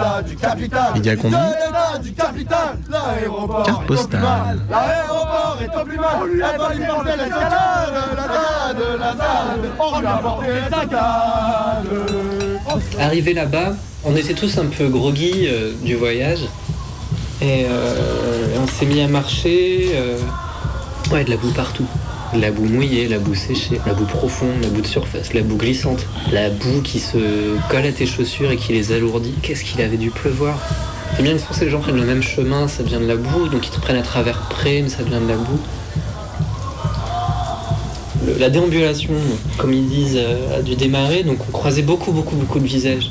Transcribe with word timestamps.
l'état 0.00 0.22
du 0.22 0.36
capital. 0.36 0.92
Il 0.96 1.06
y 1.06 1.10
a 1.10 1.16
combien 1.16 1.38
De 1.38 2.02
du 2.02 2.12
capital. 2.12 2.78
L'aéroport 2.90 3.62
Carte 3.64 3.86
postale. 3.86 4.20
mal. 4.20 4.60
L'aéroport 4.70 5.58
est 5.60 5.80
au 5.80 5.84
plus 5.84 5.96
mal. 5.98 6.20
Elle 6.32 6.58
va 6.58 6.74
lui 6.74 6.84
porter 6.86 7.10
les 7.12 7.30
saccades. 7.30 7.94
La 8.18 9.06
la 9.06 9.12
zade. 9.12 9.70
On 9.78 10.00
lui 10.00 10.06
a 10.06 10.16
porté 10.16 10.46
les 10.48 10.70
saccades. 10.76 11.86
Arrivé 12.98 13.34
là-bas, 13.34 13.72
on 14.04 14.16
était 14.16 14.34
tous 14.34 14.58
un 14.58 14.66
peu 14.66 14.88
groggy 14.88 15.46
euh, 15.48 15.72
du 15.82 15.96
voyage. 15.96 16.40
Et 17.42 17.66
euh, 17.68 18.56
on 18.62 18.66
s'est 18.66 18.86
mis 18.86 19.00
à 19.00 19.08
marcher. 19.08 19.92
euh, 19.94 20.18
ouais, 21.10 21.24
de 21.24 21.30
la 21.30 21.36
boue 21.36 21.52
partout. 21.52 21.86
La 22.32 22.52
boue 22.52 22.64
mouillée, 22.64 23.08
la 23.08 23.18
boue 23.18 23.34
séchée, 23.34 23.80
la 23.86 23.92
boue 23.92 24.04
profonde, 24.04 24.62
la 24.62 24.68
boue 24.68 24.82
de 24.82 24.86
surface, 24.86 25.34
la 25.34 25.42
boue 25.42 25.56
glissante, 25.56 26.06
la 26.30 26.48
boue 26.48 26.80
qui 26.82 27.00
se 27.00 27.18
colle 27.68 27.86
à 27.86 27.92
tes 27.92 28.06
chaussures 28.06 28.52
et 28.52 28.56
qui 28.56 28.72
les 28.72 28.92
alourdit. 28.92 29.34
Qu'est-ce 29.42 29.64
qu'il 29.64 29.80
avait 29.80 29.96
dû 29.96 30.10
pleuvoir? 30.10 30.56
Et 31.18 31.22
bien 31.24 31.36
souvent, 31.36 31.60
les 31.60 31.70
gens 31.70 31.80
prennent 31.80 31.96
le 31.96 32.06
même 32.06 32.22
chemin, 32.22 32.68
ça 32.68 32.84
devient 32.84 33.00
de 33.00 33.06
la 33.06 33.16
boue, 33.16 33.48
donc 33.48 33.66
ils 33.66 33.70
te 33.70 33.80
prennent 33.80 33.96
à 33.96 34.02
travers 34.02 34.42
près, 34.48 34.80
mais 34.80 34.88
ça 34.88 35.02
devient 35.02 35.18
de 35.20 35.28
la 35.28 35.36
boue. 35.36 35.58
La 38.38 38.48
déambulation, 38.48 39.14
comme 39.58 39.72
ils 39.72 39.88
disent, 39.88 40.16
euh, 40.16 40.58
a 40.58 40.62
dû 40.62 40.76
démarrer, 40.76 41.24
donc 41.24 41.38
on 41.48 41.50
croisait 41.50 41.82
beaucoup, 41.82 42.12
beaucoup, 42.12 42.36
beaucoup 42.36 42.60
de 42.60 42.66
visages. 42.66 43.10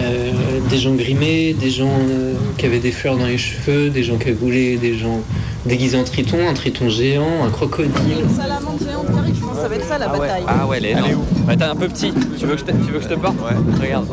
Euh, 0.00 0.30
des 0.68 0.78
gens 0.78 0.94
grimés, 0.94 1.54
des 1.54 1.70
gens 1.70 1.90
euh, 1.90 2.34
qui 2.58 2.66
avaient 2.66 2.80
des 2.80 2.92
fleurs 2.92 3.16
dans 3.16 3.26
les 3.26 3.38
cheveux, 3.38 3.88
des 3.88 4.02
gens 4.02 4.16
cagoulés, 4.16 4.76
des 4.76 4.98
gens 4.98 5.20
déguisés 5.66 5.96
en 5.98 6.04
triton, 6.04 6.48
un 6.48 6.54
triton 6.54 6.88
géant, 6.88 7.44
un 7.44 7.50
crocodile. 7.50 7.92
Une 8.22 8.36
salamandre 8.36 8.78
géante 8.80 9.06
qui 9.12 9.18
arrive, 9.18 9.34
je 9.34 9.40
pense 9.40 9.56
que 9.56 9.62
ça 9.62 9.68
va 9.68 9.74
être 9.74 9.86
ça 9.88 9.98
la 9.98 10.08
bataille. 10.08 10.44
Ah 10.46 10.66
ouais, 10.66 10.78
elle 10.78 10.86
est 10.86 10.90
énorme. 10.90 11.24
Ouais, 11.46 11.56
t'es 11.56 11.64
un 11.64 11.76
peu 11.76 11.88
petit. 11.88 12.12
Tu 12.38 12.46
veux 12.46 12.54
que 12.54 12.60
je 12.60 12.64
te, 12.64 12.70
tu 12.72 12.92
veux 12.92 12.98
que 12.98 13.04
je 13.04 13.08
te 13.08 13.14
porte 13.14 13.36
Ouais. 13.40 13.56
Regarde. 13.80 14.06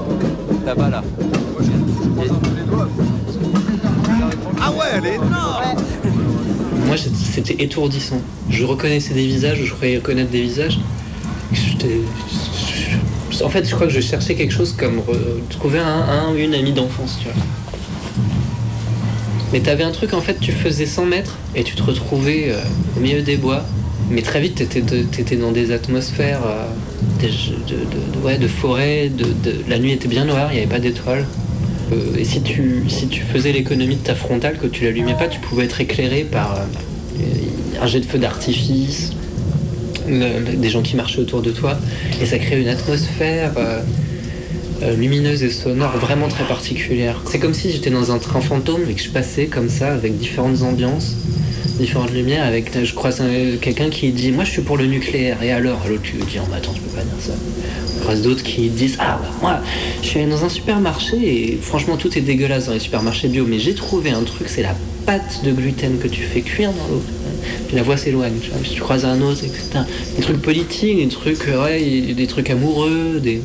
Là-bas, 0.65 0.89
là. 0.89 1.03
Ah 4.61 4.71
ouais, 4.71 4.85
elle 4.97 5.05
est 5.05 5.15
énorme 5.15 5.63
Moi, 6.85 6.95
c'était 6.97 7.63
étourdissant. 7.63 8.21
Je 8.49 8.63
reconnaissais 8.65 9.13
des 9.13 9.25
visages, 9.25 9.63
je 9.63 9.73
croyais 9.73 9.97
reconnaître 9.97 10.31
des 10.31 10.41
visages. 10.41 10.79
En 13.41 13.47
fait, 13.49 13.65
je 13.67 13.73
crois 13.73 13.87
que 13.87 13.93
je 13.93 14.01
cherchais 14.01 14.35
quelque 14.35 14.53
chose 14.53 14.73
comme 14.73 15.01
trouver 15.49 15.79
un, 15.79 15.85
un 15.85 16.33
ou 16.33 16.35
une 16.35 16.53
amie 16.53 16.73
d'enfance, 16.73 17.17
tu 17.19 17.25
vois. 17.29 17.33
Mais 19.51 19.61
t'avais 19.61 19.83
un 19.83 19.91
truc, 19.91 20.13
en 20.13 20.21
fait, 20.21 20.39
tu 20.39 20.51
faisais 20.51 20.85
100 20.85 21.05
mètres 21.05 21.37
et 21.55 21.63
tu 21.63 21.75
te 21.75 21.81
retrouvais 21.81 22.49
euh, 22.49 22.61
au 22.97 22.99
milieu 22.99 23.21
des 23.21 23.37
bois. 23.37 23.63
Mais 24.11 24.21
très 24.21 24.41
vite, 24.41 24.67
t'étais, 24.69 25.35
dans 25.35 25.51
des 25.51 25.71
atmosphères 25.71 26.41
euh, 26.45 26.65
de, 27.21 28.25
ouais, 28.25 28.37
de 28.37 28.47
forêt. 28.47 29.11
La 29.67 29.79
nuit 29.79 29.91
était 29.91 30.07
bien 30.07 30.25
noire, 30.25 30.49
il 30.51 30.55
n'y 30.55 30.61
avait 30.61 30.71
pas 30.71 30.79
d'étoiles. 30.79 31.25
Euh, 31.91 32.17
et 32.17 32.23
si 32.23 32.41
tu, 32.41 32.83
faisais 33.31 33.51
l'économie 33.51 33.95
de 33.95 34.03
ta 34.03 34.15
frontale, 34.15 34.57
que 34.57 34.67
tu 34.67 34.83
l'allumais 34.83 35.15
pas, 35.15 35.27
tu 35.27 35.39
pouvais 35.39 35.65
être 35.65 35.81
éclairé 35.81 36.23
par 36.23 36.59
un 37.81 37.87
jet 37.87 37.99
de 37.99 38.05
feu 38.05 38.19
d'artifice, 38.19 39.13
des 40.07 40.69
gens 40.69 40.81
qui 40.81 40.95
marchaient 40.95 41.21
autour 41.21 41.41
de 41.41 41.51
toi. 41.51 41.77
Et 42.21 42.25
ça 42.25 42.37
crée 42.37 42.61
une 42.61 42.67
atmosphère 42.67 43.53
lumineuse 44.97 45.43
et 45.43 45.49
sonore 45.49 45.97
vraiment 45.97 46.27
très 46.27 46.43
particulière. 46.45 47.21
C'est 47.29 47.39
comme 47.39 47.53
si 47.53 47.71
j'étais 47.71 47.89
dans 47.89 48.11
un 48.11 48.17
train 48.19 48.41
fantôme 48.41 48.81
et 48.89 48.93
que 48.93 49.01
je 49.01 49.09
passais 49.09 49.45
comme 49.47 49.69
ça 49.69 49.91
avec 49.93 50.17
différentes 50.17 50.61
ambiances, 50.61 51.15
différentes 51.79 52.13
lumières. 52.13 52.45
Avec, 52.45 52.71
je 52.83 52.93
croise 52.93 53.21
un- 53.21 53.57
quelqu'un 53.59 53.89
qui 53.89 54.11
dit 54.11 54.31
Moi 54.31 54.43
je 54.45 54.51
suis 54.51 54.61
pour 54.61 54.77
le 54.77 54.85
nucléaire. 54.85 55.41
Et 55.43 55.51
alors 55.51 55.79
L'autre 55.89 56.03
lui 56.13 56.23
dit 56.23 56.37
Oh, 56.39 56.45
mais 56.49 56.57
attends, 56.57 56.73
je 56.75 56.81
peux 56.81 56.95
pas 56.95 57.03
dire 57.03 57.13
ça. 57.19 57.33
On 57.97 58.01
croise 58.01 58.21
d'autres 58.21 58.43
qui 58.43 58.69
disent 58.69 58.95
Ah, 58.99 59.19
bah, 59.21 59.29
moi 59.41 59.61
je 60.01 60.07
suis 60.07 60.19
allé 60.19 60.29
dans 60.29 60.43
un 60.45 60.49
supermarché 60.49 61.17
et 61.17 61.59
franchement 61.61 61.97
tout 61.97 62.17
est 62.17 62.21
dégueulasse 62.21 62.67
dans 62.67 62.73
les 62.73 62.79
supermarchés 62.79 63.27
bio, 63.27 63.45
mais 63.47 63.59
j'ai 63.59 63.73
trouvé 63.73 64.11
un 64.11 64.23
truc 64.23 64.47
c'est 64.47 64.63
la 64.63 64.75
pâte 65.05 65.41
de 65.43 65.51
gluten 65.51 65.97
que 65.97 66.07
tu 66.07 66.21
fais 66.21 66.41
cuire 66.41 66.71
dans 66.71 66.87
l'eau. 66.95 67.03
La 67.73 67.83
voix 67.83 67.97
s'éloigne. 67.97 68.33
tu 68.41 68.49
tu 68.75 68.79
croises 68.81 69.05
un 69.05 69.21
autre, 69.21 69.43
etc. 69.43 69.81
Des 70.15 70.21
trucs 70.23 70.41
politiques, 70.41 70.97
des 70.97 71.07
trucs, 71.07 71.47
euh, 71.47 71.63
ouais, 71.63 72.13
des 72.13 72.27
trucs 72.27 72.49
amoureux, 72.49 73.19
des 73.21 73.41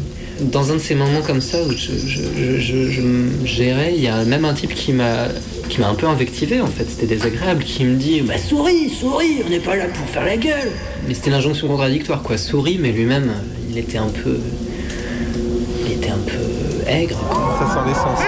dans 0.50 0.70
un 0.70 0.74
de 0.74 0.78
ces 0.80 0.94
moments 0.94 1.20
comme 1.26 1.40
ça 1.40 1.58
où 1.62 1.70
je, 1.72 1.92
je, 2.06 2.22
je, 2.36 2.58
je- 2.60 2.90
je 2.90 3.00
me 3.00 3.46
gérais, 3.46 3.92
il 3.96 4.02
y 4.02 4.08
a 4.08 4.24
même 4.24 4.44
un 4.44 4.54
type 4.54 4.74
qui 4.74 4.92
m'a 4.92 5.28
qui 5.68 5.80
m'a 5.80 5.88
un 5.88 5.94
peu 5.94 6.06
invectivé 6.06 6.60
en 6.60 6.66
fait, 6.66 6.84
c'était 6.88 7.06
désagréable, 7.06 7.64
qui 7.64 7.84
me 7.84 7.96
dit 7.96 8.20
bah 8.20 8.36
souris, 8.38 8.90
souris, 8.90 9.42
on 9.46 9.50
n'est 9.50 9.58
pas 9.60 9.76
là 9.76 9.86
pour 9.86 10.06
faire 10.08 10.24
la 10.24 10.36
gueule. 10.36 10.70
Mais 11.08 11.14
c'était 11.14 11.30
l'injonction 11.30 11.66
contradictoire 11.68 12.22
quoi, 12.22 12.36
souris, 12.36 12.78
mais 12.80 12.92
lui-même 12.92 13.32
il 13.70 13.78
était 13.78 13.98
un 13.98 14.08
peu 14.08 14.38
il 15.86 15.92
était 15.92 16.10
un 16.10 16.18
peu 16.18 16.88
aigre. 16.90 17.18
quoi. 17.30 17.58
Ça 17.60 17.74
sent 17.74 17.80
l'essence. 17.88 18.20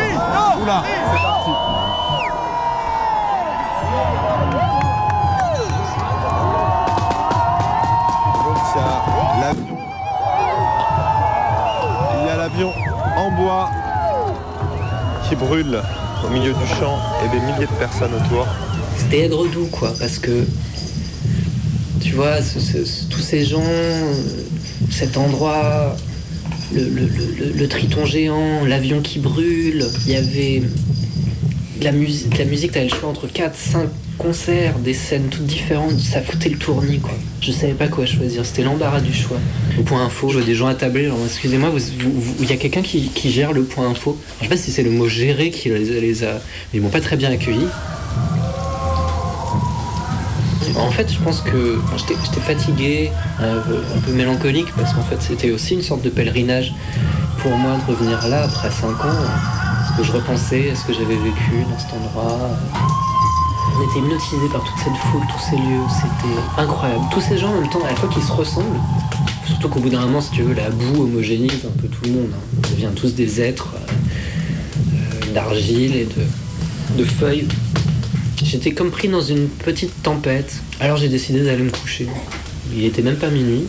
Oula, 0.63 0.83
En 12.65 13.31
bois 13.33 13.71
qui 15.29 15.37
brûle 15.37 15.79
au 16.25 16.31
milieu 16.31 16.55
du 16.55 16.67
champ 16.79 16.99
et 17.23 17.29
des 17.29 17.45
milliers 17.45 17.67
de 17.67 17.79
personnes 17.79 18.15
autour. 18.15 18.47
C'était 18.97 19.27
aigre 19.27 19.47
doux, 19.49 19.69
quoi, 19.71 19.93
parce 19.99 20.19
que 20.19 20.47
tu 22.01 22.15
vois, 22.15 22.37
tous 23.11 23.21
ces 23.21 23.45
gens, 23.45 23.63
cet 24.91 25.19
endroit, 25.19 25.97
le, 26.73 27.67
triton 27.67 28.07
géant, 28.07 28.65
l'avion 28.65 29.03
qui 29.03 29.19
brûle, 29.19 29.85
il 30.07 30.13
y 30.13 30.17
avait 30.17 30.63
la 31.83 31.93
musique, 31.93 32.39
la 32.39 32.47
musique, 32.47 32.73
t'avais 32.73 32.89
le 32.89 32.95
choix 32.95 33.11
entre 33.11 33.27
4, 33.27 33.55
5 33.55 33.89
concerts, 34.17 34.79
des 34.79 34.95
scènes 34.95 35.29
toutes 35.29 35.47
différentes, 35.47 35.99
ça 35.99 36.21
foutait 36.21 36.49
le 36.49 36.59
tournis, 36.59 36.99
quoi. 36.99 37.15
Je 37.41 37.53
savais 37.53 37.75
pas 37.75 37.89
quoi 37.89 38.07
choisir, 38.07 38.45
c'était 38.45 38.63
l'embarras 38.63 39.01
du 39.01 39.13
choix. 39.13 39.39
Au 39.79 39.83
point 39.83 40.05
info, 40.05 40.29
je 40.31 40.39
vois 40.39 40.47
des 40.47 40.55
gens 40.55 40.67
attablés, 40.67 41.11
excusez-moi, 41.25 41.71
il 42.41 42.49
y 42.49 42.53
a 42.53 42.57
quelqu'un 42.57 42.83
qui, 42.83 43.31
gère 43.31 43.53
le 43.53 43.65
point 43.65 43.89
info. 43.89 44.19
Je 44.39 44.45
sais 44.45 44.49
pas 44.49 44.57
si 44.57 44.71
c'est 44.71 44.83
le 44.83 44.91
mot 44.91 45.09
gérer 45.09 45.51
qui 45.51 45.69
les, 45.69 46.25
a. 46.25 46.41
Ils 46.75 46.81
m'ont 46.81 46.89
pas 46.89 47.01
très 47.01 47.17
bien 47.17 47.31
accueilli. 47.31 47.67
En 50.77 50.91
fait, 50.91 51.11
je 51.11 51.19
pense 51.19 51.41
que 51.41 51.79
j'étais 51.97 52.41
fatigué, 52.41 53.11
un 53.41 53.61
peu, 53.61 53.79
un 53.97 54.01
peu 54.01 54.13
mélancolique, 54.13 54.73
parce 54.77 54.93
qu'en 54.93 55.03
fait, 55.03 55.21
c'était 55.21 55.51
aussi 55.51 55.75
une 55.75 55.83
sorte 55.83 56.03
de 56.03 56.11
pèlerinage 56.11 56.75
pour 57.39 57.57
moi 57.57 57.77
de 57.77 57.93
revenir 57.93 58.27
là 58.29 58.45
après 58.45 58.71
5 58.71 58.89
ans. 58.89 58.95
Parce 58.99 59.99
que 59.99 60.05
je 60.05 60.13
repensais 60.13 60.71
à 60.71 60.75
ce 60.75 60.85
que 60.85 60.93
j'avais 60.93 61.17
vécu 61.17 61.65
dans 61.71 61.79
cet 61.79 61.95
endroit? 61.95 62.51
On 63.75 63.83
était 63.91 63.99
hypnotisés 63.99 64.49
par 64.53 64.63
toute 64.65 64.79
cette 64.79 64.97
foule, 64.97 65.23
tous 65.31 65.51
ces 65.51 65.57
lieux, 65.57 65.83
c'était 65.89 66.61
incroyable. 66.61 67.05
Tous 67.13 67.21
ces 67.21 67.37
gens 67.39 67.51
en 67.51 67.61
même 67.61 67.69
temps, 67.71 67.83
à 67.85 67.91
la 67.91 67.97
fois 67.97 68.09
qu'ils 68.09 68.23
se 68.23 68.33
ressemblent, 68.33 68.79
surtout 69.47 69.69
qu'au 69.69 69.81
bout 69.81 69.89
d'un 69.91 70.01
moment, 70.01 70.21
si 70.21 70.31
tu 70.31 70.43
veux, 70.43 70.55
la 70.55 70.71
boue 70.71 71.03
homogénise 71.03 71.65
un 71.67 71.81
peu 71.81 71.89
tout 71.89 72.05
le 72.05 72.13
monde. 72.13 72.31
hein. 72.33 72.59
On 72.59 72.71
devient 72.71 72.91
tous 72.95 73.15
des 73.15 73.41
êtres 73.41 73.75
euh, 74.95 75.33
d'argile 75.35 75.95
et 75.97 76.07
de, 76.97 77.05
feuilles. 77.05 77.47
J'étais 78.43 78.73
comme 78.73 78.91
pris 78.91 79.09
dans 79.09 79.21
une 79.21 79.49
petite 79.49 80.03
tempête. 80.03 80.55
Alors 80.81 80.97
j'ai 80.97 81.09
décidé 81.09 81.43
d'aller 81.45 81.63
me 81.65 81.71
coucher. 81.71 82.07
Il 82.75 82.85
était 82.85 83.03
même 83.03 83.17
pas 83.17 83.29
minuit. 83.29 83.65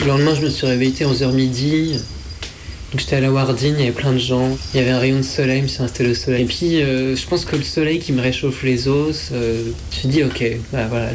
Le 0.00 0.06
lendemain, 0.06 0.34
je 0.34 0.42
me 0.42 0.48
suis 0.50 0.66
réveillé 0.66 1.04
à 1.04 1.08
11h 1.08 1.32
midi. 1.32 1.98
Donc 2.92 3.00
j'étais 3.00 3.16
à 3.16 3.20
la 3.20 3.32
Wardine, 3.32 3.74
il 3.76 3.80
y 3.80 3.82
avait 3.82 3.92
plein 3.92 4.12
de 4.12 4.18
gens. 4.18 4.56
Il 4.72 4.78
y 4.78 4.80
avait 4.80 4.92
un 4.92 4.98
rayon 5.00 5.16
de 5.16 5.22
soleil, 5.22 5.58
je 5.58 5.62
me 5.64 5.68
suis 5.68 5.82
installé 5.82 6.10
au 6.10 6.14
soleil. 6.14 6.42
Et 6.42 6.46
puis 6.46 6.80
euh, 6.82 7.16
je 7.16 7.26
pense 7.26 7.44
que 7.44 7.56
le 7.56 7.64
soleil 7.64 7.98
qui 7.98 8.12
me 8.12 8.22
réchauffe 8.22 8.62
les 8.62 8.86
os, 8.86 9.30
euh, 9.32 9.64
je 9.90 9.96
me 9.96 10.00
suis 10.00 10.08
dit 10.08 10.22
ok, 10.22 10.58
bah, 10.72 10.86
voilà, 10.88 11.10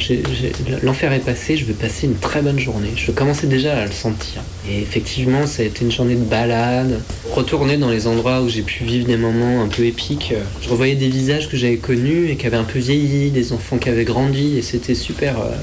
l'enfer 0.84 1.14
est 1.14 1.20
passé, 1.20 1.56
je 1.56 1.64
vais 1.66 1.74
passer 1.74 2.08
une 2.08 2.16
très 2.18 2.42
bonne 2.42 2.60
journée. 2.60 2.90
Je 2.98 3.12
commençais 3.12 3.48
déjà 3.48 3.78
à 3.78 3.86
le 3.86 3.92
sentir. 3.92 4.42
Et 4.70 4.80
effectivement, 4.82 5.48
ça 5.48 5.64
a 5.64 5.66
été 5.66 5.86
une 5.86 5.92
journée 5.92 6.16
de 6.16 6.26
balade. 6.26 7.00
Retourner 7.32 7.78
dans 7.78 7.90
les 7.90 8.06
endroits 8.06 8.42
où 8.42 8.50
j'ai 8.50 8.64
pu 8.64 8.84
vivre 8.84 9.08
des 9.08 9.18
moments 9.18 9.64
un 9.64 9.68
peu 9.68 9.86
épiques. 9.86 10.34
Je 10.62 10.68
revoyais 10.70 10.96
des 10.96 11.08
visages 11.08 11.50
que 11.50 11.56
j'avais 11.56 11.78
connus 11.78 12.30
et 12.30 12.36
qui 12.36 12.48
avaient 12.48 12.58
un 12.58 12.66
peu 12.66 12.80
vieilli, 12.80 13.32
des 13.32 13.54
enfants 13.54 13.78
qui 13.78 13.88
avaient 13.88 14.04
grandi, 14.04 14.58
et 14.58 14.62
c'était 14.62 14.94
super. 14.96 15.40
euh, 15.40 15.56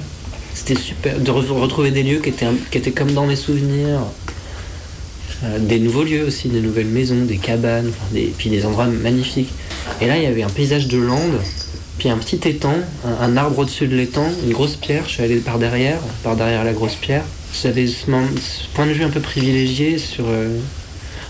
c'était 0.54 0.74
super 0.74 1.20
de 1.20 1.30
re- 1.30 1.52
retrouver 1.60 1.90
des 1.92 2.02
lieux 2.02 2.18
qui 2.18 2.30
étaient, 2.30 2.46
qui 2.70 2.78
étaient 2.78 2.90
comme 2.90 3.12
dans 3.12 3.26
mes 3.26 3.36
souvenirs. 3.36 4.00
Euh, 5.44 5.58
des 5.60 5.78
nouveaux 5.78 6.02
lieux 6.02 6.24
aussi, 6.24 6.48
des 6.48 6.60
nouvelles 6.60 6.86
maisons, 6.86 7.24
des 7.24 7.36
cabanes, 7.36 7.92
des, 8.12 8.32
puis 8.36 8.50
des 8.50 8.66
endroits 8.66 8.86
magnifiques. 8.86 9.52
Et 10.00 10.06
là, 10.06 10.16
il 10.16 10.24
y 10.24 10.26
avait 10.26 10.42
un 10.42 10.48
paysage 10.48 10.88
de 10.88 10.98
lande, 10.98 11.38
puis 11.98 12.08
un 12.08 12.18
petit 12.18 12.40
étang, 12.48 12.74
un, 13.20 13.36
arbre 13.36 13.60
au-dessus 13.60 13.86
de 13.86 13.96
l'étang, 13.96 14.26
une 14.44 14.52
grosse 14.52 14.74
pierre. 14.74 15.04
Je 15.06 15.12
suis 15.12 15.22
allé 15.22 15.36
par 15.36 15.58
derrière, 15.58 16.00
par 16.24 16.34
derrière 16.34 16.64
la 16.64 16.72
grosse 16.72 16.96
pierre. 16.96 17.22
J'avais 17.62 17.86
ce, 17.86 18.06
point 18.74 18.86
de 18.86 18.92
vue 18.92 19.04
un 19.04 19.10
peu 19.10 19.20
privilégié 19.20 19.98
sur 19.98 20.24
euh, 20.28 20.48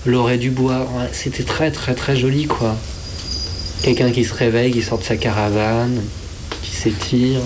l'orée 0.07 0.39
du 0.39 0.51
bois. 0.51 0.89
C'était 1.13 1.45
très, 1.45 1.71
très, 1.71 1.95
très 1.95 2.17
joli, 2.17 2.47
quoi. 2.47 2.77
Quelqu'un 3.83 4.11
qui 4.11 4.25
se 4.25 4.35
réveille, 4.35 4.73
qui 4.73 4.83
sort 4.83 4.99
de 4.99 5.05
sa 5.05 5.17
caravane, 5.17 6.01
qui 6.63 6.75
s'étire. 6.75 7.41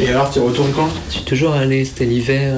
Et 0.00 0.08
alors, 0.08 0.30
tu 0.30 0.40
retournes 0.40 0.72
quand? 0.72 0.88
Je 1.08 1.14
suis 1.14 1.24
toujours 1.24 1.54
allé, 1.54 1.84
c'était 1.84 2.04
l'hiver. 2.04 2.56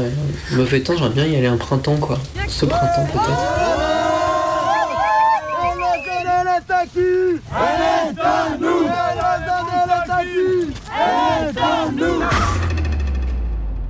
Mauvais 0.53 0.81
temps, 0.81 0.94
j'aimerais 0.94 1.11
bien 1.11 1.27
y 1.27 1.37
aller 1.37 1.47
un 1.47 1.59
printemps, 1.59 1.97
quoi. 1.97 2.19
Ce 2.49 2.65
printemps, 2.65 3.06
peut-être. 3.12 3.41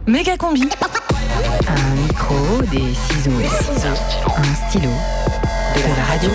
Méga 0.07 0.37
combi. 0.37 0.69
Un 1.69 1.95
micro, 2.07 2.63
des 2.71 2.95
ciseaux, 2.95 3.41
et 3.41 3.49
ciseaux, 3.49 3.89
un 4.37 4.69
stylo, 4.69 4.91
de 5.75 5.81
la 5.97 6.05
radio. 6.05 6.31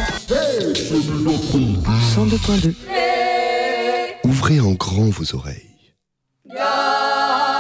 102.2. 2.16 2.74
Ouvrez 4.24 4.60
en 4.60 4.72
grand 4.72 5.10
vos 5.10 5.36
oreilles. 5.36 5.68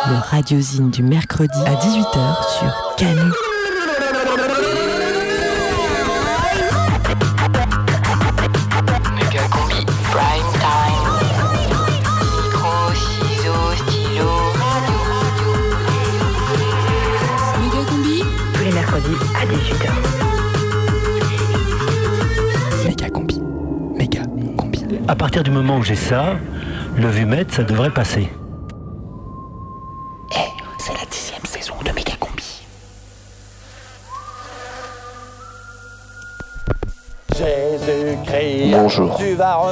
Le 0.07 0.15
radiosine 0.15 0.89
du 0.89 1.03
mercredi 1.03 1.59
à 1.65 1.75
18h 1.75 2.59
sur 2.59 2.95
Canu. 2.97 3.31
Méga 9.15 9.43
combi, 9.51 9.85
prime 10.09 10.51
time. 10.57 11.05
Micro, 12.43 12.73
ciseaux, 12.95 13.71
stylo, 13.75 14.29
radio, 14.57 14.97
radio. 15.11 15.51
Méga 17.61 17.81
combi? 17.89 18.17
Tous 18.53 18.63
les 18.63 18.71
mercredis 18.71 19.19
à 19.35 19.45
18h. 19.45 19.85
Méga 22.87 23.09
combi. 23.09 23.37
Méga 23.97 24.23
combi. 24.57 24.79
À 25.07 25.15
partir 25.15 25.43
du 25.43 25.51
moment 25.51 25.77
où 25.77 25.83
j'ai 25.83 25.95
ça, 25.95 26.37
le 26.97 27.07
vumètre, 27.07 27.53
ça 27.53 27.63
devrait 27.63 27.91
passer. 27.91 28.29
Bonjour, 38.71 39.19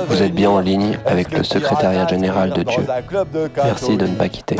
vous 0.09 0.21
êtes 0.21 0.33
bien 0.33 0.49
en 0.49 0.59
ligne 0.59 0.97
avec 1.05 1.31
le 1.31 1.43
secrétariat 1.43 2.07
général 2.07 2.51
de 2.51 2.63
Dieu. 2.63 2.83
Merci 3.63 3.95
de 3.95 4.05
ne 4.05 4.15
pas 4.15 4.27
quitter. 4.27 4.57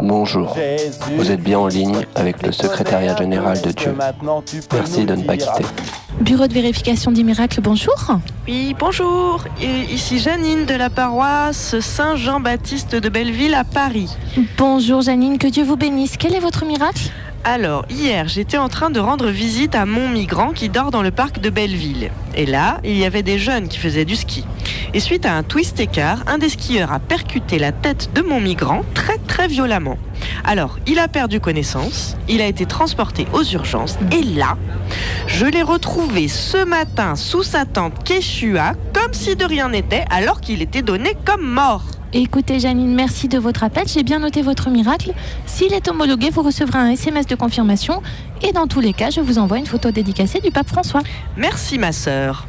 Bonjour, 0.00 0.56
vous 1.16 1.30
êtes 1.30 1.42
bien 1.42 1.58
en 1.58 1.66
ligne 1.66 2.06
avec 2.14 2.42
le 2.46 2.52
secrétariat 2.52 3.16
général 3.16 3.60
de 3.60 3.70
Dieu. 3.70 3.94
Merci 4.72 5.04
de 5.04 5.14
ne 5.14 5.24
pas 5.24 5.36
quitter. 5.36 5.64
Bureau 6.20 6.46
de 6.46 6.54
vérification 6.54 7.12
des 7.12 7.22
miracles, 7.22 7.60
bonjour. 7.60 7.94
Oui, 8.46 8.74
bonjour. 8.78 9.44
Et 9.60 9.92
Ici 9.92 10.18
Janine 10.18 10.64
de 10.64 10.74
la 10.74 10.90
paroisse 10.90 11.78
Saint-Jean-Baptiste 11.80 12.96
de 12.96 13.08
Belleville 13.08 13.54
à 13.54 13.64
Paris. 13.64 14.10
Bonjour 14.56 15.02
Janine, 15.02 15.38
que 15.38 15.46
Dieu 15.48 15.64
vous 15.64 15.76
bénisse. 15.76 16.16
Quel 16.16 16.34
est 16.34 16.40
votre 16.40 16.64
miracle? 16.64 17.10
Alors, 17.44 17.86
hier, 17.88 18.28
j'étais 18.28 18.58
en 18.58 18.68
train 18.68 18.90
de 18.90 19.00
rendre 19.00 19.28
visite 19.28 19.74
à 19.74 19.86
mon 19.86 20.08
migrant 20.08 20.52
qui 20.52 20.68
dort 20.68 20.90
dans 20.90 21.02
le 21.02 21.10
parc 21.10 21.40
de 21.40 21.50
Belleville. 21.50 22.10
Et 22.34 22.46
là, 22.46 22.78
il 22.84 22.96
y 22.96 23.04
avait 23.04 23.22
des 23.22 23.38
jeunes 23.38 23.68
qui 23.68 23.78
faisaient 23.78 24.04
du 24.04 24.16
ski. 24.16 24.44
Et 24.92 25.00
suite 25.00 25.24
à 25.24 25.34
un 25.34 25.42
twist 25.42 25.80
écart, 25.80 26.24
un 26.26 26.38
des 26.38 26.48
skieurs 26.48 26.92
a 26.92 26.98
percuté 26.98 27.58
la 27.58 27.72
tête 27.72 28.10
de 28.14 28.22
mon 28.22 28.40
migrant 28.40 28.82
très 28.92 29.18
très 29.18 29.48
violemment. 29.48 29.98
Alors, 30.44 30.78
il 30.86 30.98
a 30.98 31.08
perdu 31.08 31.40
connaissance, 31.40 32.16
il 32.28 32.40
a 32.40 32.46
été 32.46 32.66
transporté 32.66 33.26
aux 33.32 33.44
urgences, 33.44 33.98
et 34.12 34.22
là, 34.22 34.56
je 35.26 35.46
l'ai 35.46 35.62
retrouvé 35.62 36.28
ce 36.28 36.64
matin 36.64 37.16
sous 37.16 37.42
sa 37.42 37.64
tente 37.64 38.04
Quechua, 38.04 38.74
comme 38.92 39.14
si 39.14 39.36
de 39.36 39.44
rien 39.44 39.68
n'était, 39.68 40.04
alors 40.10 40.40
qu'il 40.40 40.62
était 40.62 40.82
donné 40.82 41.16
comme 41.24 41.46
mort. 41.46 41.84
Écoutez 42.14 42.58
Janine, 42.58 42.94
merci 42.94 43.28
de 43.28 43.38
votre 43.38 43.64
appel. 43.64 43.86
J'ai 43.86 44.02
bien 44.02 44.18
noté 44.18 44.40
votre 44.42 44.70
miracle. 44.70 45.12
S'il 45.46 45.72
est 45.74 45.88
homologué, 45.88 46.30
vous 46.30 46.42
recevrez 46.42 46.78
un 46.78 46.90
SMS 46.90 47.26
de 47.26 47.34
confirmation. 47.34 48.02
Et 48.42 48.52
dans 48.52 48.66
tous 48.66 48.80
les 48.80 48.92
cas, 48.94 49.10
je 49.10 49.20
vous 49.20 49.38
envoie 49.38 49.58
une 49.58 49.66
photo 49.66 49.90
dédicacée 49.90 50.40
du 50.40 50.50
pape 50.50 50.68
François. 50.68 51.02
Merci 51.36 51.78
ma 51.78 51.92
sœur. 51.92 52.46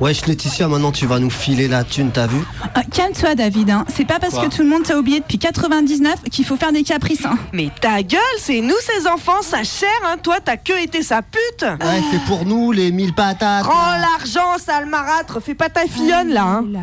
Wesh 0.00 0.26
Laetitia, 0.26 0.68
maintenant 0.68 0.90
tu 0.92 1.06
vas 1.06 1.18
nous 1.20 1.30
filer 1.30 1.66
la 1.68 1.84
thune, 1.84 2.10
t'as 2.12 2.26
vu? 2.26 2.38
Ah, 2.74 2.82
Calme-toi, 2.92 3.34
David. 3.36 3.70
hein. 3.70 3.84
C'est 3.88 4.04
pas 4.04 4.18
parce 4.18 4.34
Quoi? 4.34 4.48
que 4.48 4.54
tout 4.54 4.62
le 4.62 4.68
monde 4.68 4.82
t'a 4.82 4.98
oublié 4.98 5.20
depuis 5.20 5.38
99 5.38 6.24
qu'il 6.30 6.44
faut 6.44 6.56
faire 6.56 6.72
des 6.72 6.82
caprices. 6.82 7.24
hein. 7.24 7.38
Mais 7.52 7.70
ta 7.80 8.02
gueule, 8.02 8.20
c'est 8.38 8.60
nous 8.60 8.74
ces 8.80 9.06
enfants, 9.08 9.40
sa 9.42 9.62
chair, 9.62 9.88
hein. 10.04 10.16
Toi, 10.22 10.36
t'as 10.44 10.56
que 10.56 10.82
été 10.82 11.02
sa 11.02 11.22
pute. 11.22 11.62
Ouais, 11.62 12.02
c'est 12.10 12.20
pour 12.24 12.44
nous 12.44 12.72
les 12.72 12.90
mille 12.92 13.14
patates. 13.14 13.64
Rends 13.64 13.96
l'argent, 13.98 14.58
sale 14.58 14.86
marâtre. 14.86 15.40
Fais 15.40 15.54
pas 15.54 15.68
ta 15.68 15.86
fillonne 15.86 16.28
là. 16.30 16.44
hein. 16.44 16.64
Là. 16.70 16.80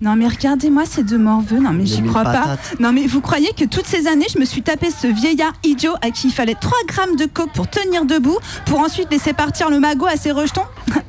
Non 0.00 0.14
mais 0.14 0.28
regardez-moi 0.28 0.84
ces 0.86 1.02
deux 1.02 1.18
morveux, 1.18 1.58
non 1.58 1.72
mais 1.72 1.84
j'y 1.84 2.02
crois 2.02 2.22
pas. 2.22 2.56
Non 2.78 2.92
mais 2.92 3.06
vous 3.06 3.20
croyez 3.20 3.52
que 3.56 3.64
toutes 3.64 3.86
ces 3.86 4.06
années 4.06 4.26
je 4.32 4.38
me 4.38 4.44
suis 4.44 4.62
tapé 4.62 4.90
ce 4.90 5.08
vieillard 5.08 5.52
idiot 5.64 5.94
à 6.02 6.10
qui 6.10 6.28
il 6.28 6.32
fallait 6.32 6.54
3 6.54 6.72
grammes 6.86 7.16
de 7.16 7.24
coke 7.24 7.52
pour 7.52 7.68
tenir 7.68 8.04
debout, 8.04 8.38
pour 8.66 8.78
ensuite 8.78 9.10
laisser 9.10 9.32
partir 9.32 9.70
le 9.70 9.80
magot 9.80 10.06
à 10.06 10.16
ses 10.16 10.30
rejetons? 10.30 10.62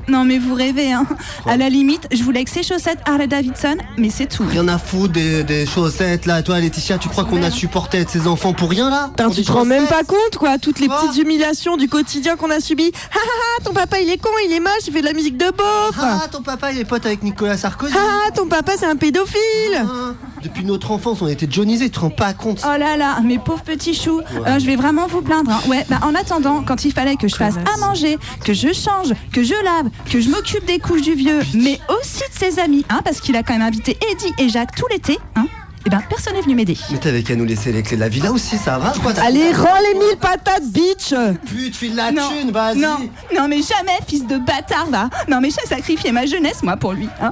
Non 0.09 0.25
mais 0.25 0.39
vous 0.39 0.53
rêvez 0.55 0.91
hein. 0.91 1.05
À 1.45 1.55
la 1.57 1.69
limite, 1.69 2.07
je 2.11 2.23
voulais 2.23 2.43
que 2.43 2.49
ses 2.49 2.63
chaussettes 2.63 2.99
Harley 3.05 3.27
Davidson, 3.27 3.77
mais 3.97 4.09
c'est 4.09 4.25
tout. 4.25 4.43
Rien 4.47 4.67
à 4.67 4.77
foutre 4.77 5.13
des, 5.13 5.43
des 5.43 5.65
chaussettes 5.65 6.25
là, 6.25 6.41
toi 6.41 6.59
Laetitia, 6.59 6.97
tu 6.97 7.09
crois 7.09 7.25
qu'on 7.25 7.43
a 7.43 7.51
supporté 7.51 7.99
être 7.99 8.09
ses 8.09 8.27
enfants 8.27 8.53
pour 8.53 8.69
rien 8.71 8.89
là? 8.89 9.09
Putain, 9.09 9.25
Pour 9.25 9.35
tu 9.35 9.43
te 9.43 9.51
rends 9.51 9.65
même 9.65 9.85
pas 9.87 10.03
compte 10.03 10.37
quoi, 10.37 10.57
toutes 10.57 10.79
les 10.79 10.87
Quoi 10.87 11.01
petites 11.01 11.21
humiliations 11.23 11.77
du 11.77 11.87
quotidien 11.87 12.35
qu'on 12.35 12.49
a 12.49 12.59
subies. 12.59 12.91
Ah 12.95 13.17
ah 13.17 13.29
ah, 13.59 13.63
ton 13.63 13.73
papa 13.73 13.99
il 13.99 14.09
est 14.09 14.17
con, 14.17 14.29
il 14.45 14.51
est 14.51 14.59
moche, 14.59 14.87
il 14.87 14.93
fait 14.93 15.01
de 15.01 15.05
la 15.05 15.13
musique 15.13 15.37
de 15.37 15.45
beauf. 15.51 15.95
Ah, 16.01 16.27
ton 16.31 16.41
papa 16.41 16.71
il 16.71 16.79
est 16.79 16.85
pote 16.85 17.05
avec 17.05 17.21
Nicolas 17.23 17.57
Sarkozy. 17.57 17.93
Ah 17.95 18.21
ah, 18.27 18.31
ton 18.31 18.47
papa 18.47 18.73
c'est 18.77 18.85
un 18.87 18.95
pédophile. 18.95 19.39
Ah, 19.77 20.13
Depuis 20.43 20.63
notre 20.63 20.91
enfance, 20.91 21.21
on 21.21 21.27
était 21.27 21.47
Johnny's, 21.49 21.79
tu 21.81 21.89
te 21.89 21.99
rends 21.99 22.09
pas 22.09 22.33
compte 22.33 22.61
Oh 22.65 22.77
là 22.77 22.95
là, 22.97 23.19
mes 23.21 23.39
pauvres 23.39 23.61
petits 23.63 23.93
choux, 23.93 24.21
Euh, 24.47 24.59
je 24.59 24.65
vais 24.65 24.75
vraiment 24.75 25.07
vous 25.07 25.21
plaindre. 25.21 25.51
hein. 25.51 25.59
Ouais, 25.67 25.85
bah 25.89 25.99
en 26.03 26.15
attendant, 26.15 26.63
quand 26.65 26.85
il 26.85 26.93
fallait 26.93 27.15
que 27.15 27.27
je 27.27 27.35
fasse 27.35 27.55
à 27.57 27.77
manger, 27.79 28.17
que 28.45 28.53
je 28.53 28.71
change, 28.73 29.13
que 29.33 29.43
je 29.43 29.53
lave, 29.63 29.89
que 30.09 30.21
je 30.21 30.29
m'occupe 30.29 30.65
des 30.65 30.79
couches 30.79 31.01
du 31.01 31.13
vieux, 31.13 31.41
mais 31.55 31.79
aussi 31.89 32.19
de 32.31 32.37
ses 32.37 32.59
amis, 32.59 32.85
hein, 32.89 33.01
parce 33.03 33.19
qu'il 33.19 33.35
a 33.35 33.43
quand 33.43 33.53
même 33.53 33.61
invité 33.61 33.97
Eddie 34.11 34.33
et 34.37 34.49
Jacques 34.49 34.75
tout 34.75 34.85
l'été, 34.91 35.17
hein, 35.35 35.45
et 35.85 35.89
ben 35.89 36.01
personne 36.09 36.33
n'est 36.33 36.41
venu 36.41 36.55
m'aider. 36.55 36.77
Mais 36.91 36.97
t'avais 36.97 37.23
qu'à 37.23 37.35
nous 37.35 37.45
laisser 37.45 37.71
les 37.71 37.83
clés 37.83 37.95
de 37.95 38.01
la 38.01 38.09
villa 38.09 38.31
aussi, 38.31 38.57
ça 38.57 38.77
va 38.77 38.93
quoi 39.01 39.13
Allez, 39.19 39.51
rends 39.53 39.79
les 39.79 39.97
mille 39.99 40.17
patates, 40.19 40.69
bitch. 40.71 41.13
Pute, 41.45 41.75
file 41.75 41.95
la 41.95 42.11
Non, 42.11 42.29
thune, 42.29 42.51
vas-y 42.51 42.79
Non, 42.79 42.97
non 43.35 43.47
mais 43.47 43.61
jamais, 43.61 43.97
fils 44.07 44.27
de 44.27 44.37
bâtard, 44.37 44.87
va. 44.89 45.09
Non 45.27 45.39
mais 45.41 45.49
j'ai 45.49 45.67
sacrifié 45.67 46.11
ma 46.11 46.25
jeunesse, 46.25 46.63
moi, 46.63 46.77
pour 46.77 46.93
lui. 46.93 47.07
Hein. 47.21 47.31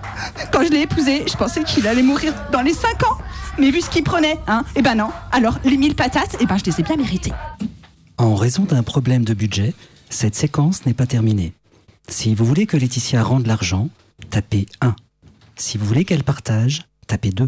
Quand 0.51 0.63
je 0.63 0.69
l'ai 0.69 0.81
épousé, 0.81 1.23
je 1.27 1.35
pensais 1.35 1.63
qu'il 1.63 1.85
allait 1.87 2.03
mourir 2.03 2.33
dans 2.51 2.61
les 2.61 2.73
5 2.73 3.03
ans. 3.03 3.17
Mais 3.59 3.71
vu 3.71 3.81
ce 3.81 3.89
qu'il 3.89 4.03
prenait, 4.03 4.37
hein, 4.47 4.63
eh 4.75 4.81
ben 4.81 4.95
non. 4.95 5.09
Alors, 5.31 5.57
les 5.63 5.77
mille 5.77 5.95
patates, 5.95 6.37
eh 6.39 6.45
ben 6.45 6.57
je 6.57 6.65
les 6.65 6.79
ai 6.79 6.83
bien 6.83 6.95
méritées. 6.95 7.33
En 8.17 8.35
raison 8.35 8.63
d'un 8.63 8.83
problème 8.83 9.25
de 9.25 9.33
budget, 9.33 9.73
cette 10.09 10.35
séquence 10.35 10.85
n'est 10.85 10.93
pas 10.93 11.05
terminée. 11.05 11.53
Si 12.07 12.33
vous 12.33 12.45
voulez 12.45 12.65
que 12.65 12.77
Laetitia 12.77 13.21
rende 13.23 13.47
l'argent, 13.47 13.89
tapez 14.29 14.67
1. 14.81 14.95
Si 15.55 15.77
vous 15.77 15.85
voulez 15.85 16.05
qu'elle 16.05 16.23
partage, 16.23 16.83
tapez 17.07 17.31
2. 17.31 17.47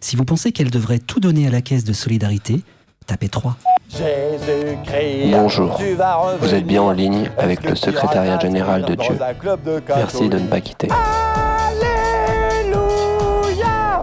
Si 0.00 0.16
vous 0.16 0.24
pensez 0.24 0.52
qu'elle 0.52 0.70
devrait 0.70 0.98
tout 0.98 1.20
donner 1.20 1.46
à 1.46 1.50
la 1.50 1.62
caisse 1.62 1.84
de 1.84 1.92
solidarité, 1.92 2.62
tapez 3.06 3.28
3. 3.28 3.56
Bonjour, 5.30 5.80
vous 6.40 6.54
êtes 6.54 6.66
bien 6.66 6.82
en 6.82 6.90
ligne 6.90 7.30
avec 7.38 7.64
le 7.64 7.74
secrétariat 7.74 8.38
général 8.38 8.84
de 8.84 8.94
Dieu. 8.94 9.16
Merci 9.96 10.28
de 10.28 10.38
ne 10.38 10.46
pas 10.46 10.60
quitter. 10.60 10.88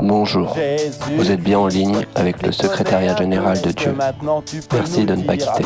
Bonjour, 0.02 0.58
vous 1.16 1.32
êtes 1.32 1.42
bien 1.42 1.60
en 1.60 1.68
ligne 1.68 2.06
avec 2.16 2.42
le 2.46 2.52
secrétariat 2.52 3.16
général 3.16 3.62
de 3.62 3.72
Dieu. 3.72 3.96
Merci 4.74 5.06
de 5.06 5.16
ne 5.16 5.24
pas 5.24 5.38
quitter. 5.38 5.66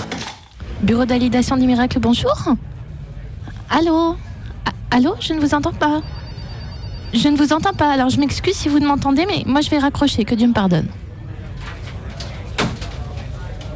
Bureau 0.81 1.05
de 1.05 1.09
validation 1.09 1.57
des 1.57 1.65
miracles, 1.65 1.99
bonjour. 1.99 2.35
Allô? 3.69 4.15
Allô, 4.91 5.15
je 5.19 5.33
ne 5.33 5.39
vous 5.39 5.53
entends 5.53 5.73
pas. 5.73 6.01
Je 7.17 7.29
ne 7.29 7.35
vous 7.35 7.51
entends 7.51 7.73
pas, 7.73 7.89
alors 7.91 8.09
je 8.09 8.19
m'excuse 8.19 8.53
si 8.53 8.69
vous 8.69 8.77
ne 8.77 8.85
m'entendez, 8.85 9.25
mais 9.25 9.43
moi 9.47 9.61
je 9.61 9.71
vais 9.71 9.79
raccrocher, 9.79 10.23
que 10.23 10.35
Dieu 10.35 10.47
me 10.47 10.53
pardonne. 10.53 10.85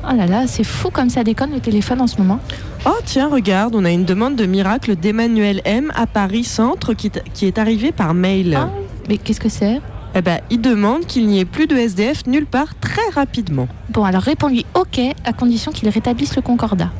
Oh 0.07 0.15
là 0.15 0.27
là, 0.27 0.45
c'est 0.45 0.63
fou 0.63 0.91
comme 0.91 1.10
ça 1.10 1.24
déconne 1.24 1.51
le 1.51 1.60
téléphone 1.60 2.01
en 2.01 2.07
ce 2.07 2.17
moment. 2.17 2.39
Oh 2.86 3.00
tiens, 3.03 3.29
regarde, 3.29 3.74
on 3.75 3.83
a 3.83 3.89
une 3.89 4.05
demande 4.05 4.36
de 4.36 4.45
miracle 4.45 4.95
d'Emmanuel 4.95 5.62
M 5.65 5.91
à 5.95 6.05
Paris 6.05 6.43
Centre 6.43 6.93
qui, 6.93 7.10
qui 7.33 7.48
est 7.48 7.57
arrivée 7.57 7.91
par 7.91 8.13
mail. 8.13 8.55
Ah, 8.60 8.69
mais 9.10 9.17
qu'est-ce 9.17 9.39
que 9.39 9.50
c'est? 9.50 9.81
Eh 10.13 10.21
ben, 10.21 10.39
il 10.51 10.62
demande 10.62 11.07
qu'il 11.07 11.25
n'y 11.25 11.39
ait 11.39 11.45
plus 11.45 11.65
de 11.65 11.75
SDF 11.75 12.27
nulle 12.27 12.45
part 12.45 12.75
très 12.79 13.10
rapidement. 13.15 13.67
Bon, 13.89 14.03
alors 14.03 14.21
réponds-lui 14.21 14.67
OK, 14.75 15.00
à 15.25 15.33
condition 15.33 15.71
qu'il 15.71 15.89
rétablisse 15.89 16.36
le 16.36 16.43
concordat. 16.43 16.91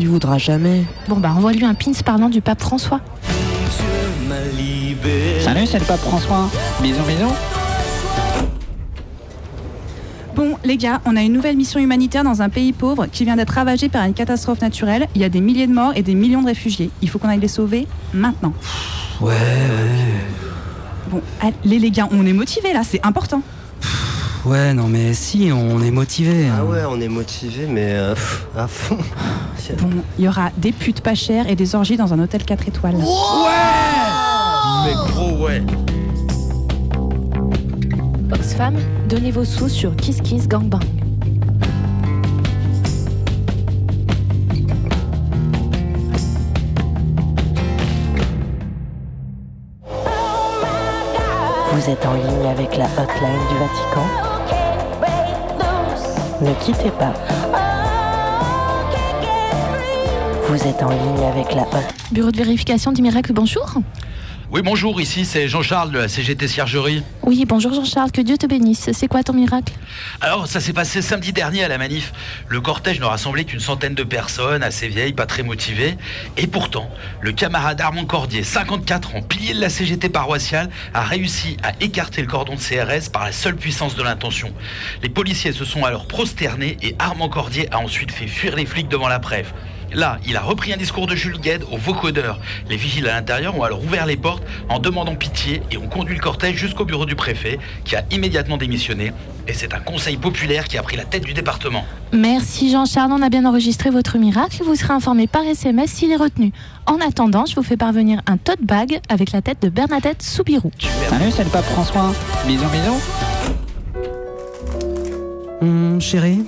Il 0.00 0.08
voudra 0.08 0.36
jamais. 0.38 0.82
Bon, 1.08 1.18
bah 1.18 1.32
envoie-lui 1.36 1.64
un 1.64 1.74
pins 1.74 1.92
parlant 2.04 2.28
du 2.28 2.40
pape 2.40 2.60
François. 2.60 3.00
Salut, 5.40 5.66
c'est 5.66 5.78
le 5.78 5.84
pape 5.84 6.00
François. 6.00 6.48
Bisous, 6.82 7.02
bisous. 7.04 7.32
Bon, 10.34 10.56
les 10.64 10.76
gars, 10.76 11.00
on 11.06 11.16
a 11.16 11.22
une 11.22 11.32
nouvelle 11.32 11.56
mission 11.56 11.80
humanitaire 11.80 12.24
dans 12.24 12.42
un 12.42 12.48
pays 12.48 12.72
pauvre 12.72 13.06
qui 13.06 13.24
vient 13.24 13.36
d'être 13.36 13.50
ravagé 13.50 13.88
par 13.88 14.04
une 14.04 14.12
catastrophe 14.12 14.60
naturelle. 14.60 15.06
Il 15.14 15.20
y 15.22 15.24
a 15.24 15.28
des 15.28 15.40
milliers 15.40 15.66
de 15.66 15.72
morts 15.72 15.92
et 15.96 16.02
des 16.02 16.14
millions 16.14 16.42
de 16.42 16.48
réfugiés. 16.48 16.90
Il 17.00 17.08
faut 17.08 17.18
qu'on 17.18 17.28
aille 17.28 17.40
les 17.40 17.48
sauver 17.48 17.86
maintenant. 18.12 18.52
Ouais, 19.20 19.32
ouais. 19.32 20.06
Bon, 21.10 21.22
allez 21.40 21.78
les 21.78 21.90
gars, 21.90 22.08
on 22.10 22.26
est 22.26 22.32
motivés 22.32 22.72
là, 22.72 22.82
c'est 22.84 23.04
important. 23.06 23.42
Ouais, 24.44 24.74
non 24.74 24.88
mais 24.88 25.14
si, 25.14 25.50
on 25.52 25.80
est 25.82 25.90
motivé. 25.90 26.48
Ah 26.56 26.64
ouais, 26.64 26.82
on 26.88 27.00
est 27.00 27.08
motivé, 27.08 27.66
mais 27.66 27.94
euh, 27.94 28.14
à 28.56 28.68
fond. 28.68 28.98
Bon, 29.80 29.90
il 30.18 30.24
y 30.24 30.28
aura 30.28 30.50
des 30.56 30.72
putes 30.72 31.00
pas 31.00 31.14
chères 31.14 31.48
et 31.48 31.56
des 31.56 31.74
orgies 31.74 31.96
dans 31.96 32.12
un 32.12 32.18
hôtel 32.20 32.44
4 32.44 32.68
étoiles. 32.68 32.96
Mais 34.86 34.94
gros, 34.94 35.44
ouais. 35.44 35.62
Oxfam, 38.32 38.76
donnez 39.08 39.30
vos 39.30 39.44
sous 39.44 39.68
sur 39.68 39.96
Kiss 39.96 40.20
Kiss 40.20 40.48
Gangbang. 40.48 40.80
Vous 51.72 51.90
êtes 51.90 52.06
en 52.06 52.14
ligne 52.14 52.46
avec 52.48 52.76
la 52.76 52.86
hotline 52.86 53.42
du 53.48 53.56
Vatican 53.58 54.06
Ne 56.42 56.52
quittez 56.64 56.90
pas. 56.90 57.12
Vous 60.48 60.66
êtes 60.66 60.82
en 60.82 60.90
ligne 60.90 61.24
avec 61.30 61.54
la 61.54 61.62
hotline. 61.62 61.82
Bureau 62.12 62.30
de 62.30 62.36
vérification 62.36 62.92
du 62.92 63.02
miracle, 63.02 63.32
bonjour. 63.32 63.66
Oui, 64.48 64.62
bonjour, 64.62 65.00
ici 65.00 65.24
c'est 65.24 65.48
Jean-Charles 65.48 65.90
de 65.90 65.98
la 65.98 66.06
CGT 66.06 66.46
Ciergerie. 66.46 67.02
Oui, 67.24 67.44
bonjour 67.48 67.74
Jean-Charles, 67.74 68.12
que 68.12 68.20
Dieu 68.20 68.38
te 68.38 68.46
bénisse. 68.46 68.90
C'est 68.92 69.08
quoi 69.08 69.24
ton 69.24 69.32
miracle? 69.32 69.72
Alors, 70.20 70.46
ça 70.46 70.60
s'est 70.60 70.72
passé 70.72 71.02
samedi 71.02 71.32
dernier 71.32 71.64
à 71.64 71.68
la 71.68 71.78
manif. 71.78 72.12
Le 72.46 72.60
cortège 72.60 73.00
ne 73.00 73.06
rassemblait 73.06 73.44
qu'une 73.44 73.58
centaine 73.58 73.96
de 73.96 74.04
personnes, 74.04 74.62
assez 74.62 74.86
vieilles, 74.86 75.14
pas 75.14 75.26
très 75.26 75.42
motivées. 75.42 75.96
Et 76.36 76.46
pourtant, 76.46 76.88
le 77.20 77.32
camarade 77.32 77.80
Armand 77.80 78.04
Cordier, 78.04 78.44
54 78.44 79.16
ans, 79.16 79.22
pilier 79.22 79.52
de 79.52 79.60
la 79.60 79.68
CGT 79.68 80.10
paroissiale, 80.10 80.70
a 80.94 81.02
réussi 81.02 81.56
à 81.64 81.72
écarter 81.80 82.22
le 82.22 82.28
cordon 82.28 82.54
de 82.54 82.60
CRS 82.60 83.10
par 83.10 83.24
la 83.24 83.32
seule 83.32 83.56
puissance 83.56 83.96
de 83.96 84.02
l'intention. 84.04 84.52
Les 85.02 85.08
policiers 85.08 85.52
se 85.52 85.64
sont 85.64 85.84
alors 85.84 86.06
prosternés 86.06 86.76
et 86.82 86.94
Armand 87.00 87.28
Cordier 87.28 87.68
a 87.72 87.78
ensuite 87.78 88.12
fait 88.12 88.28
fuir 88.28 88.54
les 88.54 88.64
flics 88.64 88.88
devant 88.88 89.08
la 89.08 89.18
preuve. 89.18 89.52
Là, 89.92 90.18
il 90.26 90.36
a 90.36 90.40
repris 90.40 90.72
un 90.72 90.76
discours 90.76 91.06
de 91.06 91.14
Jules 91.14 91.40
Gued 91.40 91.62
au 91.70 91.76
vocodeur. 91.76 92.40
Les 92.68 92.76
vigiles 92.76 93.08
à 93.08 93.14
l'intérieur 93.14 93.56
ont 93.56 93.62
alors 93.62 93.82
ouvert 93.82 94.06
les 94.06 94.16
portes 94.16 94.42
en 94.68 94.78
demandant 94.78 95.14
pitié 95.14 95.62
et 95.70 95.76
ont 95.76 95.88
conduit 95.88 96.16
le 96.16 96.20
cortège 96.20 96.56
jusqu'au 96.56 96.84
bureau 96.84 97.06
du 97.06 97.14
préfet 97.14 97.58
qui 97.84 97.96
a 97.96 98.04
immédiatement 98.10 98.56
démissionné. 98.56 99.12
Et 99.48 99.52
c'est 99.52 99.74
un 99.74 99.78
conseil 99.78 100.16
populaire 100.16 100.64
qui 100.64 100.76
a 100.76 100.82
pris 100.82 100.96
la 100.96 101.04
tête 101.04 101.24
du 101.24 101.32
département. 101.32 101.84
Merci 102.12 102.70
Jean-Charles, 102.70 103.12
on 103.12 103.22
a 103.22 103.28
bien 103.28 103.44
enregistré 103.44 103.90
votre 103.90 104.18
miracle. 104.18 104.62
Vous 104.64 104.74
serez 104.74 104.92
informé 104.92 105.26
par 105.26 105.44
SMS 105.44 105.90
s'il 105.90 106.10
est 106.10 106.16
retenu. 106.16 106.52
En 106.86 106.98
attendant, 107.00 107.46
je 107.46 107.54
vous 107.54 107.62
fais 107.62 107.76
parvenir 107.76 108.20
un 108.26 108.36
tote 108.36 108.62
bag 108.62 109.00
avec 109.08 109.32
la 109.32 109.42
tête 109.42 109.62
de 109.62 109.68
Bernadette 109.68 110.22
Soubirou. 110.22 110.70
Salut, 111.08 111.30
c'est 111.30 111.44
le 111.44 111.50
pape 111.50 111.64
François. 111.64 112.12
Bisous, 112.46 112.66
bisous. 112.68 113.00
Hum, 115.62 116.00
chérie, 116.00 116.44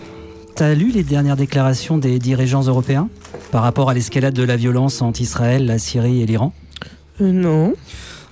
t'as 0.58 0.74
lu 0.74 0.90
les 0.90 1.04
dernières 1.04 1.36
déclarations 1.36 1.98
des 1.98 2.18
dirigeants 2.18 2.62
européens 2.62 3.08
par 3.52 3.62
rapport 3.62 3.90
à 3.90 3.94
l'escalade 3.94 4.34
de 4.34 4.42
la 4.42 4.56
violence 4.56 5.02
entre 5.02 5.20
Israël, 5.20 5.66
la 5.66 5.78
Syrie 5.78 6.20
et 6.20 6.26
l'Iran? 6.26 6.52
Euh, 7.20 7.30
non. 7.30 7.74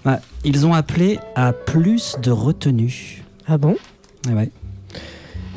Ouais, 0.05 0.17
Ils 0.43 0.67
ont 0.67 0.75
appelé 0.75 1.21
à 1.37 1.53
plus 1.53 2.17
de 2.21 2.33
retenue. 2.33 3.23
Ah 3.47 3.59
bon? 3.59 3.77
Ouais, 4.27 4.33
ouais. 4.33 4.51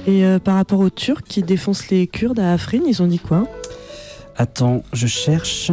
Et 0.06 0.24
euh, 0.24 0.38
par 0.38 0.58
rapport 0.58 0.80
aux 0.80 0.92
Turcs 0.92 1.24
qui 1.28 1.42
défoncent 1.42 1.90
les 1.90 2.06
Kurdes 2.06 2.40
à 2.40 2.54
Afrin, 2.54 2.82
ils 2.88 3.02
ont 3.02 3.08
dit 3.08 3.18
quoi? 3.18 3.48
Attends, 4.38 4.84
je 4.94 5.08
cherche. 5.08 5.72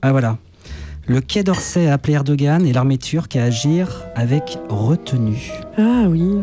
Ah 0.00 0.10
voilà. 0.10 0.38
Le 1.06 1.20
Quai 1.20 1.42
d'Orsay 1.42 1.86
a 1.86 1.92
appelé 1.92 2.14
Erdogan 2.14 2.64
et 2.64 2.72
l'armée 2.72 2.96
turque 2.96 3.36
à 3.36 3.44
agir 3.44 4.06
avec 4.14 4.58
retenue. 4.70 5.52
Ah 5.76 6.04
oui. 6.08 6.38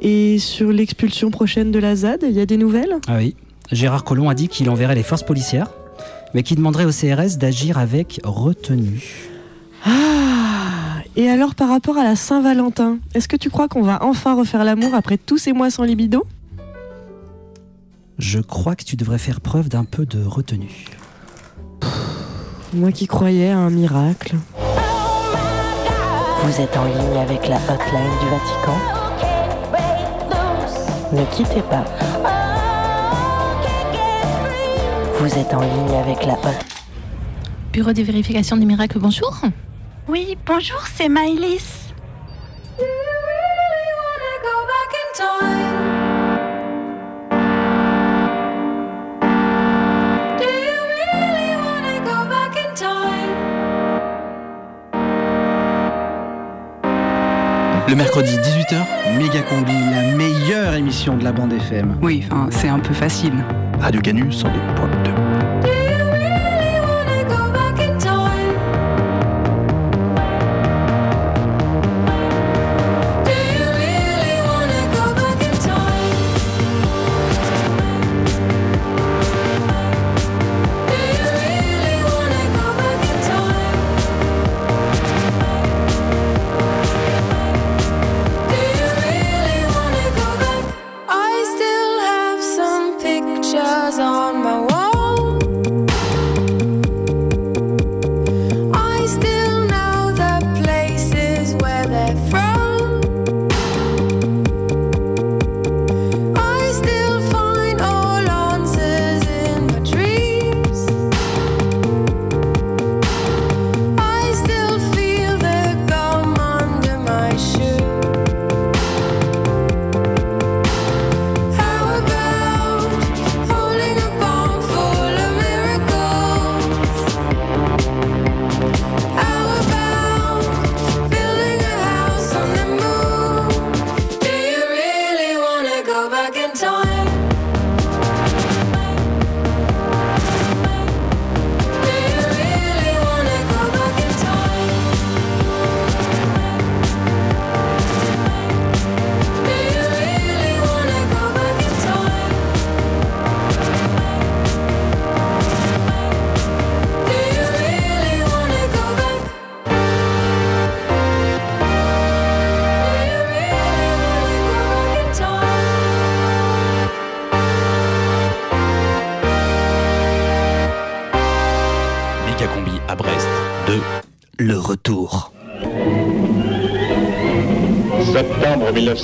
Et 0.00 0.38
sur 0.38 0.70
l'expulsion 0.70 1.30
prochaine 1.30 1.72
de 1.72 1.78
la 1.78 1.96
ZAD, 1.96 2.24
il 2.28 2.32
y 2.32 2.40
a 2.40 2.46
des 2.46 2.56
nouvelles? 2.56 2.96
Ah 3.08 3.16
oui. 3.16 3.34
Gérard 3.72 4.04
Collomb 4.04 4.28
a 4.28 4.34
dit 4.34 4.48
qu'il 4.48 4.70
enverrait 4.70 4.94
les 4.94 5.02
forces 5.02 5.22
policières, 5.24 5.70
mais 6.34 6.42
qu'il 6.42 6.56
demanderait 6.56 6.84
au 6.84 6.90
CRS 6.90 7.36
d'agir 7.38 7.78
avec 7.78 8.20
retenue. 8.24 9.28
Ah 9.84 11.02
Et 11.16 11.28
alors 11.28 11.54
par 11.54 11.68
rapport 11.68 11.98
à 11.98 12.04
la 12.04 12.16
Saint-Valentin, 12.16 12.98
est-ce 13.14 13.28
que 13.28 13.36
tu 13.36 13.50
crois 13.50 13.68
qu'on 13.68 13.82
va 13.82 14.02
enfin 14.02 14.34
refaire 14.34 14.64
l'amour 14.64 14.94
après 14.94 15.18
tous 15.18 15.38
ces 15.38 15.52
mois 15.52 15.70
sans 15.70 15.84
libido? 15.84 16.24
Je 18.18 18.40
crois 18.40 18.74
que 18.74 18.84
tu 18.84 18.96
devrais 18.96 19.18
faire 19.18 19.40
preuve 19.40 19.68
d'un 19.68 19.84
peu 19.84 20.06
de 20.06 20.24
retenue. 20.24 20.86
Moi 22.72 22.92
qui 22.92 23.06
croyais 23.06 23.50
à 23.50 23.58
un 23.58 23.70
miracle. 23.70 24.36
Vous 26.42 26.60
êtes 26.60 26.76
en 26.76 26.84
ligne 26.84 27.18
avec 27.18 27.48
la 27.48 27.56
hotline 27.56 28.18
du 28.20 28.26
Vatican? 28.30 28.97
Ne 31.10 31.24
quittez 31.34 31.62
pas. 31.62 31.84
Vous 35.18 35.38
êtes 35.38 35.54
en 35.54 35.60
ligne 35.60 35.96
avec 35.96 36.26
la 36.26 36.34
hotline. 36.34 36.52
Bureau 37.72 37.92
de 37.92 38.02
vérification 38.02 38.58
du 38.58 38.66
miracle, 38.66 38.98
bonjour. 38.98 39.34
Oui, 40.06 40.36
bonjour, 40.44 40.80
c'est 40.94 41.08
Maëlys. 41.08 41.94
Le 57.88 57.94
mercredi 57.94 58.36
18h, 58.36 59.16
Méga 59.16 59.40
Combi, 59.40 59.72
la 59.72 60.14
meilleure 60.14 60.74
émission 60.74 61.16
de 61.16 61.24
la 61.24 61.32
bande 61.32 61.54
FM. 61.54 61.96
Oui, 62.02 62.22
enfin, 62.30 62.48
c'est 62.50 62.68
un 62.68 62.80
peu 62.80 62.92
facile. 62.92 63.32
Radio 63.80 64.02
Canu 64.02 64.24
102.2. 64.24 65.27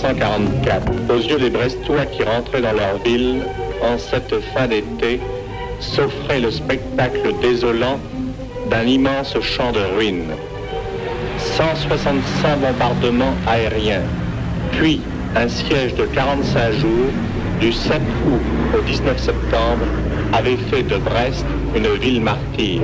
1944. 0.05 0.93
Aux 1.09 1.19
yeux 1.19 1.39
des 1.39 1.51
Brestois 1.51 2.05
qui 2.07 2.23
rentraient 2.25 2.61
dans 2.61 2.73
leur 2.73 2.99
ville, 3.05 3.43
en 3.83 3.97
cette 3.97 4.35
fin 4.53 4.67
d'été, 4.67 5.21
s'offrait 5.81 6.41
le 6.41 6.51
spectacle 6.51 7.35
désolant 7.41 7.99
d'un 8.71 8.83
immense 8.83 9.35
champ 9.41 9.73
de 9.73 9.81
ruines. 9.97 10.35
165 11.39 12.59
bombardements 12.61 13.35
aériens, 13.47 14.03
puis 14.73 15.01
un 15.37 15.49
siège 15.49 15.95
de 15.95 16.05
45 16.05 16.73
jours 16.73 17.11
du 17.61 17.73
7 17.73 18.01
août 18.27 18.79
au 18.79 18.83
19 18.83 19.19
septembre 19.19 19.85
avait 20.33 20.57
fait 20.57 20.83
de 20.83 20.97
Brest 20.97 21.45
une 21.75 21.89
ville 22.01 22.21
martyre. 22.21 22.83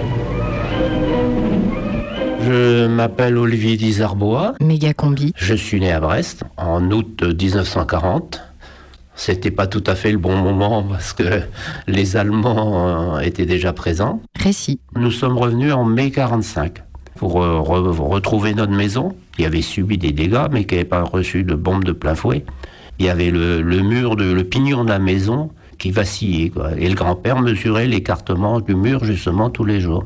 Je 2.43 2.87
m'appelle 2.87 3.37
Olivier 3.37 3.77
Dizarbois. 3.77 4.55
Méga 4.61 4.95
combi. 4.95 5.33
Je 5.37 5.55
suis 5.55 5.79
né 5.79 5.93
à 5.93 6.01
Brest 6.01 6.43
en 6.81 6.91
août 6.91 7.23
1940. 7.23 8.43
C'était 9.15 9.51
pas 9.51 9.67
tout 9.67 9.85
à 9.87 9.95
fait 9.95 10.13
le 10.13 10.19
bon 10.19 10.37
moment 10.37 10.83
parce 10.91 11.13
que 11.13 11.43
les 11.87 12.17
Allemands 12.17 13.17
euh, 13.17 13.21
étaient 13.21 13.47
déjà 13.47 13.73
présents. 13.73 14.23
Récit. 14.39 14.81
Nous 14.97 15.11
sommes 15.11 15.37
revenus 15.37 15.73
en 15.73 15.85
mai 15.85 16.11
45 16.11 16.83
pour 17.17 17.43
euh, 17.43 17.59
re- 17.61 17.91
retrouver 18.01 18.55
notre 18.55 18.73
maison 18.73 19.15
qui 19.37 19.45
avait 19.45 19.63
subi 19.63 19.99
des 19.99 20.13
dégâts 20.13 20.47
mais 20.51 20.65
qui 20.65 20.75
n'avait 20.75 20.85
pas 20.89 21.03
reçu 21.03 21.45
de 21.45 21.55
bombes 21.55 21.85
de 21.85 21.93
plein 21.93 22.15
fouet. 22.15 22.45
Il 22.99 23.07
y 23.07 23.11
avait 23.11 23.31
le, 23.31 23.61
le 23.63 23.81
mur, 23.83 24.17
de, 24.17 24.25
le 24.33 24.45
pignon 24.45 24.85
de 24.85 24.91
la 24.91 24.99
maison 24.99 25.51
qui 25.79 25.91
vacillait. 25.91 26.51
quoi. 26.51 26.71
Et 26.79 26.89
le 26.89 26.95
grand-père 26.95 27.41
mesurait 27.41 27.87
l'écartement 27.87 28.61
du 28.61 28.75
mur 28.75 29.05
justement 29.05 29.49
tous 29.51 29.65
les 29.65 29.81
jours. 29.81 30.05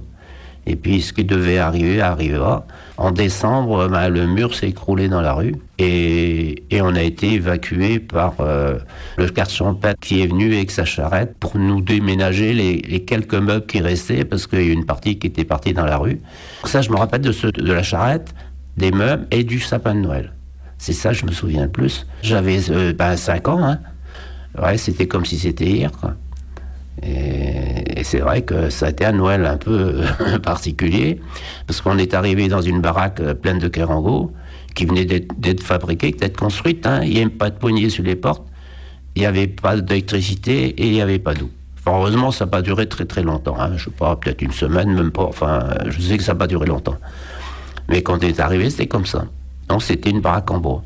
Et 0.66 0.76
puis 0.76 1.02
ce 1.02 1.12
qui 1.12 1.24
devait 1.24 1.58
arriver 1.58 2.00
arriva. 2.00 2.66
En 2.96 3.10
décembre, 3.10 3.88
ben, 3.88 4.08
le 4.08 4.26
mur 4.26 4.54
s'est 4.54 4.68
écroulé 4.68 5.08
dans 5.08 5.20
la 5.20 5.34
rue 5.34 5.56
et, 5.78 6.62
et 6.70 6.80
on 6.80 6.94
a 6.94 7.02
été 7.02 7.32
évacué 7.34 7.98
par 7.98 8.34
euh, 8.40 8.78
le 9.18 9.28
quartier 9.28 9.58
champêtre 9.58 10.00
qui 10.00 10.22
est 10.22 10.26
venu 10.26 10.54
avec 10.54 10.70
sa 10.70 10.84
charrette 10.84 11.36
pour 11.38 11.56
nous 11.58 11.80
déménager 11.80 12.54
les, 12.54 12.76
les 12.76 13.04
quelques 13.04 13.34
meubles 13.34 13.66
qui 13.66 13.80
restaient 13.80 14.24
parce 14.24 14.46
qu'il 14.46 14.62
y 14.62 14.70
a 14.70 14.72
une 14.72 14.86
partie 14.86 15.18
qui 15.18 15.26
était 15.26 15.44
partie 15.44 15.72
dans 15.72 15.84
la 15.84 15.96
rue. 15.96 16.20
Ça, 16.64 16.82
je 16.82 16.90
me 16.90 16.96
rappelle 16.96 17.22
de, 17.22 17.32
ce, 17.32 17.48
de 17.48 17.72
la 17.72 17.82
charrette, 17.82 18.32
des 18.76 18.92
meubles 18.92 19.26
et 19.30 19.44
du 19.44 19.60
sapin 19.60 19.94
de 19.94 20.00
Noël. 20.00 20.32
C'est 20.78 20.92
ça, 20.92 21.12
je 21.12 21.24
me 21.26 21.32
souviens 21.32 21.64
le 21.64 21.70
plus. 21.70 22.06
J'avais 22.22 22.70
euh, 22.70 22.92
ben, 22.92 23.16
5 23.16 23.48
ans. 23.48 23.64
Hein. 23.64 23.80
Ouais, 24.60 24.78
c'était 24.78 25.08
comme 25.08 25.24
si 25.24 25.38
c'était 25.38 25.66
hier. 25.66 25.90
Quoi. 25.92 26.14
Et, 27.06 28.02
c'est 28.04 28.18
vrai 28.20 28.42
que 28.42 28.68
ça 28.70 28.86
a 28.86 28.90
été 28.90 29.04
un 29.06 29.12
Noël 29.12 29.46
un 29.46 29.56
peu 29.56 30.00
particulier, 30.42 31.20
parce 31.66 31.80
qu'on 31.80 31.98
est 31.98 32.12
arrivé 32.14 32.48
dans 32.48 32.60
une 32.60 32.80
baraque 32.80 33.20
euh, 33.20 33.34
pleine 33.34 33.58
de 33.58 33.68
kérango, 33.68 34.32
qui 34.74 34.84
venait 34.86 35.04
d'être 35.04 35.62
fabriquée, 35.62 36.10
d'être 36.12 36.38
construite. 36.38 36.86
hein. 36.86 37.00
Il 37.04 37.10
n'y 37.10 37.20
avait 37.20 37.30
pas 37.30 37.50
de 37.50 37.56
poignée 37.56 37.88
sur 37.90 38.04
les 38.04 38.16
portes, 38.16 38.44
il 39.14 39.20
n'y 39.20 39.26
avait 39.26 39.46
pas 39.46 39.76
d'électricité 39.76 40.66
et 40.66 40.86
il 40.86 40.92
n'y 40.92 41.00
avait 41.00 41.18
pas 41.20 41.34
d'eau. 41.34 41.48
Heureusement, 41.86 42.30
ça 42.30 42.44
n'a 42.46 42.50
pas 42.50 42.62
duré 42.62 42.88
très 42.88 43.04
très 43.04 43.22
longtemps. 43.22 43.56
hein. 43.58 43.72
Je 43.76 43.84
sais 43.84 43.90
pas, 43.90 44.16
peut-être 44.16 44.42
une 44.42 44.52
semaine, 44.52 44.92
même 44.92 45.10
pas. 45.12 45.24
Enfin, 45.24 45.68
je 45.86 46.00
sais 46.00 46.16
que 46.16 46.24
ça 46.24 46.32
n'a 46.32 46.38
pas 46.38 46.46
duré 46.46 46.66
longtemps. 46.66 46.96
Mais 47.88 48.02
quand 48.02 48.16
on 48.24 48.26
est 48.26 48.40
arrivé, 48.40 48.70
c'était 48.70 48.86
comme 48.86 49.06
ça. 49.06 49.26
Donc 49.68 49.82
c'était 49.82 50.10
une 50.10 50.20
baraque 50.20 50.50
en 50.50 50.58
bois. 50.58 50.82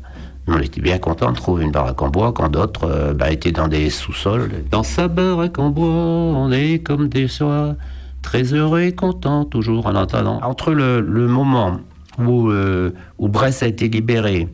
On 0.47 0.57
était 0.59 0.81
bien 0.81 0.97
content 0.97 1.31
de 1.31 1.37
trouver 1.37 1.63
une 1.63 1.71
baraque 1.71 2.01
en 2.01 2.09
bois 2.09 2.33
quand 2.33 2.49
d'autres 2.49 2.85
euh, 2.85 3.13
bah, 3.13 3.31
étaient 3.31 3.51
dans 3.51 3.67
des 3.67 3.89
sous-sols. 3.89 4.49
Dans 4.71 4.83
sa 4.83 5.07
baraque 5.07 5.59
en 5.59 5.69
bois, 5.69 5.87
on 5.87 6.51
est 6.51 6.79
comme 6.79 7.07
des 7.07 7.27
soies, 7.27 7.75
très 8.21 8.43
heureux 8.53 8.81
et 8.81 8.95
content 8.95 9.45
toujours 9.45 9.85
en 9.85 9.95
entendant. 9.95 10.39
Entre 10.41 10.71
le, 10.71 11.01
le 11.01 11.27
moment 11.27 11.79
où, 12.17 12.49
euh, 12.49 12.91
où 13.17 13.27
Brest 13.27 13.63
a 13.63 13.67
été 13.67 13.89
libéré 13.89 14.47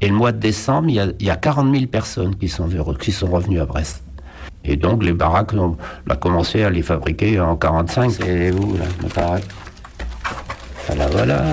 et 0.00 0.08
le 0.08 0.14
mois 0.14 0.32
de 0.32 0.38
décembre, 0.38 0.88
il 0.88 0.94
y 0.94 1.00
a, 1.00 1.06
il 1.20 1.26
y 1.26 1.30
a 1.30 1.36
40 1.36 1.72
000 1.74 1.86
personnes 1.86 2.34
qui 2.36 2.48
sont, 2.48 2.68
qui 2.98 3.12
sont 3.12 3.26
revenues 3.26 3.60
à 3.60 3.66
Brest. 3.66 4.02
Et 4.64 4.76
donc 4.76 5.04
les 5.04 5.12
baraques, 5.12 5.54
on 5.54 5.76
a 6.08 6.16
commencé 6.16 6.62
à 6.64 6.70
les 6.70 6.82
fabriquer 6.82 7.40
en 7.40 7.56
45. 7.56 8.10
C'est 8.10 8.52
où 8.52 8.76
là, 8.76 8.84
la 9.02 9.08
baraque? 9.08 9.44
Voilà, 10.86 11.06
voilà. 11.08 11.44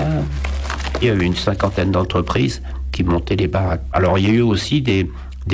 Il 1.00 1.08
y 1.08 1.10
a 1.10 1.14
eu 1.14 1.22
une 1.22 1.34
cinquantaine 1.34 1.90
d'entreprises 1.90 2.62
qui 2.94 3.02
montaient 3.02 3.36
les 3.36 3.48
baraques. 3.48 3.82
Alors 3.92 4.18
il 4.18 4.26
y 4.26 4.30
a 4.30 4.34
eu 4.34 4.40
aussi 4.40 4.80
des, 4.80 5.10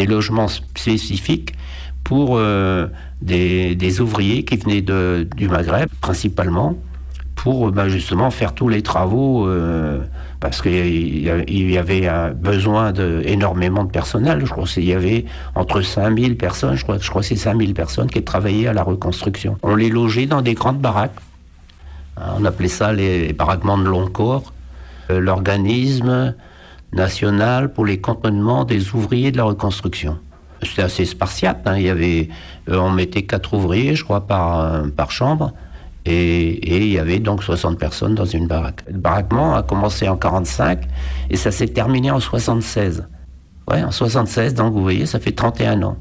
logements 0.07 0.49
spécifiques 0.49 1.55
pour 2.05 2.37
euh, 2.37 2.87
des, 3.23 4.01
ouvriers 4.01 4.45
qui 4.45 4.57
venaient 4.57 4.83
du 4.83 5.49
Maghreb, 5.49 5.89
principalement, 6.01 6.77
pour 7.35 7.73
ben, 7.73 7.89
justement 7.89 8.31
faire 8.31 8.53
tous 8.55 8.69
les 8.69 8.83
travaux, 8.83 9.49
euh, 9.49 10.01
parce 10.41 10.61
qu'il 10.61 11.23
y 11.23 11.79
avait 11.79 12.07
un 12.07 12.31
besoin 12.33 12.93
de, 12.93 13.23
énormément 13.25 13.85
de 13.85 13.91
personnel. 13.91 14.43
Je 14.45 14.51
crois 14.51 14.65
qu'il 14.65 14.85
y 14.85 14.93
avait 14.93 15.25
entre 15.55 15.81
5000 15.81 16.37
personnes, 16.37 16.77
je 16.77 16.83
crois, 16.83 16.99
je 16.99 17.09
crois 17.09 17.23
que 17.23 17.29
c'est 17.29 17.37
5000 17.37 17.73
personnes 17.73 18.11
qui 18.11 18.23
travaillaient 18.23 18.69
à 18.69 18.75
la 18.75 18.83
reconstruction. 18.83 19.57
On 19.63 19.75
les 19.75 19.89
logeait 19.89 20.27
dans 20.27 20.43
des 20.43 20.55
grandes 20.55 20.81
baraques. 20.81 21.19
Hein, 22.19 22.35
On 22.39 22.45
appelait 22.45 22.69
ça 22.69 22.93
les, 22.93 23.29
les 23.29 23.33
baraquements 23.33 23.79
de 23.79 23.85
long 23.85 24.09
corps. 24.09 24.53
Euh, 25.11 25.21
L'organisme 25.21 26.35
national 26.93 27.73
pour 27.73 27.85
les 27.87 28.01
cantonnements 28.01 28.65
des 28.65 28.95
ouvriers 28.95 29.33
de 29.33 29.37
la 29.37 29.45
reconstruction. 29.45 30.19
C'était 30.63 30.83
assez 30.83 31.05
spartiate. 31.05 31.63
hein. 31.67 31.77
Il 31.77 31.85
y 31.85 31.89
avait, 31.89 32.29
euh, 32.69 32.79
on 32.79 32.91
mettait 32.91 33.23
quatre 33.23 33.55
ouvriers, 33.55 33.95
je 33.95 34.05
crois, 34.05 34.27
par, 34.27 34.61
euh, 34.61 34.89
par 34.89 35.11
chambre. 35.11 35.53
Et, 36.07 36.49
et 36.49 36.79
il 36.79 36.93
y 36.93 36.99
avait 36.99 37.19
donc 37.19 37.43
60 37.43 37.79
personnes 37.79 38.15
dans 38.15 38.25
une 38.25 38.47
baraque. 38.47 38.85
Le 38.91 38.99
baraquement 38.99 39.55
a 39.55 39.63
commencé 39.63 40.09
en 40.09 40.17
45 40.17 40.81
et 41.29 41.37
ça 41.37 41.51
s'est 41.51 41.69
terminé 41.69 42.11
en 42.11 42.21
76. 42.21 43.07
Ouais, 43.71 43.83
en 43.83 43.91
76, 43.91 44.55
donc 44.55 44.73
vous 44.73 44.83
voyez, 44.83 45.07
ça 45.07 45.21
fait 45.21 45.33
31 45.33 45.83
ans. 45.83 45.97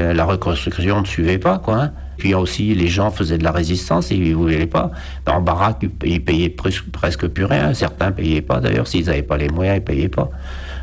Euh, 0.00 0.14
la 0.14 0.24
reconstruction 0.24 1.00
ne 1.02 1.06
suivait 1.06 1.38
pas, 1.38 1.58
quoi. 1.58 1.76
hein. 1.82 1.92
Puis 2.16 2.34
aussi, 2.34 2.74
les 2.74 2.88
gens 2.88 3.10
faisaient 3.10 3.36
de 3.38 3.44
la 3.44 3.52
résistance 3.52 4.10
et 4.10 4.14
ils 4.16 4.30
ne 4.30 4.34
voulaient 4.36 4.66
pas. 4.66 4.90
En 5.26 5.40
baraque, 5.40 5.84
ils- 6.04 6.22
payaient 6.24 6.48
presque, 6.48 7.26
plus 7.28 7.44
rien. 7.44 7.74
Certains 7.74 8.06
ne 8.06 8.12
payaient 8.12 8.40
pas, 8.42 8.60
d'ailleurs. 8.60 8.86
S'ils 8.86 9.06
n'avaient 9.06 9.22
pas 9.22 9.36
les 9.36 9.48
moyens, 9.48 9.76
ils 9.76 9.80
ne 9.80 9.84
payaient 9.86 10.08
pas. 10.08 10.30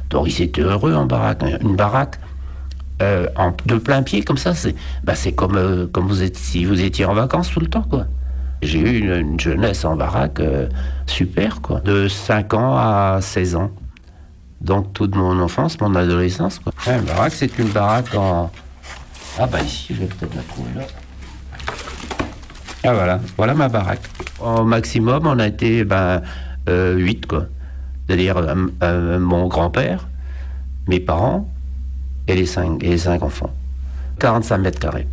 Donc 0.10 0.28
ils 0.28 0.44
étaient 0.44 0.62
heureux 0.62 0.94
en 0.94 1.06
baraque. 1.06 1.44
Une 1.62 1.76
baraque 1.76 2.20
euh, 3.02 3.28
en, 3.36 3.54
de 3.66 3.76
plein 3.76 4.04
pied, 4.04 4.22
comme 4.24 4.38
ça, 4.38 4.54
c'est 4.54 4.76
bah, 5.04 5.14
comme, 5.36 5.56
euh, 5.56 5.88
comme 5.88 6.08
vous 6.08 6.22
êtes, 6.22 6.38
si 6.38 6.66
vous 6.66 6.82
étiez 6.82 7.06
en 7.06 7.14
vacances 7.14 7.50
tout 7.52 7.62
le 7.62 7.68
temps, 7.68 7.84
quoi. 7.90 8.06
J'ai 8.62 8.80
eu 8.80 9.00
une, 9.00 9.14
une 9.32 9.40
jeunesse 9.40 9.86
en 9.86 9.96
baraque 9.96 10.42
super, 11.08 11.62
quoi. 11.62 11.80
De 11.80 12.08
5 12.10 12.54
ans 12.54 12.76
à 12.78 13.20
16 13.22 13.56
ans. 13.56 13.72
Donc 14.62 14.92
toute 14.94 15.16
mon 15.16 15.40
enfance, 15.40 15.80
mon 15.80 15.96
adolescence, 15.96 16.60
quoi. 16.60 16.74
Une 16.88 17.06
baraque, 17.06 17.34
c'est 17.34 17.58
une 17.58 17.70
baraque 17.70 18.14
en... 18.16 18.52
Ah 19.40 19.48
bah 19.48 19.62
ici, 19.62 19.94
je 19.94 20.02
vais 20.02 20.08
peut-être 20.08 20.36
la 20.36 20.42
trouver 20.42 20.70
là. 20.76 20.82
Ah 22.84 22.94
voilà, 22.94 23.20
voilà 23.38 23.54
ma 23.54 23.70
baraque. 23.70 24.02
Au 24.40 24.64
maximum, 24.64 25.28
on 25.28 25.40
a 25.40 25.48
été 25.48 25.84
ben, 25.84 26.22
8, 26.68 27.26
quoi. 27.26 27.46
C'est-à-dire 28.06 28.38
euh, 28.38 28.56
euh, 28.84 29.20
mon 29.20 29.48
grand-père, 29.48 30.08
mes 30.88 31.00
parents 31.00 31.50
et 32.28 32.36
les 32.36 32.46
cinq, 32.46 32.84
et 32.84 32.90
les 32.90 32.98
cinq 32.98 33.24
enfants. 33.24 33.54
45 34.20 34.58
mètres 34.58 34.80
carrés. 34.80 35.08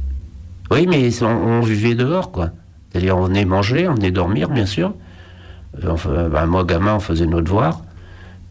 Oui, 0.70 0.86
mais 0.88 1.22
on, 1.22 1.60
vivait 1.60 1.94
dehors, 1.94 2.32
quoi. 2.32 2.50
C'est-à-dire, 2.90 3.16
on 3.16 3.26
venait 3.26 3.44
manger, 3.44 3.88
on 3.88 3.94
venait 3.94 4.10
dormir, 4.10 4.48
bien 4.48 4.66
sûr. 4.66 4.94
Euh, 5.84 6.28
ben, 6.28 6.46
moi, 6.46 6.64
gamin, 6.64 6.96
on 6.96 7.00
faisait 7.00 7.26
nos 7.26 7.42
devoirs. 7.42 7.82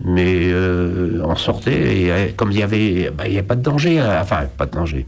Mais 0.04 0.52
euh, 0.52 1.22
on 1.24 1.36
sortait, 1.36 2.02
et 2.02 2.12
euh, 2.12 2.28
comme 2.36 2.52
il 2.52 2.60
y 2.60 2.64
avait, 2.64 3.10
ben, 3.12 3.26
il 3.30 3.42
pas 3.44 3.56
de 3.56 3.62
danger, 3.62 4.02
euh, 4.02 4.22
enfin, 4.22 4.44
pas 4.58 4.66
de 4.66 4.72
danger, 4.72 5.06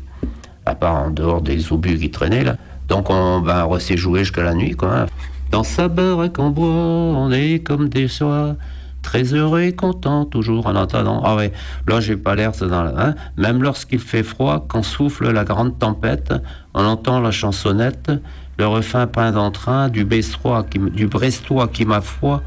à 0.67 0.75
part 0.75 0.95
en 0.95 1.10
dehors 1.10 1.41
des 1.41 1.71
obus 1.71 1.97
qui 1.97 2.12
traînaient, 2.12 2.43
là. 2.43 2.58
Donc, 2.88 3.10
on, 3.10 3.39
ben, 3.39 3.65
on 3.69 3.77
jouer 3.80 4.19
jusqu'à 4.19 4.43
la 4.43 4.53
nuit, 4.53 4.75
quoi. 4.75 5.08
Dans 5.51 5.63
sa 5.63 5.88
baraque 5.88 6.39
en 6.39 6.49
bois, 6.49 6.67
on 6.67 7.32
est 7.32 7.60
comme 7.60 7.89
des 7.89 8.08
soies, 8.08 8.56
très 9.01 9.23
heureux 9.34 9.62
et 9.62 9.73
content, 9.73 10.25
toujours 10.25 10.67
en 10.67 10.75
entendant. 10.75 11.21
Ah 11.23 11.36
ouais, 11.36 11.53
là, 11.88 11.99
j'ai 12.01 12.17
pas 12.17 12.36
l'air, 12.36 12.51
dans 12.51 12.73
hein. 12.73 13.15
Même 13.38 13.63
lorsqu'il 13.63 13.99
fait 13.99 14.23
froid, 14.23 14.65
quand 14.67 14.84
souffle 14.84 15.32
la 15.32 15.45
grande 15.45 15.80
tempête, 15.80 16.34
on 16.73 16.84
entend 16.86 17.19
la 17.21 17.32
chansonnette, 17.32 18.12
le 18.58 18.67
refrain 18.67 19.08
peint 19.08 19.32
d'entrain 19.32 19.88
du 19.89 20.03
Brestois 20.03 20.65
du 20.93 21.08
Brestois 21.08 21.67
qui, 21.67 21.86
ma 21.86 22.01
foi, 22.01 22.41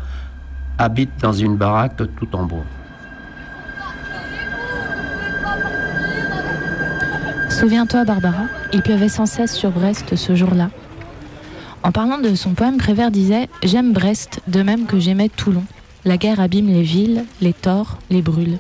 habite 0.79 1.11
dans 1.21 1.33
une 1.33 1.57
baraque 1.57 1.97
tout 2.19 2.37
en 2.37 2.45
bois. 2.45 2.65
Souviens-toi, 7.61 8.07
Barbara, 8.07 8.45
il 8.73 8.81
pleuvait 8.81 9.11
sans 9.11 9.27
cesse 9.27 9.55
sur 9.55 9.71
Brest 9.71 10.17
ce 10.17 10.35
jour-là. 10.35 10.71
En 11.83 11.93
parlant 11.93 12.17
de 12.17 12.35
son 12.35 12.55
poème, 12.55 12.79
Prévert 12.79 13.11
disait 13.11 13.51
J'aime 13.63 13.93
Brest 13.93 14.41
de 14.49 14.63
même 14.63 14.87
que 14.87 14.99
j'aimais 14.99 15.29
Toulon. 15.29 15.65
La 16.07 16.17
guerre 16.17 16.41
abîme 16.41 16.69
les 16.69 16.81
villes, 16.81 17.27
les 17.43 17.53
tord, 17.53 17.99
les 18.09 18.23
brûle. 18.23 18.57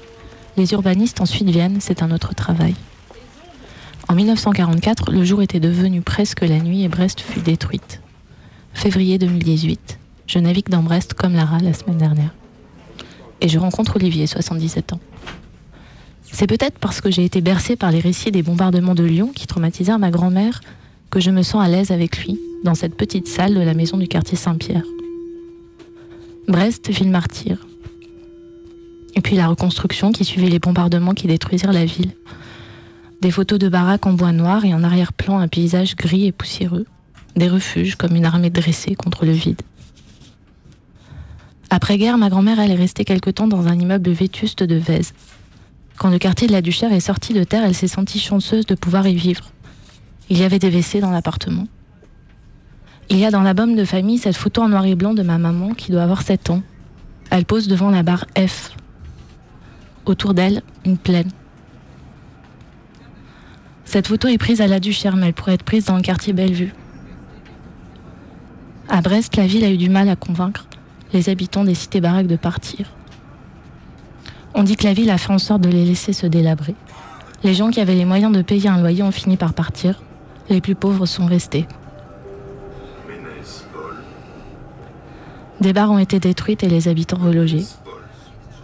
Les 0.58 0.74
urbanistes 0.74 1.22
ensuite 1.22 1.48
viennent, 1.48 1.78
c'est 1.80 2.02
un 2.02 2.10
autre 2.10 2.34
travail. 2.34 2.74
En 4.08 4.14
1944, 4.14 5.12
le 5.12 5.24
jour 5.24 5.40
était 5.40 5.60
devenu 5.60 6.02
presque 6.02 6.42
la 6.42 6.58
nuit 6.58 6.82
et 6.82 6.88
Brest 6.88 7.22
fut 7.22 7.40
détruite. 7.40 8.02
Février 8.74 9.16
2018. 9.16 9.98
Je 10.26 10.38
navigue 10.40 10.68
dans 10.68 10.82
Brest 10.82 11.14
comme 11.14 11.36
Lara 11.36 11.58
la 11.60 11.72
semaine 11.72 11.96
dernière. 11.96 12.34
Et 13.40 13.48
je 13.48 13.58
rencontre 13.58 13.96
Olivier, 13.96 14.26
77 14.26 14.92
ans. 14.92 15.00
C'est 16.32 16.46
peut-être 16.46 16.78
parce 16.78 17.00
que 17.00 17.10
j'ai 17.10 17.24
été 17.24 17.40
bercée 17.40 17.76
par 17.76 17.90
les 17.90 18.00
récits 18.00 18.30
des 18.30 18.42
bombardements 18.42 18.94
de 18.94 19.04
Lyon 19.04 19.32
qui 19.34 19.46
traumatisèrent 19.46 19.98
ma 19.98 20.10
grand-mère 20.10 20.60
que 21.10 21.20
je 21.20 21.30
me 21.30 21.42
sens 21.42 21.62
à 21.62 21.68
l'aise 21.68 21.90
avec 21.90 22.24
lui 22.24 22.38
dans 22.64 22.74
cette 22.74 22.96
petite 22.96 23.26
salle 23.26 23.54
de 23.54 23.60
la 23.60 23.74
maison 23.74 23.96
du 23.96 24.06
quartier 24.06 24.36
Saint-Pierre. 24.36 24.84
Brest, 26.46 26.90
ville 26.90 27.10
martyre. 27.10 27.66
Et 29.16 29.20
puis 29.20 29.36
la 29.36 29.48
reconstruction 29.48 30.12
qui 30.12 30.24
suivait 30.24 30.48
les 30.48 30.58
bombardements 30.58 31.14
qui 31.14 31.26
détruisirent 31.26 31.72
la 31.72 31.84
ville. 31.84 32.12
Des 33.20 33.30
photos 33.30 33.58
de 33.58 33.68
baraques 33.68 34.06
en 34.06 34.12
bois 34.12 34.32
noir 34.32 34.64
et 34.64 34.72
en 34.72 34.82
arrière-plan 34.82 35.38
un 35.38 35.48
paysage 35.48 35.96
gris 35.96 36.26
et 36.26 36.32
poussiéreux. 36.32 36.86
Des 37.36 37.48
refuges 37.48 37.96
comme 37.96 38.16
une 38.16 38.24
armée 38.24 38.50
dressée 38.50 38.94
contre 38.94 39.26
le 39.26 39.32
vide. 39.32 39.62
Après-guerre, 41.70 42.18
ma 42.18 42.30
grand-mère 42.30 42.60
elle 42.60 42.70
est 42.70 42.76
restée 42.76 43.04
quelque 43.04 43.30
temps 43.30 43.46
dans 43.46 43.66
un 43.66 43.78
immeuble 43.78 44.10
vétuste 44.10 44.62
de 44.62 44.76
Vèze. 44.76 45.12
Quand 46.00 46.08
le 46.08 46.18
quartier 46.18 46.46
de 46.46 46.52
la 46.52 46.62
Duchère 46.62 46.94
est 46.94 47.00
sorti 47.00 47.34
de 47.34 47.44
terre, 47.44 47.62
elle 47.62 47.74
s'est 47.74 47.86
sentie 47.86 48.18
chanceuse 48.18 48.64
de 48.64 48.74
pouvoir 48.74 49.06
y 49.06 49.14
vivre. 49.14 49.50
Il 50.30 50.38
y 50.38 50.44
avait 50.44 50.58
des 50.58 50.70
WC 50.70 50.98
dans 50.98 51.10
l'appartement. 51.10 51.66
Il 53.10 53.18
y 53.18 53.26
a 53.26 53.30
dans 53.30 53.42
l'album 53.42 53.76
de 53.76 53.84
famille 53.84 54.16
cette 54.16 54.38
photo 54.38 54.62
en 54.62 54.70
noir 54.70 54.86
et 54.86 54.94
blanc 54.94 55.12
de 55.12 55.22
ma 55.22 55.36
maman 55.36 55.74
qui 55.74 55.92
doit 55.92 56.02
avoir 56.02 56.22
7 56.22 56.48
ans. 56.48 56.62
Elle 57.28 57.44
pose 57.44 57.68
devant 57.68 57.90
la 57.90 58.02
barre 58.02 58.24
F. 58.34 58.70
Autour 60.06 60.32
d'elle, 60.32 60.62
une 60.86 60.96
plaine. 60.96 61.28
Cette 63.84 64.08
photo 64.08 64.26
est 64.28 64.38
prise 64.38 64.62
à 64.62 64.68
la 64.68 64.80
Duchère, 64.80 65.16
mais 65.16 65.26
elle 65.26 65.34
pourrait 65.34 65.52
être 65.52 65.64
prise 65.64 65.84
dans 65.84 65.96
le 65.96 66.02
quartier 66.02 66.32
Bellevue. 66.32 66.72
À 68.88 69.02
Brest, 69.02 69.36
la 69.36 69.46
ville 69.46 69.64
a 69.64 69.70
eu 69.70 69.76
du 69.76 69.90
mal 69.90 70.08
à 70.08 70.16
convaincre 70.16 70.66
les 71.12 71.28
habitants 71.28 71.64
des 71.64 71.74
cités 71.74 72.00
baraques 72.00 72.26
de 72.26 72.36
partir. 72.36 72.90
On 74.54 74.62
dit 74.62 74.76
que 74.76 74.84
la 74.84 74.92
ville 74.92 75.10
a 75.10 75.18
fait 75.18 75.32
en 75.32 75.38
sorte 75.38 75.62
de 75.62 75.68
les 75.68 75.84
laisser 75.84 76.12
se 76.12 76.26
délabrer. 76.26 76.74
Les 77.42 77.54
gens 77.54 77.70
qui 77.70 77.80
avaient 77.80 77.94
les 77.94 78.04
moyens 78.04 78.32
de 78.32 78.42
payer 78.42 78.68
un 78.68 78.78
loyer 78.78 79.02
ont 79.02 79.10
fini 79.10 79.36
par 79.36 79.54
partir. 79.54 80.02
Les 80.48 80.60
plus 80.60 80.74
pauvres 80.74 81.06
sont 81.06 81.26
restés. 81.26 81.66
Des 85.60 85.72
bars 85.72 85.90
ont 85.90 85.98
été 85.98 86.18
détruites 86.18 86.62
et 86.62 86.68
les 86.68 86.88
habitants 86.88 87.18
relogés. 87.18 87.64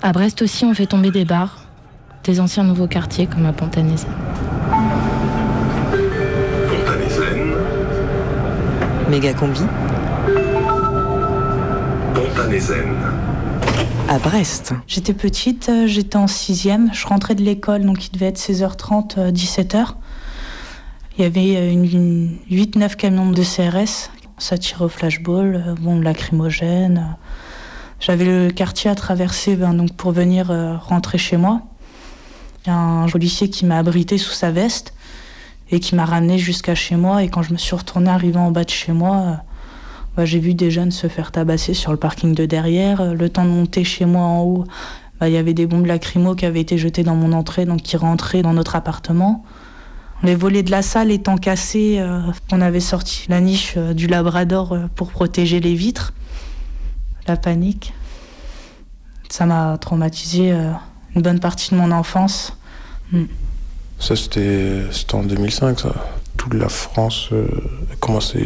À 0.03 0.13
Brest 0.13 0.43
aussi, 0.43 0.65
on 0.65 0.75
fait 0.75 0.87
tomber 0.87 1.11
des 1.11 1.25
bars, 1.25 1.67
des 2.25 2.41
anciens 2.41 2.65
nouveaux 2.65 2.87
quartiers 2.87 3.27
comme 3.27 3.47
à 3.47 3.53
Pontanézen. 3.53 4.11
Pontanézen, 6.69 7.55
Méga 9.11 9.35
combi 9.35 9.61
Pontanézen. 12.15 13.26
À 14.09 14.19
Brest. 14.19 14.73
J'étais 14.87 15.15
petite, 15.15 15.69
euh, 15.69 15.87
j'étais 15.87 16.17
en 16.17 16.29
sixième, 16.29 16.93
je 16.95 17.07
rentrais 17.07 17.35
de 17.35 17.43
l'école, 17.43 17.85
donc 17.85 18.07
il 18.07 18.13
devait 18.13 18.27
être 18.27 18.39
16h30, 18.39 19.19
euh, 19.19 19.33
17h. 19.33 19.95
Il 21.19 21.23
y 21.23 21.25
avait 21.27 21.57
euh, 21.57 21.73
une, 21.73 21.85
une 21.85 22.39
8-9 22.51 22.95
camions 22.95 23.31
de 23.31 23.43
CRS, 23.43 24.11
ça 24.39 24.59
tirait 24.59 24.85
au 24.85 24.89
flashball, 24.89 25.65
euh, 25.67 25.75
bombes 25.75 26.03
lacrymogènes. 26.05 26.99
euh. 26.99 27.15
J'avais 27.99 28.25
le 28.27 28.51
quartier 28.51 28.91
à 28.91 28.95
traverser 28.95 29.57
ben, 29.57 29.75
donc 29.75 29.93
pour 29.97 30.13
venir 30.13 30.51
euh, 30.51 30.77
rentrer 30.77 31.19
chez 31.19 31.37
moi. 31.37 31.63
Il 32.65 32.69
y 32.69 32.73
a 32.73 32.77
un 32.77 33.09
policier 33.09 33.51
qui 33.51 33.67
m'a 33.67 33.79
abrité 33.79 34.19
sous 34.19 34.33
sa 34.33 34.51
veste 34.53 34.95
et 35.71 35.81
qui 35.81 35.95
m'a 35.97 36.05
ramené 36.05 36.39
jusqu'à 36.39 36.75
chez 36.77 36.95
moi. 36.95 37.25
Et 37.25 37.29
quand 37.29 37.43
je 37.43 37.53
me 37.53 37.59
suis 37.59 37.75
retournée 37.75 38.11
arrivant 38.11 38.47
en 38.47 38.51
bas 38.53 38.65
de 38.65 38.71
chez 38.71 38.93
moi, 38.93 39.17
euh, 39.17 39.35
bah, 40.17 40.25
j'ai 40.25 40.39
vu 40.39 40.55
des 40.55 40.71
jeunes 40.71 40.91
se 40.91 41.09
faire 41.09 41.31
tabasser 41.31 41.75
sur 41.75 41.93
le 41.93 41.99
parking 41.99 42.35
de 42.35 42.47
derrière. 42.47 43.01
Euh, 43.01 43.15
Le 43.15 43.29
temps 43.29 43.45
de 43.45 43.51
monter 43.51 43.85
chez 43.85 44.07
moi 44.07 44.23
en 44.23 44.43
haut, 44.43 44.65
bah, 45.21 45.29
il 45.29 45.35
y 45.35 45.37
avait 45.37 45.55
des 45.55 45.67
bombes 45.67 45.87
lacrymo 45.87 46.35
qui 46.35 46.47
avaient 46.47 46.61
été 46.61 46.79
jetées 46.79 47.03
dans 47.03 47.15
mon 47.15 47.33
entrée, 47.33 47.67
donc 47.67 47.83
qui 47.83 47.97
rentraient 47.97 48.43
dans 48.43 48.55
notre 48.55 48.77
appartement. 48.77 49.45
Les 50.23 50.35
volets 50.35 50.63
de 50.63 50.71
la 50.71 50.81
salle 50.81 51.11
étant 51.11 51.37
cassés, 51.37 51.97
euh, 51.99 52.21
on 52.51 52.63
avait 52.63 52.81
sorti 52.81 53.27
la 53.29 53.41
niche 53.41 53.75
euh, 53.77 53.93
du 53.93 54.07
Labrador 54.07 54.77
pour 54.95 55.11
protéger 55.11 55.61
les 55.61 55.75
vitres. 55.75 56.15
La 57.29 57.37
panique. 57.37 57.93
Ça 59.29 59.45
m'a 59.45 59.77
traumatisé 59.79 60.53
une 61.17 61.23
bonne 61.23 61.41
partie 61.41 61.73
de 61.73 61.77
mon 61.77 61.91
enfance. 61.91 62.57
Mm. 63.11 63.25
Ça, 63.99 64.15
c'était 64.15 64.85
en 65.13 65.25
2005, 65.25 65.81
ça. 65.81 65.95
Toute 66.49 66.61
la 66.61 66.69
France 66.69 67.31
euh, 67.33 67.49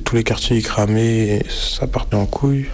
tous 0.02 0.16
les 0.16 0.24
quartiers 0.24 0.62
et 0.96 1.44
ça 1.50 1.86
partait 1.86 2.16
en 2.16 2.24
couille. 2.24 2.64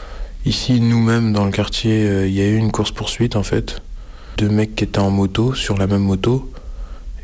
Ici, 0.44 0.80
nous-mêmes, 0.80 1.32
dans 1.32 1.44
le 1.44 1.50
quartier, 1.50 2.06
euh, 2.06 2.28
il 2.28 2.32
y 2.32 2.40
a 2.40 2.46
eu 2.46 2.54
une 2.54 2.70
course-poursuite, 2.70 3.34
en 3.34 3.42
fait. 3.42 3.82
Deux 4.36 4.48
mecs 4.48 4.76
qui 4.76 4.84
étaient 4.84 5.00
en 5.00 5.10
moto, 5.10 5.52
sur 5.52 5.78
la 5.78 5.88
même 5.88 6.02
moto, 6.02 6.48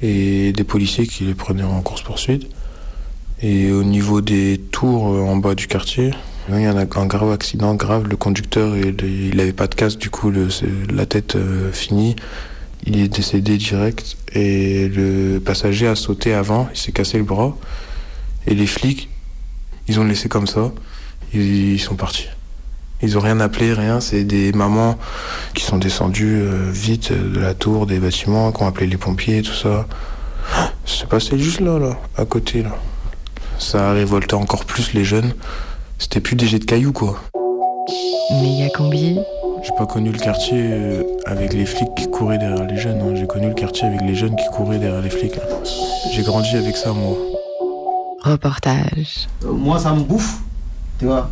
et 0.03 0.53
des 0.53 0.65
policiers 0.65 1.07
qui 1.07 1.23
les 1.23 1.35
prenaient 1.35 1.63
en 1.63 1.81
course-poursuite. 1.81 2.49
Et 3.41 3.71
au 3.71 3.85
niveau 3.85 4.21
des 4.21 4.61
tours 4.73 5.13
euh, 5.13 5.21
en 5.21 5.37
bas 5.37 5.55
du 5.55 5.69
quartier, 5.69 6.11
il 6.49 6.61
y 6.61 6.67
a 6.67 6.73
un 6.73 7.07
grave 7.07 7.31
accident, 7.31 7.77
grave. 7.77 8.09
Le 8.09 8.17
conducteur, 8.17 8.77
il 8.77 8.97
il 9.05 9.41
avait 9.41 9.53
pas 9.53 9.69
de 9.69 9.77
casque, 9.77 9.99
du 9.99 10.11
coup, 10.11 10.33
la 10.93 11.07
tête 11.07 11.37
euh, 11.37 11.71
finie. 11.71 12.17
Il 12.85 12.99
est 12.99 13.07
décédé 13.07 13.59
direct 13.59 14.17
et 14.35 14.89
le 14.89 15.39
passager 15.39 15.87
a 15.87 15.95
sauté 15.95 16.35
avant, 16.35 16.69
il 16.75 16.79
s'est 16.81 16.91
cassé 16.91 17.17
le 17.19 17.23
bras. 17.23 17.57
Et 18.47 18.55
les 18.55 18.67
flics, 18.67 19.09
ils 19.89 19.99
ont 20.01 20.05
laissé 20.05 20.29
comme 20.29 20.47
ça, 20.47 20.73
ils, 21.35 21.73
ils 21.75 21.81
sont 21.81 21.95
partis. 21.95 22.27
Ils 23.05 23.19
ont 23.19 23.21
rien 23.21 23.41
appelé, 23.41 23.73
rien. 23.73 24.01
C'est 24.01 24.23
des 24.25 24.53
mamans 24.53 24.97
qui 25.55 25.65
sont 25.65 25.79
descendues 25.79 26.41
euh, 26.41 26.71
vite 26.71 27.13
de 27.13 27.41
la 27.41 27.53
tour, 27.55 27.87
des 27.87 27.99
bâtiments, 27.99 28.53
qui 28.53 28.63
ont 28.63 28.67
appelé 28.67 28.87
les 28.87 28.97
pompiers, 28.97 29.43
tout 29.43 29.55
ça. 29.55 29.87
C'est 30.87 31.09
passé 31.09 31.39
juste 31.39 31.61
là, 31.61 31.79
là, 31.79 31.99
à 32.17 32.25
côté, 32.25 32.63
là. 32.63 32.71
Ça 33.59 33.91
a 33.91 33.93
révolté 33.93 34.35
encore 34.35 34.65
plus 34.65 34.93
les 34.93 35.05
jeunes. 35.05 35.35
C'était 35.99 36.21
plus 36.21 36.37
des 36.37 36.47
jets 36.47 36.59
de 36.61 36.65
cailloux, 36.65 36.93
quoi. 36.93 37.21
Méga 38.41 38.69
combi. 38.71 39.19
J'ai 39.65 39.73
pas 39.79 39.87
connu 39.87 40.11
le 40.11 40.19
quartier 40.19 40.59
euh, 40.59 41.03
avec 41.27 41.53
les 41.53 41.67
flics 41.67 41.95
qui 41.97 42.09
couraient 42.11 42.39
derrière 42.39 42.67
les 42.67 42.77
jeunes. 42.79 43.01
hein. 43.01 43.15
J'ai 43.15 43.27
connu 43.29 43.49
le 43.49 43.55
quartier 43.55 43.87
avec 43.87 44.01
les 44.03 44.15
jeunes 44.17 44.35
qui 44.37 44.47
couraient 44.53 44.79
derrière 44.79 45.01
les 45.03 45.11
flics. 45.11 45.37
hein. 45.37 45.57
J'ai 46.13 46.23
grandi 46.23 46.57
avec 46.57 46.77
ça, 46.77 46.93
moi. 46.93 47.17
Reportage. 48.23 49.29
Euh, 49.45 49.53
Moi, 49.53 49.79
ça 49.79 49.93
me 49.95 50.01
bouffe, 50.03 50.39
tu 50.99 51.07
vois. 51.07 51.31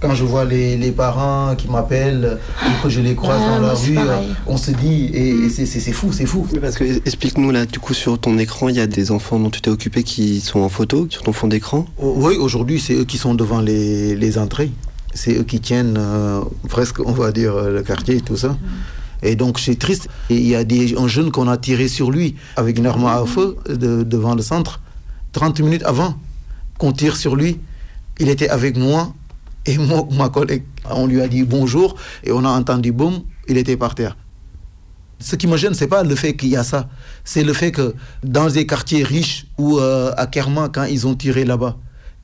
Quand 0.00 0.14
je 0.14 0.24
vois 0.24 0.44
les, 0.44 0.76
les 0.76 0.90
parents 0.92 1.54
qui 1.56 1.68
m'appellent, 1.68 2.38
ou 2.66 2.82
que 2.82 2.90
je 2.90 3.00
les 3.00 3.14
croise 3.14 3.40
Ah, 3.42 3.58
dans 3.58 3.66
la 3.66 3.72
rue, 3.74 3.94
pareil. 3.94 4.28
euh, 4.30 4.34
on 4.46 4.56
se 4.58 4.70
dit, 4.70 5.04
et, 5.06 5.28
et 5.46 5.48
c'est- 5.50 5.64
c'est 5.64 5.92
fou, 5.92 6.12
c'est 6.12 6.26
fou. 6.26 6.46
Oui, 6.52 6.58
parce 6.60 6.76
que 6.76 6.84
explique-nous 6.84 7.50
là, 7.50 7.64
du 7.64 7.78
coup, 7.78 7.94
sur 7.94 8.18
ton 8.18 8.36
écran, 8.38 8.68
il 8.68 8.76
y 8.76 8.80
a 8.80 8.86
des 8.86 9.10
enfants 9.12 9.38
dont 9.38 9.48
tu 9.50 9.62
t'es 9.62 9.70
occupé 9.70 10.02
qui 10.02 10.40
sont 10.40 10.60
en 10.60 10.68
photo 10.68 11.06
sur 11.08 11.22
ton 11.22 11.32
fond 11.32 11.46
d'écran. 11.48 11.86
Oh, 11.98 12.14
Oui, 12.18 12.34
aujourd'hui, 12.36 12.80
c'est 12.80 12.94
eux 12.94 13.04
qui 13.04 13.16
sont 13.16 13.34
devant 13.34 13.60
les, 13.60 14.14
les 14.14 14.36
entrées. 14.36 14.70
C'est 15.14 15.38
eux 15.38 15.44
qui 15.44 15.60
tiennent 15.60 15.96
euh, 15.96 16.40
presque, 16.68 17.00
on 17.00 17.12
va 17.12 17.32
dire, 17.32 17.54
le 17.56 17.82
quartier 17.82 18.16
et 18.16 18.20
tout 18.20 18.36
ça. 18.36 18.56
Et 19.22 19.36
donc, 19.36 19.58
c'est 19.58 19.76
triste. 19.78 20.08
Et 20.28 20.36
il 20.36 20.46
y 20.46 20.54
a 20.54 20.64
des, 20.64 20.96
un 20.98 21.08
jeune 21.08 21.30
qu'on 21.30 21.48
a 21.48 21.56
tiré 21.56 21.88
sur 21.88 22.10
lui 22.10 22.34
avec 22.56 22.76
une 22.78 22.84
arme 22.86 23.06
à 23.06 23.24
feu 23.24 23.56
de- 23.70 24.02
devant 24.02 24.34
le 24.34 24.42
centre. 24.42 24.80
30 25.34 25.60
minutes 25.60 25.82
avant 25.84 26.14
qu'on 26.78 26.92
tire 26.92 27.16
sur 27.16 27.36
lui, 27.36 27.60
il 28.18 28.30
était 28.30 28.48
avec 28.48 28.76
moi 28.78 29.12
et 29.66 29.76
moi, 29.88 30.08
ma 30.12 30.30
collègue. 30.30 30.62
On 30.88 31.06
lui 31.06 31.20
a 31.20 31.28
dit 31.28 31.42
bonjour 31.42 31.96
et 32.22 32.32
on 32.32 32.44
a 32.44 32.48
entendu 32.48 32.92
boum, 32.92 33.22
il 33.48 33.58
était 33.58 33.76
par 33.76 33.94
terre. 33.94 34.16
Ce 35.20 35.36
qui 35.36 35.46
me 35.46 35.56
gêne, 35.56 35.74
c'est 35.74 35.86
pas 35.86 36.02
le 36.02 36.14
fait 36.16 36.34
qu'il 36.34 36.50
y 36.50 36.56
a 36.56 36.64
ça. 36.64 36.88
C'est 37.24 37.44
le 37.44 37.52
fait 37.52 37.72
que 37.72 37.94
dans 38.22 38.48
des 38.48 38.66
quartiers 38.66 39.04
riches 39.04 39.46
ou 39.58 39.78
euh, 39.78 40.12
à 40.16 40.26
Kerma, 40.26 40.68
quand 40.68 40.84
ils 40.84 41.06
ont 41.06 41.14
tiré 41.14 41.44
là-bas, 41.44 41.76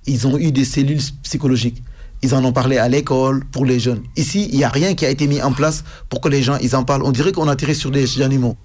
ils 0.06 0.26
ont 0.26 0.36
eu 0.38 0.52
des 0.52 0.64
cellules 0.64 1.00
psychologiques. 1.22 1.82
Ils 2.22 2.34
en 2.34 2.44
ont 2.44 2.52
parlé 2.52 2.76
à 2.76 2.88
l'école 2.88 3.44
pour 3.46 3.64
les 3.64 3.78
jeunes. 3.78 4.02
Ici, 4.16 4.48
il 4.52 4.58
n'y 4.58 4.64
a 4.64 4.68
rien 4.68 4.94
qui 4.94 5.06
a 5.06 5.10
été 5.10 5.26
mis 5.26 5.40
en 5.40 5.52
place 5.52 5.84
pour 6.10 6.20
que 6.20 6.28
les 6.28 6.42
gens 6.42 6.58
ils 6.60 6.76
en 6.76 6.84
parlent. 6.84 7.02
On 7.04 7.12
dirait 7.12 7.32
qu'on 7.32 7.48
a 7.48 7.56
tiré 7.56 7.72
sur 7.74 7.90
des 7.90 8.20
animaux. 8.20 8.56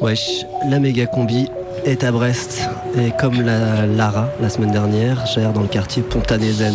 Wesh, 0.00 0.44
la 0.68 0.78
méga 0.78 1.06
combi 1.06 1.48
est 1.88 2.04
à 2.04 2.12
Brest. 2.12 2.68
Et 2.98 3.10
comme 3.18 3.40
la 3.42 3.86
Lara, 3.86 4.28
la 4.40 4.48
semaine 4.48 4.70
dernière, 4.70 5.26
gère 5.26 5.52
dans 5.52 5.62
le 5.62 5.68
quartier 5.68 6.02
Pontanézen. 6.02 6.74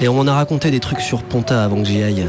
Et 0.00 0.08
on 0.08 0.14
m'en 0.14 0.26
a 0.26 0.34
raconté 0.34 0.70
des 0.70 0.80
trucs 0.80 1.00
sur 1.00 1.22
Ponta 1.22 1.62
avant 1.64 1.76
que 1.76 1.84
j'y 1.84 2.02
aille. 2.02 2.26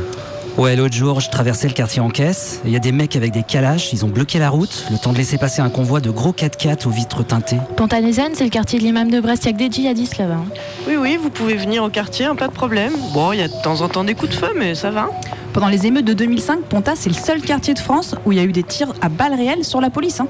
Ouais, 0.58 0.76
l'autre 0.76 0.94
jour, 0.94 1.22
je 1.22 1.30
traversais 1.30 1.68
le 1.68 1.74
quartier 1.74 2.02
en 2.02 2.10
caisse. 2.10 2.60
Il 2.66 2.72
y 2.72 2.76
a 2.76 2.80
des 2.80 2.92
mecs 2.92 3.16
avec 3.16 3.32
des 3.32 3.42
calaches, 3.44 3.94
ils 3.94 4.04
ont 4.04 4.10
bloqué 4.10 4.38
la 4.38 4.50
route, 4.50 4.86
le 4.92 4.98
temps 4.98 5.14
de 5.14 5.18
laisser 5.18 5.38
passer 5.38 5.62
un 5.62 5.70
convoi 5.70 6.02
de 6.02 6.10
gros 6.10 6.34
4x4 6.34 6.88
aux 6.88 6.92
vitres 6.92 7.24
teintées. 7.26 7.56
Pontanézen, 7.78 8.32
c'est 8.34 8.44
le 8.44 8.50
quartier 8.50 8.78
de 8.78 8.84
l'imam 8.84 9.10
de 9.10 9.22
Brest. 9.22 9.44
Il 9.46 9.48
y 9.48 9.50
a 9.50 9.54
que 9.54 9.58
des 9.60 9.72
djihadistes 9.72 10.18
là-bas. 10.18 10.34
hein. 10.36 10.46
Oui, 10.88 10.96
oui, 11.00 11.18
vous 11.22 11.30
pouvez 11.30 11.56
venir 11.56 11.84
au 11.84 11.90
quartier, 11.90 12.26
hein, 12.26 12.36
pas 12.36 12.48
de 12.50 12.54
problème. 12.54 12.92
Bon, 13.14 13.32
il 13.32 13.40
y 13.40 13.44
a 13.44 13.48
de 13.48 13.62
temps 13.64 13.80
en 13.82 13.88
temps 13.88 14.04
des 14.04 14.14
coups 14.14 14.32
de 14.32 14.36
feu, 14.36 14.52
mais 14.58 14.76
ça 14.76 14.92
va. 14.92 15.10
Pendant 15.54 15.68
les 15.70 15.86
émeutes 15.88 16.06
de 16.06 16.14
2005, 16.14 16.60
Ponta, 16.64 16.94
c'est 16.98 17.10
le 17.10 17.16
seul 17.16 17.42
quartier 17.42 17.74
de 17.74 17.80
France 17.80 18.16
où 18.26 18.34
il 18.34 18.38
y 18.38 18.42
a 18.42 18.44
eu 18.44 18.52
des 18.52 18.64
tirs 18.64 18.94
à 19.02 19.08
balles 19.08 19.34
réelles 19.36 19.64
sur 19.64 19.80
la 19.80 19.90
police. 19.90 20.20
hein. 20.20 20.28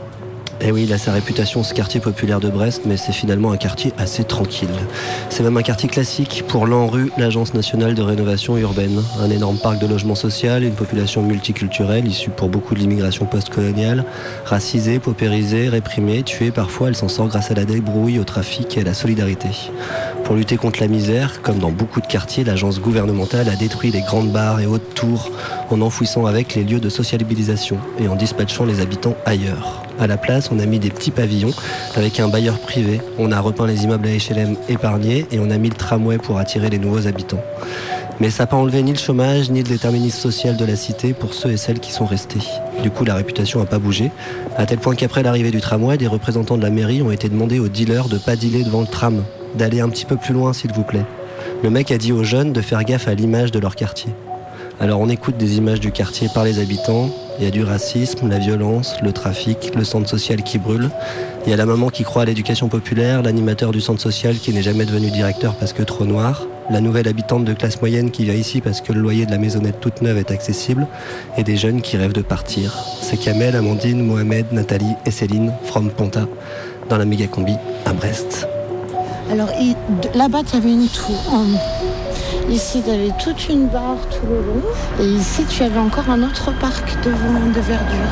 Et 0.64 0.72
oui, 0.72 0.84
il 0.84 0.94
a 0.94 1.00
sa 1.00 1.12
réputation 1.12 1.64
ce 1.64 1.74
quartier 1.74 2.00
populaire 2.00 2.40
de 2.40 2.48
Brest, 2.48 2.84
mais 2.86 2.96
c'est 2.96 3.14
finalement 3.14 3.52
un 3.52 3.58
quartier 3.58 3.94
assez 3.98 4.24
tranquille. 4.24 4.70
C'est 5.30 5.42
même 5.42 5.58
un 5.58 5.64
quartier 5.64 5.90
classique 5.90 6.44
pour 6.48 6.68
l'ANRU, 6.68 7.12
l'Agence 7.18 7.56
nationale 7.56 7.96
de 7.96 8.04
rénovation 8.04 8.58
urbaine. 8.58 9.02
Un 9.20 9.32
énorme 9.32 9.58
parc 9.58 9.80
de 9.80 9.88
logement 9.88 10.14
social, 10.14 10.64
une 10.64 10.76
population 10.76 11.24
multiculturelle 11.24 12.08
issue 12.08 12.30
pour 12.30 12.50
beaucoup 12.50 12.76
de 12.76 12.80
l'immigration 12.80 13.26
postcoloniale, 13.26 14.06
racisée, 14.46 15.00
paupérisée, 15.00 15.68
réprimée, 15.68 16.22
tuée 16.22 16.52
parfois, 16.52 16.90
elle 16.90 16.96
s'en 16.96 17.08
sort 17.08 17.28
grâce 17.28 17.50
à 17.50 17.56
la 17.56 17.66
débrouille, 17.66 18.20
au 18.20 18.24
trafic 18.24 18.78
et 18.78 18.82
à 18.82 18.84
la 18.84 18.94
solidarité. 18.94 19.50
Pour 20.24 20.36
lutter 20.36 20.58
contre 20.58 20.80
la 20.80 20.88
misère, 20.88 21.42
comme 21.42 21.58
dans 21.58 21.72
beaucoup 21.72 22.02
de 22.02 22.08
quartiers, 22.08 22.44
l'agence 22.44 22.80
gouvernementale 22.80 23.50
a 23.50 23.56
détruit 23.56 23.90
les 23.90 24.02
grandes 24.02 24.32
barres 24.32 24.60
et 24.60 24.68
hautes 24.68 24.94
tours 24.94 25.32
en 25.72 25.82
enfouissant 25.82 26.28
avec 26.28 26.54
les 26.54 26.64
lieux 26.64 26.80
de 26.80 26.90
sociabilisation 26.90 27.78
et 28.00 28.08
en 28.08 28.16
dispatchant 28.16 28.66
les 28.66 28.80
habitants 28.80 29.16
ailleurs. 29.26 29.91
À 30.00 30.08
la 30.08 30.18
place, 30.18 30.50
on 30.52 30.60
a 30.60 30.66
mis 30.66 30.80
des 30.80 30.90
petits 30.90 31.12
pavillons 31.12 31.54
avec 31.96 32.20
un 32.20 32.28
bailleur 32.28 32.60
privé. 32.60 33.02
On 33.20 33.32
a 33.32 33.40
repeint 33.40 33.68
les 33.68 33.84
immeubles 33.84 34.08
à 34.08 34.12
HLM 34.12 34.56
épargnés 34.70 35.26
et 35.32 35.40
on 35.40 35.50
a 35.50 35.58
mis 35.58 35.70
le 35.70 35.76
tramway 35.76 36.18
pour 36.18 36.38
attirer 36.38 36.70
les 36.70 36.80
nouveaux 36.80 37.08
habitants. 37.08 37.42
Mais 38.20 38.30
ça 38.30 38.44
n'a 38.44 38.48
pas 38.48 38.58
enlevé 38.58 38.84
ni 38.84 38.92
le 38.92 39.00
chômage 39.00 39.50
ni 39.50 39.64
le 39.64 39.70
déterminisme 39.70 40.20
social 40.20 40.56
de 40.56 40.66
la 40.66 40.76
cité 40.76 41.14
pour 41.14 41.34
ceux 41.34 41.52
et 41.52 41.58
celles 41.58 41.80
qui 41.80 41.92
sont 41.92 42.06
restés. 42.06 42.40
Du 42.84 42.92
coup, 42.92 43.04
la 43.04 43.16
réputation 43.16 43.60
n'a 43.60 43.66
pas 43.66 43.80
bougé, 43.80 44.12
à 44.58 44.66
tel 44.66 44.78
point 44.78 44.96
qu'après 44.96 45.24
l'arrivée 45.24 45.52
du 45.52 45.62
tramway, 45.62 45.98
des 45.98 46.08
représentants 46.08 46.58
de 46.58 46.62
la 46.62 46.70
mairie 46.70 47.02
ont 47.02 47.12
été 47.12 47.30
demandés 47.30 47.60
aux 47.60 47.68
dealers 47.68 48.10
de 48.10 48.18
pas 48.18 48.36
dealer 48.36 48.64
devant 48.64 48.82
le 48.82 48.88
tram, 48.88 49.24
d'aller 49.56 49.82
un 49.82 49.90
petit 49.90 50.06
peu 50.06 50.18
plus 50.18 50.34
loin 50.34 50.54
s'il 50.54 50.72
vous 50.72 50.84
plaît. 50.84 51.06
Le 51.64 51.70
mec 51.70 51.92
a 51.92 51.98
dit 51.98 52.12
aux 52.12 52.24
jeunes 52.24 52.54
de 52.54 52.62
faire 52.62 52.84
gaffe 52.84 53.08
à 53.08 53.14
l'image 53.14 53.52
de 53.52 53.60
leur 53.60 53.76
quartier. 53.76 54.12
Alors 54.80 55.00
on 55.00 55.10
écoute 55.10 55.38
des 55.38 55.58
images 55.58 55.80
du 55.80 55.92
quartier 55.92 56.28
par 56.34 56.44
les 56.44 56.60
habitants. 56.60 57.10
Il 57.38 57.46
y 57.46 57.48
a 57.48 57.52
du 57.52 57.64
racisme, 57.64 58.30
la 58.30 58.38
violence, 58.38 58.96
le 59.02 59.12
trafic, 59.12 59.74
le 59.76 59.84
centre 59.84 60.08
social 60.08 60.44
qui 60.44 60.58
brûle. 60.58 60.90
Il 61.46 61.50
y 61.50 61.54
a 61.54 61.58
la 61.58 61.66
maman 61.66 61.90
qui 61.90 62.04
croit 62.04 62.22
à 62.22 62.26
l'éducation 62.26 62.68
populaire, 62.68 63.24
l'animateur 63.24 63.72
du 63.72 63.82
centre 63.82 64.02
social 64.02 64.36
qui 64.36 64.54
n'est 64.54 64.62
jamais 64.62 64.86
devenu 64.86 65.10
directeur 65.10 65.56
parce 65.56 65.74
que 65.74 65.82
trop 65.82 66.06
noir, 66.06 66.46
la 66.70 66.82
nouvelle 66.82 67.08
habitante 67.08 67.44
de 67.44 67.54
classe 67.54 67.82
moyenne 67.82 68.12
qui 68.12 68.26
vient 68.26 68.34
ici 68.34 68.62
parce 68.62 68.82
que 68.82 68.94
le 68.94 69.02
loyer 69.02 69.26
de 69.26 69.32
la 69.32 69.38
maisonnette 69.38 69.80
toute 69.80 70.02
neuve 70.02 70.18
est 70.18 70.32
accessible, 70.32 70.88
et 71.38 71.44
des 71.44 71.58
jeunes 71.58 71.82
qui 71.82 71.98
rêvent 71.98 72.14
de 72.14 72.22
partir. 72.22 72.78
C'est 73.02 73.18
Kamel, 73.18 73.56
Amandine, 73.56 74.06
Mohamed, 74.06 74.46
Nathalie 74.52 74.96
et 75.06 75.12
Céline, 75.12 75.52
from 75.64 75.90
Ponta, 75.90 76.28
dans 76.90 76.98
la 76.98 77.06
méga 77.06 77.28
combi 77.28 77.56
à 77.86 77.94
Brest. 77.94 78.48
Alors 79.32 79.50
là-bas, 80.14 80.42
tu 80.50 80.58
avais 80.58 80.72
une 80.72 80.88
tour. 80.88 81.46
Ici, 82.52 82.82
tu 82.84 82.92
avais 82.92 83.12
toute 83.18 83.48
une 83.48 83.68
barre 83.68 83.96
tout 84.10 84.28
le 84.28 84.36
long. 84.36 84.62
Et 85.00 85.06
ici, 85.06 85.46
tu 85.46 85.64
avais 85.64 85.80
encore 85.80 86.10
un 86.10 86.22
autre 86.22 86.52
parc 86.60 86.84
devant 87.02 87.40
de 87.40 87.62
verdure. 87.62 88.12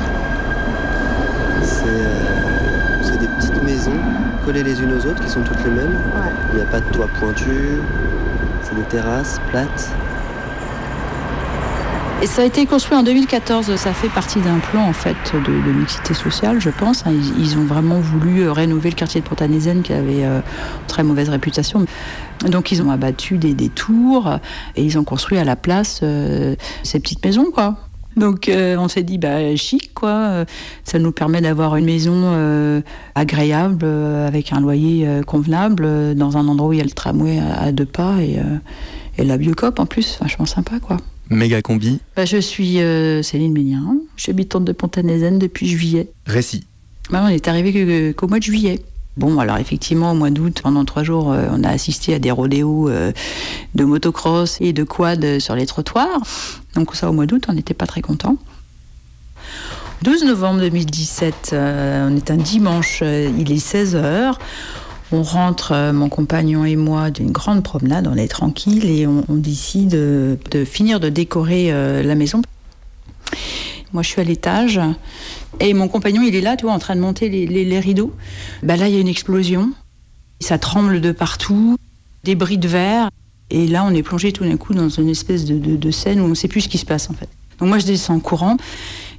C'est 1.61 1.83
euh, 1.85 3.17
des 3.19 3.27
petites 3.27 3.61
maisons 3.63 3.99
collées 4.45 4.63
les 4.63 4.81
unes 4.81 4.93
aux 4.93 5.05
autres 5.05 5.21
qui 5.21 5.29
sont 5.29 5.41
toutes 5.41 5.61
les 5.65 5.71
mêmes. 5.71 5.99
Il 6.53 6.55
n'y 6.55 6.61
a 6.61 6.65
pas 6.67 6.79
de 6.79 6.89
toit 6.93 7.09
pointu, 7.19 7.81
c'est 8.63 8.75
des 8.75 8.83
terrasses 8.83 9.41
plates. 9.51 9.91
Et 12.21 12.27
ça 12.27 12.41
a 12.41 12.45
été 12.45 12.65
construit 12.65 12.97
en 12.97 13.03
2014. 13.03 13.75
Ça 13.75 13.93
fait 13.93 14.09
partie 14.09 14.39
d'un 14.39 14.59
plan 14.59 14.83
en 14.83 14.93
fait 14.93 15.17
de, 15.33 15.39
de 15.39 15.71
mixité 15.71 16.13
sociale, 16.13 16.59
je 16.59 16.69
pense. 16.69 17.03
Ils, 17.07 17.39
ils 17.39 17.57
ont 17.57 17.63
vraiment 17.63 17.99
voulu 17.99 18.41
euh, 18.41 18.51
rénover 18.53 18.89
le 18.89 18.95
quartier 18.95 19.19
de 19.19 19.27
Pontanézen 19.27 19.81
qui 19.81 19.93
avait 19.93 20.25
euh, 20.25 20.39
très 20.87 21.03
mauvaise 21.03 21.29
réputation. 21.29 21.85
Donc 22.47 22.71
ils 22.71 22.81
ont 22.81 22.89
abattu 22.89 23.37
des, 23.37 23.53
des 23.53 23.69
tours 23.69 24.39
et 24.75 24.83
ils 24.83 24.97
ont 24.97 25.03
construit 25.03 25.37
à 25.37 25.43
la 25.43 25.55
place 25.55 25.99
euh, 26.03 26.55
ces 26.83 26.99
petites 26.99 27.23
maisons, 27.25 27.47
quoi. 27.53 27.77
Donc 28.15 28.49
euh, 28.49 28.75
on 28.77 28.87
s'est 28.87 29.03
dit 29.03 29.17
bah 29.17 29.55
chic 29.55 29.93
quoi, 29.93 30.45
ça 30.83 30.99
nous 30.99 31.11
permet 31.11 31.41
d'avoir 31.41 31.75
une 31.75 31.85
maison 31.85 32.13
euh, 32.15 32.81
agréable 33.15 33.85
avec 33.85 34.51
un 34.51 34.59
loyer 34.59 35.07
convenable 35.27 36.15
dans 36.15 36.35
un 36.35 36.47
endroit 36.47 36.69
où 36.69 36.73
il 36.73 36.79
y 36.79 36.81
a 36.81 36.85
le 36.85 36.89
tramway 36.89 37.39
à, 37.39 37.61
à 37.61 37.71
deux 37.71 37.85
pas 37.85 38.17
et, 38.21 38.39
et 39.17 39.23
la 39.23 39.37
biocop 39.37 39.79
en 39.79 39.85
plus, 39.85 40.17
vachement 40.21 40.45
sympa 40.45 40.79
quoi. 40.79 40.97
Méga 41.29 41.61
combi, 41.61 41.99
Bah, 42.15 42.25
je 42.25 42.37
suis 42.37 42.79
Céline 43.23 43.53
Ménien, 43.53 43.97
je 44.15 44.23
suis 44.23 44.31
habitante 44.31 44.65
de 44.65 44.71
Pontanézen 44.71 45.37
depuis 45.39 45.67
juillet. 45.67 46.09
récit. 46.25 46.63
Bah, 47.11 47.21
on 47.25 47.27
est 47.27 47.47
arrivé 47.47 48.13
qu'au 48.15 48.27
mois 48.27 48.39
de 48.39 48.43
juillet. 48.43 48.79
Bon, 49.17 49.39
alors 49.39 49.57
effectivement, 49.57 50.11
au 50.11 50.15
mois 50.15 50.29
d'août, 50.29 50.61
pendant 50.63 50.85
trois 50.85 51.03
jours, 51.03 51.31
euh, 51.31 51.47
on 51.51 51.63
a 51.63 51.69
assisté 51.69 52.13
à 52.13 52.19
des 52.19 52.31
rodéos 52.31 52.89
euh, 52.89 53.11
de 53.75 53.83
motocross 53.83 54.57
et 54.61 54.71
de 54.71 54.83
quad 54.83 55.39
sur 55.39 55.55
les 55.55 55.65
trottoirs. 55.65 56.21
Donc 56.75 56.95
ça, 56.95 57.09
au 57.09 57.13
mois 57.13 57.25
d'août, 57.25 57.45
on 57.49 57.53
n'était 57.53 57.73
pas 57.73 57.87
très 57.87 58.01
contents. 58.01 58.37
12 60.03 60.23
novembre 60.23 60.61
2017, 60.61 61.49
euh, 61.51 62.09
on 62.09 62.15
est 62.15 62.31
un 62.31 62.37
dimanche, 62.37 63.01
il 63.01 63.51
est 63.51 63.57
16h. 63.57 64.35
On 65.11 65.23
rentre, 65.23 65.91
mon 65.91 66.07
compagnon 66.07 66.63
et 66.63 66.75
moi, 66.75 67.09
d'une 67.09 67.31
grande 67.31 67.63
promenade, 67.63 68.07
on 68.07 68.15
est 68.15 68.27
tranquille 68.27 68.85
et 68.85 69.07
on, 69.07 69.23
décide 69.29 69.89
de 69.89 70.65
finir 70.65 70.99
de 70.99 71.09
décorer 71.09 71.71
la 72.03 72.13
maison. 72.13 72.43
Moi, 73.93 74.03
je 74.03 74.09
suis 74.09 74.21
à 74.21 74.23
l'étage 74.23 74.79
et 75.59 75.73
mon 75.73 75.87
compagnon, 75.87 76.21
il 76.21 76.35
est 76.35 76.41
là, 76.41 76.55
tu 76.55 76.65
vois, 76.65 76.73
en 76.73 76.79
train 76.79 76.95
de 76.95 77.01
monter 77.01 77.29
les, 77.29 77.79
rideaux. 77.79 78.13
Bah 78.63 78.75
là, 78.75 78.87
il 78.87 78.93
y 78.93 78.97
a 78.97 79.01
une 79.01 79.07
explosion. 79.07 79.71
Ça 80.39 80.57
tremble 80.57 81.01
de 81.01 81.11
partout, 81.11 81.75
des 82.23 82.35
de 82.35 82.67
verre. 82.67 83.09
Et 83.49 83.67
là, 83.67 83.83
on 83.83 83.93
est 83.93 84.03
plongé 84.03 84.31
tout 84.31 84.43
d'un 84.43 84.57
coup 84.57 84.73
dans 84.73 84.89
une 84.89 85.09
espèce 85.09 85.45
de 85.45 85.91
scène 85.91 86.21
où 86.21 86.25
on 86.25 86.29
ne 86.29 86.35
sait 86.35 86.47
plus 86.47 86.61
ce 86.61 86.69
qui 86.69 86.77
se 86.77 86.85
passe, 86.85 87.09
en 87.09 87.13
fait. 87.13 87.29
Donc 87.59 87.69
moi, 87.69 87.79
je 87.79 87.85
descends 87.85 88.15
en 88.15 88.19
courant. 88.19 88.57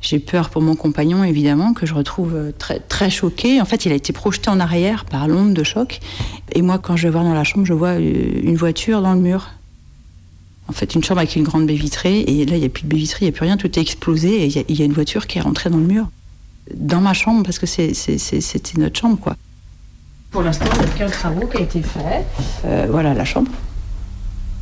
J'ai 0.01 0.19
peur 0.19 0.49
pour 0.49 0.63
mon 0.63 0.77
compagnon, 0.77 1.25
évidemment, 1.25 1.75
que 1.75 1.85
je 1.85 1.93
retrouve 1.93 2.35
euh, 2.35 2.53
très, 2.57 2.81
très 2.81 3.11
choqué. 3.11 3.61
En 3.61 3.67
fait, 3.67 3.85
il 3.85 3.93
a 3.93 3.95
été 3.95 4.15
projeté 4.15 4.49
en 4.49 4.59
arrière 4.59 5.05
par 5.05 5.29
l'onde 5.29 5.53
de 5.53 5.63
choc. 5.63 6.01
Et 6.53 6.63
moi, 6.63 6.79
quand 6.79 6.97
je 6.97 7.05
vais 7.07 7.11
voir 7.11 7.25
dans 7.25 7.35
la 7.35 7.45
chambre, 7.45 7.67
je 7.67 7.75
vois 7.75 8.01
euh, 8.01 8.41
une 8.43 8.57
voiture 8.57 9.03
dans 9.03 9.13
le 9.13 9.21
mur. 9.21 9.51
En 10.71 10.73
fait, 10.73 10.95
une 10.95 11.03
chambre 11.03 11.19
avec 11.19 11.35
une 11.35 11.43
grande 11.43 11.67
baie 11.67 11.75
vitrée. 11.75 12.21
Et 12.21 12.47
là, 12.47 12.55
il 12.55 12.61
n'y 12.61 12.65
a 12.67 12.69
plus 12.69 12.85
de 12.85 12.89
baie 12.89 12.97
vitrée, 12.97 13.19
il 13.23 13.29
n'y 13.29 13.35
a 13.35 13.37
plus 13.37 13.45
rien, 13.45 13.57
tout 13.57 13.67
est 13.77 13.83
explosé. 13.83 14.29
Et 14.43 14.47
il 14.47 14.53
y 14.53 14.59
a- 14.61 14.65
il 14.69 14.79
y, 14.79 14.83
a 14.83 14.85
une 14.85 14.93
voiture 14.93 15.27
qui 15.27 15.39
est 15.39 15.41
rentrée 15.41 15.69
dans 15.69 15.79
le 15.79 15.85
mur. 15.85 16.07
Dans 16.77 17.01
ma 17.01 17.13
chambre, 17.13 17.43
parce 17.43 17.59
que 17.59 17.67
c'était 17.67 18.79
notre 18.79 18.99
chambre, 19.01 19.19
quoi. 19.19 19.37
Pour 20.31 20.43
l'instant, 20.43 20.67
il 20.73 20.79
n'y 20.79 20.85
a 20.85 20.95
aucun 20.95 21.09
travaux 21.09 21.47
qui 21.49 21.57
a 21.57 21.61
été 21.63 21.83
fait. 21.83 22.25
Euh, 22.65 22.87
voilà 22.89 23.15
la 23.15 23.25
chambre. 23.25 23.51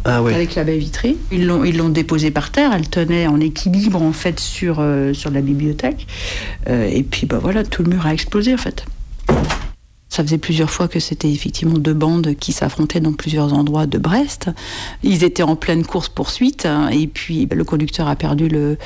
Ah 0.06 0.22
ouais. 0.22 0.32
Avec 0.32 0.54
la 0.54 0.64
baie 0.64 0.78
vitrée. 0.78 1.16
Ils 1.30 1.44
l'ont, 1.44 1.62
ils 1.64 1.76
l'ont 1.76 1.90
déposée 1.90 2.30
par 2.30 2.50
terre. 2.50 2.70
Elle 2.72 2.88
tenait 2.88 3.26
en 3.26 3.38
équilibre, 3.38 4.00
en 4.00 4.12
fait, 4.12 4.40
sur, 4.40 4.76
euh, 4.78 5.12
sur 5.12 5.30
la 5.30 5.42
bibliothèque. 5.42 6.06
Euh, 6.70 6.88
et 6.90 7.02
puis, 7.02 7.26
bah 7.26 7.38
voilà, 7.42 7.64
tout 7.64 7.82
le 7.82 7.90
mur 7.90 8.06
a 8.06 8.14
explosé, 8.14 8.54
en 8.54 8.58
fait. 8.58 8.86
Ça 10.18 10.24
faisait 10.24 10.38
plusieurs 10.38 10.68
fois 10.68 10.88
que 10.88 10.98
c'était 10.98 11.30
effectivement 11.30 11.78
deux 11.78 11.94
bandes 11.94 12.34
qui 12.34 12.50
s'affrontaient 12.52 12.98
dans 12.98 13.12
plusieurs 13.12 13.52
endroits 13.52 13.86
de 13.86 13.98
Brest. 13.98 14.50
Ils 15.04 15.22
étaient 15.22 15.44
en 15.44 15.54
pleine 15.54 15.84
course-poursuite 15.86 16.66
hein, 16.66 16.88
et 16.88 17.06
puis 17.06 17.46
le 17.48 17.62
conducteur 17.62 18.08
a 18.08 18.16
perdu 18.16 18.48
le, 18.48 18.78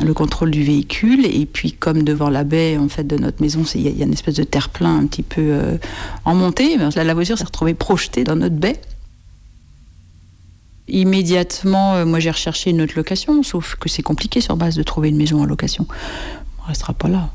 le 0.00 0.14
contrôle 0.14 0.52
du 0.52 0.62
véhicule 0.62 1.26
et 1.26 1.44
puis 1.44 1.72
comme 1.72 2.04
devant 2.04 2.30
la 2.30 2.44
baie 2.44 2.78
en 2.78 2.88
fait 2.88 3.02
de 3.02 3.16
notre 3.16 3.42
maison, 3.42 3.64
il 3.74 3.80
y, 3.80 4.00
a- 4.00 4.04
une 4.04 4.12
espèce 4.12 4.36
de 4.36 4.44
terre-plein 4.44 4.98
un 4.98 5.06
petit 5.06 5.24
peu 5.24 5.40
euh, 5.40 5.76
en 6.24 6.36
montée, 6.36 6.76
la, 6.76 7.02
la 7.02 7.14
voiture 7.14 7.36
s'est 7.36 7.42
retrouvée 7.42 7.74
projetée 7.74 8.22
dans 8.22 8.36
notre 8.36 8.54
baie. 8.54 8.80
Immédiatement, 10.86 11.94
euh, 11.96 12.04
moi 12.06 12.20
j'ai 12.20 12.30
recherché 12.30 12.70
une 12.70 12.80
autre 12.80 12.94
location, 12.94 13.42
sauf 13.42 13.74
que 13.74 13.88
c'est 13.88 14.02
compliqué 14.02 14.40
sur 14.40 14.56
base 14.56 14.76
de 14.76 14.84
trouver 14.84 15.08
une 15.08 15.16
maison 15.16 15.42
en 15.42 15.46
location. 15.46 15.84
On 16.62 16.68
restera 16.68 16.92
pas 16.92 17.08
là. 17.08 17.28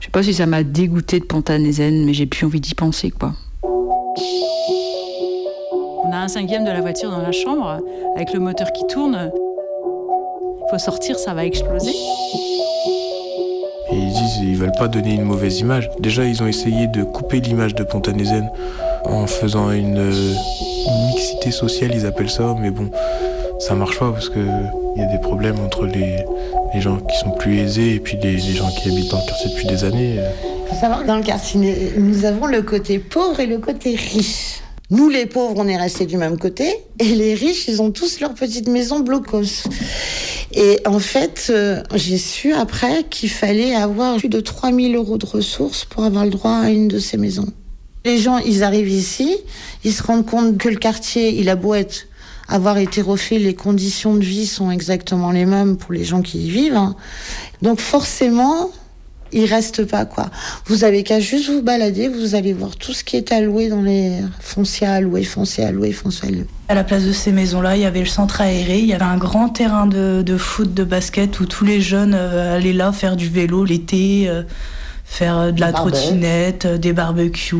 Je 0.00 0.06
sais 0.06 0.10
pas 0.10 0.22
si 0.22 0.34
ça 0.34 0.46
m'a 0.46 0.62
dégoûté 0.62 1.20
de 1.20 1.24
Pontanézen, 1.24 2.04
mais 2.04 2.14
j'ai 2.14 2.26
plus 2.26 2.46
envie 2.46 2.60
d'y 2.60 2.74
penser, 2.74 3.10
quoi. 3.10 3.32
On 6.04 6.12
a 6.12 6.16
un 6.16 6.28
cinquième 6.28 6.64
de 6.64 6.70
la 6.70 6.80
voiture 6.80 7.10
dans 7.10 7.20
la 7.20 7.32
chambre, 7.32 7.80
avec 8.16 8.32
le 8.32 8.40
moteur 8.40 8.72
qui 8.72 8.86
tourne. 8.86 9.30
Il 9.34 10.70
faut 10.70 10.78
sortir, 10.78 11.18
ça 11.18 11.34
va 11.34 11.44
exploser. 11.44 11.90
Et 13.90 13.96
ils 13.96 14.12
disent 14.12 14.38
ils 14.42 14.56
veulent 14.56 14.72
pas 14.78 14.88
donner 14.88 15.14
une 15.14 15.24
mauvaise 15.24 15.60
image. 15.60 15.90
Déjà, 15.98 16.24
ils 16.24 16.42
ont 16.42 16.46
essayé 16.46 16.86
de 16.88 17.04
couper 17.04 17.40
l'image 17.40 17.74
de 17.74 17.84
Pontanézen 17.84 18.48
en 19.04 19.26
faisant 19.26 19.70
une 19.70 19.98
euh, 19.98 20.34
mixité 21.12 21.50
sociale, 21.50 21.92
ils 21.94 22.06
appellent 22.06 22.30
ça, 22.30 22.54
mais 22.58 22.70
bon, 22.70 22.90
ça 23.58 23.74
marche 23.74 23.98
pas 23.98 24.10
parce 24.12 24.28
que 24.28 24.38
il 24.98 25.02
y 25.02 25.04
a 25.04 25.12
des 25.12 25.18
problèmes 25.18 25.60
entre 25.60 25.86
les, 25.86 26.24
gens 26.80 26.98
qui 26.98 27.16
sont 27.18 27.30
plus 27.30 27.58
aisés 27.58 27.94
et 27.94 28.00
puis 28.00 28.18
les, 28.20 28.38
gens 28.38 28.68
qui 28.70 28.88
habitent 28.88 29.10
dans 29.12 29.20
le 29.20 29.26
quartier 29.26 29.50
depuis 29.50 29.66
des 29.66 29.84
années. 29.84 30.16
Il 30.16 30.74
faut 30.74 30.80
savoir 30.80 31.04
dans 31.04 31.16
le 31.16 31.22
quartier, 31.22 31.92
nous 31.96 32.24
avons 32.24 32.46
le 32.46 32.62
côté 32.62 32.98
pauvre 32.98 33.38
et 33.38 33.46
le 33.46 33.58
côté 33.58 33.94
riche. 33.94 34.60
Nous, 34.90 35.08
les 35.08 35.26
pauvres, 35.26 35.54
on 35.56 35.68
est 35.68 35.76
restés 35.76 36.06
du 36.06 36.16
même 36.16 36.36
côté, 36.36 36.74
et 36.98 37.14
les 37.14 37.34
riches, 37.34 37.68
ils 37.68 37.80
ont 37.80 37.92
tous 37.92 38.18
leur 38.20 38.34
petite 38.34 38.68
maison 38.68 39.00
blocos. 39.00 39.68
Et 40.52 40.80
en 40.84 40.98
fait, 40.98 41.48
euh, 41.50 41.82
j'ai 41.94 42.18
su 42.18 42.52
après 42.54 43.04
qu'il 43.04 43.30
fallait 43.30 43.74
avoir 43.74 44.16
plus 44.16 44.30
de 44.30 44.40
3000 44.40 44.96
euros 44.96 45.18
de 45.18 45.26
ressources 45.26 45.84
pour 45.84 46.04
avoir 46.04 46.24
le 46.24 46.30
droit 46.30 46.56
à 46.56 46.70
une 46.70 46.88
de 46.88 46.98
ces 46.98 47.18
maisons. 47.18 47.52
Les 48.04 48.18
gens, 48.18 48.38
ils 48.38 48.64
arrivent 48.64 48.88
ici, 48.88 49.36
ils 49.84 49.92
se 49.92 50.02
rendent 50.02 50.26
compte 50.26 50.58
que 50.58 50.68
le 50.68 50.76
quartier, 50.76 51.38
il 51.38 51.50
a 51.50 51.54
beau 51.54 51.74
être 51.74 52.06
avoir 52.48 52.78
été 52.78 53.02
refait, 53.02 53.38
les 53.38 53.54
conditions 53.54 54.14
de 54.14 54.24
vie 54.24 54.46
sont 54.46 54.70
exactement 54.70 55.30
les 55.30 55.44
mêmes 55.46 55.76
pour 55.76 55.92
les 55.92 56.04
gens 56.04 56.22
qui 56.22 56.46
y 56.46 56.50
vivent. 56.50 56.76
hein. 56.76 56.96
Donc 57.62 57.80
forcément, 57.80 58.70
il 59.32 59.44
reste 59.44 59.84
pas 59.84 60.06
quoi. 60.06 60.30
Vous 60.66 60.84
avez 60.84 61.02
qu'à 61.02 61.20
juste 61.20 61.50
vous 61.50 61.60
balader, 61.60 62.08
vous 62.08 62.34
allez 62.34 62.54
voir 62.54 62.76
tout 62.76 62.94
ce 62.94 63.04
qui 63.04 63.16
est 63.16 63.30
alloué 63.30 63.68
dans 63.68 63.82
les 63.82 64.12
fonciers 64.40 64.86
alloués, 64.86 65.24
fonciers 65.24 65.64
alloués, 65.64 65.92
fonciers 65.92 66.28
alloués. 66.28 66.46
À 66.68 66.74
la 66.74 66.84
place 66.84 67.04
de 67.04 67.12
ces 67.12 67.32
maisons-là, 67.32 67.76
il 67.76 67.82
y 67.82 67.84
avait 67.84 68.00
le 68.00 68.06
centre 68.06 68.40
aéré, 68.40 68.78
il 68.78 68.86
y 68.86 68.94
avait 68.94 69.04
un 69.04 69.18
grand 69.18 69.50
terrain 69.50 69.86
de, 69.86 70.22
de 70.22 70.36
foot, 70.38 70.72
de 70.72 70.84
basket 70.84 71.40
où 71.40 71.44
tous 71.46 71.66
les 71.66 71.82
jeunes 71.82 72.14
euh, 72.14 72.56
allaient 72.56 72.72
là 72.72 72.90
faire 72.92 73.16
du 73.16 73.28
vélo 73.28 73.66
l'été, 73.66 74.24
euh, 74.28 74.42
faire 75.04 75.36
euh, 75.38 75.50
de 75.50 75.60
la 75.60 75.72
trottinette, 75.72 76.64
euh, 76.64 76.78
des 76.78 76.94
barbecues. 76.94 77.54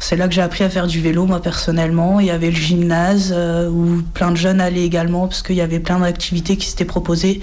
C'est 0.00 0.16
là 0.16 0.26
que 0.26 0.34
j'ai 0.34 0.40
appris 0.40 0.64
à 0.64 0.70
faire 0.70 0.86
du 0.86 1.00
vélo, 1.00 1.26
moi 1.26 1.40
personnellement. 1.40 2.20
Il 2.20 2.26
y 2.26 2.30
avait 2.30 2.50
le 2.50 2.56
gymnase 2.56 3.32
euh, 3.36 3.68
où 3.68 4.02
plein 4.14 4.30
de 4.30 4.36
jeunes 4.36 4.60
allaient 4.60 4.84
également 4.84 5.28
parce 5.28 5.42
qu'il 5.42 5.56
y 5.56 5.60
avait 5.60 5.78
plein 5.78 6.00
d'activités 6.00 6.56
qui 6.56 6.66
s'étaient 6.66 6.86
proposées 6.86 7.40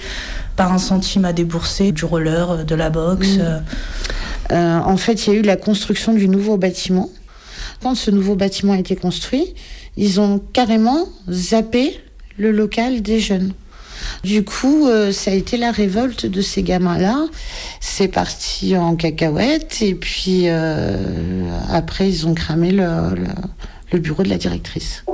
par 0.56 0.72
un 0.72 0.78
centime 0.78 1.24
à 1.24 1.32
débourser, 1.32 1.92
du 1.92 2.04
roller, 2.04 2.50
euh, 2.50 2.64
de 2.64 2.74
la 2.74 2.90
boxe. 2.90 3.36
Mm. 3.36 3.40
euh. 3.40 3.60
Euh, 4.50 4.78
en 4.78 4.96
fait, 4.96 5.26
il 5.26 5.32
y 5.32 5.36
a 5.36 5.38
eu 5.38 5.42
la 5.42 5.56
construction 5.56 6.12
du 6.12 6.28
nouveau 6.28 6.56
bâtiment. 6.56 7.10
Quand 7.82 7.94
ce 7.94 8.10
nouveau 8.10 8.34
bâtiment 8.34 8.72
a 8.72 8.78
été 8.78 8.96
construit, 8.96 9.54
ils 9.96 10.20
ont 10.20 10.40
carrément 10.52 11.06
zappé 11.30 12.00
le 12.38 12.50
local 12.50 13.02
des 13.02 13.20
jeunes. 13.20 13.52
Du 14.24 14.44
coup, 14.44 14.86
euh, 14.88 15.12
ça 15.12 15.30
a 15.30 15.34
été 15.34 15.56
la 15.56 15.70
révolte 15.70 16.26
de 16.26 16.40
ces 16.40 16.62
gamins-là. 16.62 17.26
C'est 17.80 18.08
parti 18.08 18.76
en 18.76 18.94
cacahuète 18.96 19.78
et 19.80 19.94
puis 19.94 20.44
euh, 20.46 20.96
après, 21.72 22.08
ils 22.08 22.26
ont 22.26 22.34
cramé 22.34 22.70
le, 22.72 22.86
le- 23.92 23.98
bureau 23.98 24.22
de 24.22 24.28
la 24.28 24.36
directrice. 24.38 25.04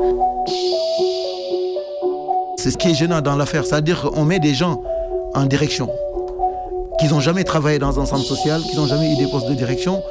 C'est 2.59 2.70
ce 2.70 2.77
qui 2.79 2.88
est 2.90 2.94
gênant 2.94 3.20
dans 3.20 3.37
l'affaire, 3.37 3.64
c'est-à-dire 3.66 4.03
qu'on 4.03 4.25
met 4.25 4.38
des 4.38 4.55
gens 4.55 4.83
en 5.35 5.44
direction, 5.44 5.90
qu'ils 6.99 7.11
n'ont 7.11 7.20
jamais 7.20 7.44
travaillé 7.44 7.79
dans 7.79 8.01
un 8.01 8.07
centre 8.07 8.25
social, 8.25 8.62
qu'ils 8.62 8.79
n'ont 8.79 8.87
jamais 8.87 9.12
eu 9.12 9.16
des 9.16 9.27
postes 9.27 9.49
de 9.49 9.55
direction, 9.55 10.03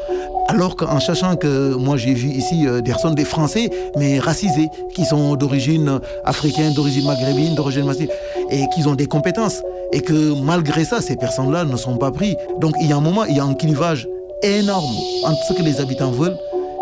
alors 0.47 0.75
qu'en 0.75 0.99
sachant 0.99 1.35
que 1.35 1.73
moi 1.75 1.97
j'ai 1.97 2.13
vu 2.13 2.29
ici 2.29 2.67
euh, 2.67 2.81
des 2.81 2.91
personnes, 2.91 3.15
des 3.15 3.25
Français, 3.25 3.69
mais 3.97 4.19
racisés, 4.19 4.69
qui 4.93 5.05
sont 5.05 5.35
d'origine 5.35 5.99
africaine, 6.25 6.73
d'origine 6.73 7.05
maghrébine, 7.05 7.55
d'origine 7.55 7.85
massive, 7.85 8.09
et 8.49 8.65
qui 8.73 8.85
ont 8.87 8.95
des 8.95 9.07
compétences, 9.07 9.61
et 9.91 10.01
que 10.01 10.33
malgré 10.41 10.85
ça, 10.85 11.01
ces 11.01 11.15
personnes-là 11.15 11.65
ne 11.65 11.77
sont 11.77 11.97
pas 11.97 12.11
pris. 12.11 12.35
Donc 12.59 12.75
il 12.81 12.87
y 12.87 12.93
a 12.93 12.97
un 12.97 13.01
moment, 13.01 13.25
il 13.25 13.37
y 13.37 13.39
a 13.39 13.45
un 13.45 13.53
clivage 13.53 14.07
énorme 14.41 14.95
entre 15.25 15.43
ce 15.47 15.53
que 15.53 15.63
les 15.63 15.79
habitants 15.79 16.11
veulent 16.11 16.37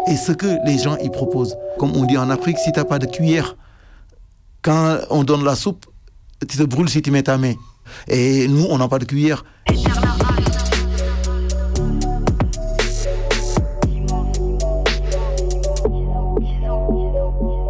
et 0.08 0.16
ce 0.16 0.32
que 0.32 0.58
les 0.66 0.78
gens 0.78 0.98
y 0.98 1.10
proposent. 1.10 1.56
Comme 1.78 1.96
on 1.96 2.06
dit 2.06 2.18
en 2.18 2.30
Afrique, 2.30 2.58
si 2.58 2.72
tu 2.72 2.80
n'as 2.80 2.86
pas 2.86 3.00
de 3.00 3.06
cuillère, 3.06 3.56
quand 4.62 4.98
on 5.10 5.24
donne 5.24 5.44
la 5.44 5.56
soupe, 5.56 5.86
tu 6.48 6.58
te 6.58 6.64
brûles 6.64 6.90
si 6.90 7.02
tu 7.02 7.12
mets 7.12 7.24
ta 7.24 7.38
main. 7.38 7.54
Et 8.08 8.48
nous, 8.48 8.66
on 8.70 8.78
n'a 8.78 8.88
pas 8.88 9.00
de 9.00 9.06
cuillère. 9.06 9.44
Méga 9.70 10.21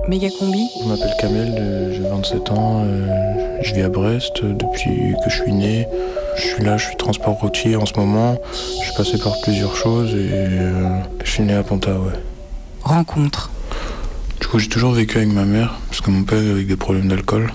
combi. 0.09 0.69
Je 0.81 0.87
m'appelle 0.87 1.13
Kamel, 1.19 1.55
euh, 1.57 1.93
j'ai 1.93 2.07
27 2.07 2.51
ans, 2.51 2.83
euh, 2.85 3.59
je 3.61 3.73
vis 3.73 3.81
à 3.81 3.89
Brest 3.89 4.43
euh, 4.43 4.53
depuis 4.53 5.13
que 5.23 5.29
je 5.29 5.41
suis 5.41 5.53
né. 5.53 5.87
Je 6.37 6.41
suis 6.41 6.63
là, 6.63 6.77
je 6.77 6.85
suis 6.85 6.95
transport 6.95 7.35
routier 7.35 7.75
en 7.75 7.85
ce 7.85 7.93
moment. 7.95 8.39
Je 8.79 8.85
suis 8.85 8.95
passé 8.95 9.17
par 9.17 9.39
plusieurs 9.41 9.75
choses 9.75 10.13
et 10.15 10.29
je 11.23 11.29
suis 11.29 11.43
né 11.43 11.53
à 11.53 11.63
Ponta, 11.63 11.91
ouais. 11.91 12.13
Rencontre. 12.83 13.51
Du 14.39 14.47
coup, 14.47 14.59
j'ai 14.59 14.69
toujours 14.69 14.93
vécu 14.93 15.17
avec 15.17 15.29
ma 15.29 15.45
mère, 15.45 15.77
parce 15.89 16.01
que 16.01 16.09
mon 16.09 16.23
père 16.23 16.39
avait 16.39 16.63
des 16.63 16.77
problèmes 16.77 17.09
d'alcool. 17.09 17.51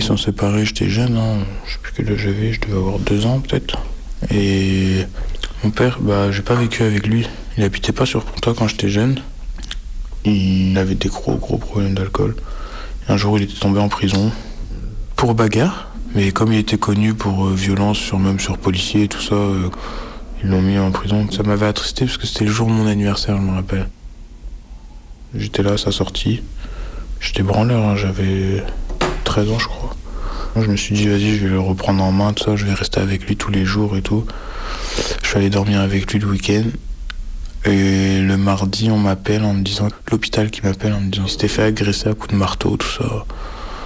Ils 0.00 0.06
sont 0.06 0.16
séparés, 0.16 0.64
j'étais 0.64 0.88
jeune, 0.88 1.16
hein, 1.16 1.44
je 1.66 1.74
sais 1.74 1.78
plus 1.82 1.92
quel 1.96 2.12
âge 2.12 2.18
j'avais, 2.18 2.52
je 2.52 2.60
devais 2.62 2.76
avoir 2.76 2.98
deux 2.98 3.26
ans 3.26 3.40
peut-être. 3.40 3.78
Et 4.32 5.04
mon 5.62 5.70
père, 5.70 5.98
bah, 6.00 6.32
j'ai 6.32 6.42
pas 6.42 6.54
vécu 6.54 6.82
avec 6.82 7.06
lui. 7.06 7.28
Il 7.56 7.62
habitait 7.62 7.92
pas 7.92 8.06
sur 8.06 8.24
Ponta 8.24 8.52
quand 8.56 8.68
j'étais 8.68 8.88
jeune. 8.88 9.20
Il 10.24 10.76
avait 10.78 10.94
des 10.94 11.08
gros, 11.08 11.36
gros 11.36 11.58
problèmes 11.58 11.94
d'alcool. 11.94 12.34
Un 13.08 13.16
jour, 13.16 13.38
il 13.38 13.44
était 13.44 13.58
tombé 13.58 13.80
en 13.80 13.88
prison 13.88 14.32
pour 15.16 15.34
bagarre. 15.34 15.88
Mais 16.14 16.30
comme 16.30 16.52
il 16.52 16.58
était 16.58 16.78
connu 16.78 17.12
pour 17.12 17.46
euh, 17.46 17.54
violence, 17.54 17.98
sur, 17.98 18.18
même 18.18 18.38
sur 18.38 18.56
policiers 18.56 19.04
et 19.04 19.08
tout 19.08 19.20
ça, 19.20 19.34
euh, 19.34 19.68
ils 20.42 20.48
l'ont 20.48 20.62
mis 20.62 20.78
en 20.78 20.92
prison. 20.92 21.28
Ça 21.30 21.42
m'avait 21.42 21.66
attristé 21.66 22.04
parce 22.04 22.18
que 22.18 22.26
c'était 22.26 22.44
le 22.44 22.52
jour 22.52 22.68
de 22.68 22.72
mon 22.72 22.86
anniversaire, 22.86 23.36
je 23.36 23.42
me 23.42 23.54
rappelle. 23.54 23.88
J'étais 25.34 25.62
là 25.64 25.72
à 25.72 25.78
sa 25.78 25.90
sortie. 25.90 26.42
J'étais 27.20 27.42
branleur, 27.42 27.84
hein, 27.84 27.96
j'avais 27.96 28.62
13 29.24 29.50
ans, 29.50 29.58
je 29.58 29.66
crois. 29.66 29.96
Je 30.56 30.66
me 30.66 30.76
suis 30.76 30.94
dit, 30.94 31.08
vas-y, 31.08 31.36
je 31.36 31.46
vais 31.46 31.50
le 31.50 31.60
reprendre 31.60 32.04
en 32.04 32.12
main, 32.12 32.32
tout 32.32 32.44
ça, 32.44 32.54
je 32.54 32.64
vais 32.64 32.74
rester 32.74 33.00
avec 33.00 33.26
lui 33.26 33.36
tous 33.36 33.50
les 33.50 33.64
jours 33.64 33.96
et 33.96 34.02
tout. 34.02 34.24
Je 35.22 35.28
suis 35.28 35.38
allé 35.38 35.50
dormir 35.50 35.80
avec 35.80 36.12
lui 36.12 36.20
le 36.20 36.28
week-end. 36.28 36.64
Et 37.66 38.20
le 38.20 38.36
mardi, 38.36 38.90
on 38.90 38.98
m'appelle 38.98 39.42
en 39.44 39.54
me 39.54 39.62
disant, 39.62 39.88
l'hôpital 40.10 40.50
qui 40.50 40.60
m'appelle 40.62 40.92
en 40.92 41.00
me 41.00 41.10
disant, 41.10 41.24
qu'il 41.24 41.32
s'était 41.32 41.48
fait 41.48 41.62
agresser 41.62 42.08
à 42.08 42.14
coups 42.14 42.32
de 42.34 42.36
marteau, 42.38 42.76
tout 42.76 42.86
ça. 42.86 43.24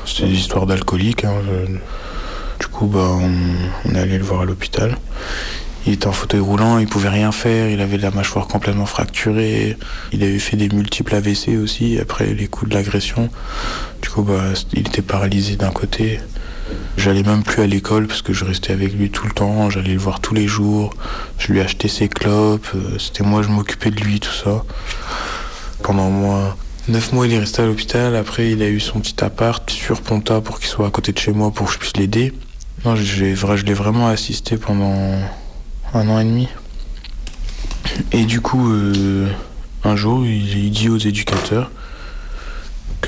C'était 0.05 0.27
des 0.29 0.35
histoires 0.35 0.67
d'alcooliques. 0.67 1.25
hein, 1.25 1.35
Du 2.59 2.67
coup, 2.67 2.87
bah, 2.87 3.09
on, 3.11 3.31
on 3.85 3.95
est 3.95 3.99
allé 4.01 4.19
le 4.19 4.25
voir 4.25 4.41
à 4.41 4.45
l'hôpital. 4.45 4.97
Il 5.87 5.93
était 5.93 6.09
en 6.09 6.13
fauteuil 6.13 6.41
roulant, 6.41 6.79
il 6.79 6.89
pouvait 6.89 7.09
rien 7.09 7.31
faire, 7.31 7.71
il 7.71 7.81
avait 7.81 7.99
la 7.99 8.11
mâchoire 8.11 8.47
complètement 8.49 8.85
fracturée, 8.85 9.77
il 10.13 10.23
avait 10.23 10.39
fait 10.41 10.57
des 10.57 10.69
multiples 10.69 11.15
AVC 11.15 11.57
aussi 11.63 11.99
après 12.01 12.27
les 12.35 12.47
coups 12.49 12.71
de 12.71 12.75
l'agression. 12.75 13.31
Du 14.03 14.09
coup, 14.11 14.23
bah, 14.23 14.43
il 14.75 14.81
était 14.81 15.03
paralysé 15.03 15.57
d'un 15.57 15.71
côté. 15.71 16.21
J'allais 16.97 17.23
même 17.23 17.43
plus 17.43 17.63
à 17.63 17.67
l'école 17.67 18.07
parce 18.07 18.23
que 18.23 18.33
je 18.33 18.45
restais 18.45 18.73
avec 18.73 18.93
lui 18.93 19.11
tout 19.11 19.27
le 19.27 19.33
temps, 19.33 19.71
j'allais 19.71 19.93
le 19.93 19.99
voir 19.99 20.21
tous 20.21 20.35
les 20.35 20.49
jours, 20.49 20.95
je 21.39 21.53
lui 21.53 21.61
achetais 21.61 21.89
ses 21.89 22.09
clopes, 22.09 22.69
euh, 22.75 22.99
c'était 22.99 23.23
moi, 23.23 23.43
je 23.43 23.49
m'occupais 23.49 23.91
de 23.91 24.01
lui, 24.01 24.19
tout 24.21 24.33
ça. 24.33 24.65
Pendant 25.83 26.11
moi, 26.11 26.57
neuf 26.89 27.13
mois, 27.13 27.27
il 27.27 27.33
est 27.33 27.39
resté 27.39 27.63
à 27.63 27.67
l'hôpital, 27.67 28.17
après 28.17 28.51
il 28.51 28.63
a 28.63 28.69
eu 28.69 28.81
son 28.81 29.01
petit 29.01 29.23
appart 29.23 29.71
sur 29.71 30.01
Ponta 30.01 30.41
pour 30.41 30.59
qu'il 30.59 30.69
soit 30.69 30.87
à 30.87 30.91
côté 30.91 31.13
de 31.13 31.19
chez 31.19 31.33
moi 31.33 31.51
pour 31.53 31.67
que 31.67 31.73
je 31.73 31.79
puisse 31.79 31.97
l'aider. 31.97 32.35
Non, 32.85 32.97
je 32.97 33.25
l'ai 33.25 33.75
vraiment 33.75 34.09
assisté 34.09 34.57
pendant 34.57 35.21
un 35.95 36.09
an 36.09 36.19
et 36.19 36.25
demi. 36.25 36.49
Et 38.13 38.25
du 38.25 38.41
coup, 38.41 38.71
euh, 38.71 39.29
un 39.85 39.97
jour, 39.97 40.25
il 40.25 40.71
dit 40.71 40.89
aux 40.89 40.99
éducateurs 40.99 41.71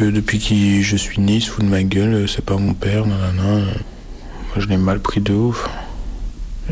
depuis 0.04 0.38
que 0.38 0.82
je 0.82 0.96
suis 0.96 1.20
né, 1.20 1.34
il 1.36 1.42
se 1.42 1.50
fout 1.50 1.64
de 1.64 1.68
ma 1.70 1.82
gueule, 1.82 2.14
euh, 2.14 2.26
c'est 2.26 2.44
pas 2.44 2.56
mon 2.56 2.74
père, 2.74 3.06
nanana. 3.06 3.64
Moi, 3.64 4.56
je 4.56 4.66
l'ai 4.66 4.76
mal 4.76 5.00
pris 5.00 5.20
de 5.20 5.32
ouf. 5.32 5.68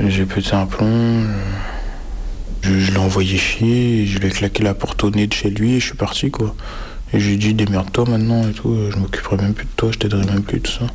J'ai 0.06 0.24
pété 0.24 0.54
un 0.54 0.66
plomb. 0.66 0.86
euh, 0.86 1.26
Je, 2.62 2.90
l'ai 2.92 2.98
envoyé 2.98 3.36
chier, 3.36 4.06
je 4.06 4.18
lui 4.18 4.28
ai 4.28 4.30
claqué 4.30 4.62
la 4.62 4.74
porte 4.74 5.04
au 5.04 5.10
nez 5.10 5.26
de 5.26 5.34
chez 5.34 5.50
lui 5.50 5.74
et 5.74 5.80
je 5.80 5.86
suis 5.86 5.96
parti, 5.96 6.30
quoi. 6.30 6.54
Et 7.12 7.20
je 7.20 7.26
lui 7.28 7.34
ai 7.34 7.38
dit, 7.38 7.54
démerde-toi 7.54 8.04
maintenant 8.08 8.48
et 8.48 8.52
tout, 8.52 8.70
euh, 8.70 8.90
je 8.92 8.98
m'occuperai 8.98 9.36
même 9.36 9.54
plus 9.54 9.66
de 9.66 9.70
toi, 9.76 9.90
je 9.92 9.98
t'aiderai 9.98 10.24
même 10.26 10.42
plus, 10.42 10.60
tout 10.60 10.72
ça. 10.72 10.86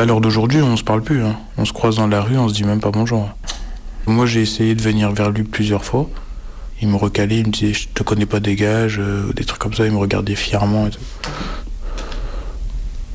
À 0.00 0.04
l'heure 0.04 0.20
d'aujourd'hui, 0.20 0.60
on 0.62 0.76
se 0.76 0.82
parle 0.84 1.02
plus, 1.02 1.22
hein. 1.22 1.36
On 1.56 1.64
se 1.64 1.72
croise 1.72 1.96
dans 1.96 2.06
la 2.08 2.20
rue, 2.20 2.36
on 2.36 2.48
se 2.48 2.54
dit 2.54 2.64
même 2.64 2.80
pas 2.80 2.90
bonjour. 2.90 3.28
Moi, 4.06 4.26
j'ai 4.26 4.42
essayé 4.42 4.74
de 4.74 4.82
venir 4.82 5.12
vers 5.12 5.30
lui 5.30 5.44
plusieurs 5.44 5.84
fois. 5.84 6.10
Il 6.84 6.90
me 6.90 6.96
recalait, 6.96 7.38
il 7.38 7.46
me 7.46 7.50
disait 7.50 7.72
Je 7.72 7.88
te 7.88 8.02
connais 8.02 8.26
pas, 8.26 8.40
dégage, 8.40 8.98
euh, 8.98 9.32
des 9.32 9.46
trucs 9.46 9.58
comme 9.58 9.72
ça. 9.72 9.86
Il 9.86 9.92
me 9.92 9.96
regardait 9.96 10.34
fièrement 10.34 10.86
et. 10.86 10.90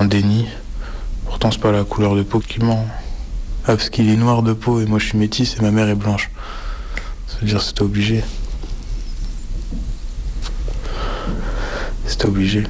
Un 0.00 0.06
déni. 0.06 0.48
Pourtant, 1.24 1.52
c'est 1.52 1.60
pas 1.60 1.70
la 1.70 1.84
couleur 1.84 2.16
de 2.16 2.24
peau 2.24 2.40
qui 2.40 2.58
ment. 2.58 2.84
Ah, 3.62 3.76
parce 3.76 3.88
qu'il 3.88 4.08
est 4.08 4.16
noir 4.16 4.42
de 4.42 4.54
peau 4.54 4.80
et 4.80 4.86
moi 4.86 4.98
je 4.98 5.06
suis 5.06 5.18
métisse 5.18 5.56
et 5.56 5.62
ma 5.62 5.70
mère 5.70 5.88
est 5.88 5.94
blanche. 5.94 6.32
Ça 7.28 7.36
veut 7.40 7.46
dire 7.46 7.62
c'était 7.62 7.82
obligé. 7.82 8.24
C'était 12.06 12.26
obligé. 12.26 12.64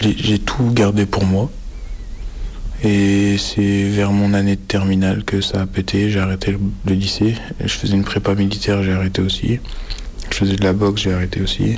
J'ai 0.00 0.38
tout 0.38 0.70
gardé 0.70 1.06
pour 1.06 1.24
moi. 1.24 1.50
Et 2.82 3.38
c'est 3.38 3.88
vers 3.88 4.12
mon 4.12 4.34
année 4.34 4.54
de 4.54 4.60
terminale 4.60 5.24
que 5.24 5.40
ça 5.40 5.62
a 5.62 5.66
pété. 5.66 6.10
J'ai 6.10 6.20
arrêté 6.20 6.56
le, 6.86 6.94
lycée. 6.94 7.34
Je 7.60 7.72
faisais 7.72 7.94
une 7.94 8.04
prépa 8.04 8.34
militaire, 8.34 8.82
j'ai 8.82 8.92
arrêté 8.92 9.20
aussi. 9.20 9.58
Je 10.30 10.36
faisais 10.36 10.54
de 10.54 10.62
la 10.62 10.72
boxe, 10.72 11.02
j'ai 11.02 11.12
arrêté 11.12 11.40
aussi. 11.40 11.76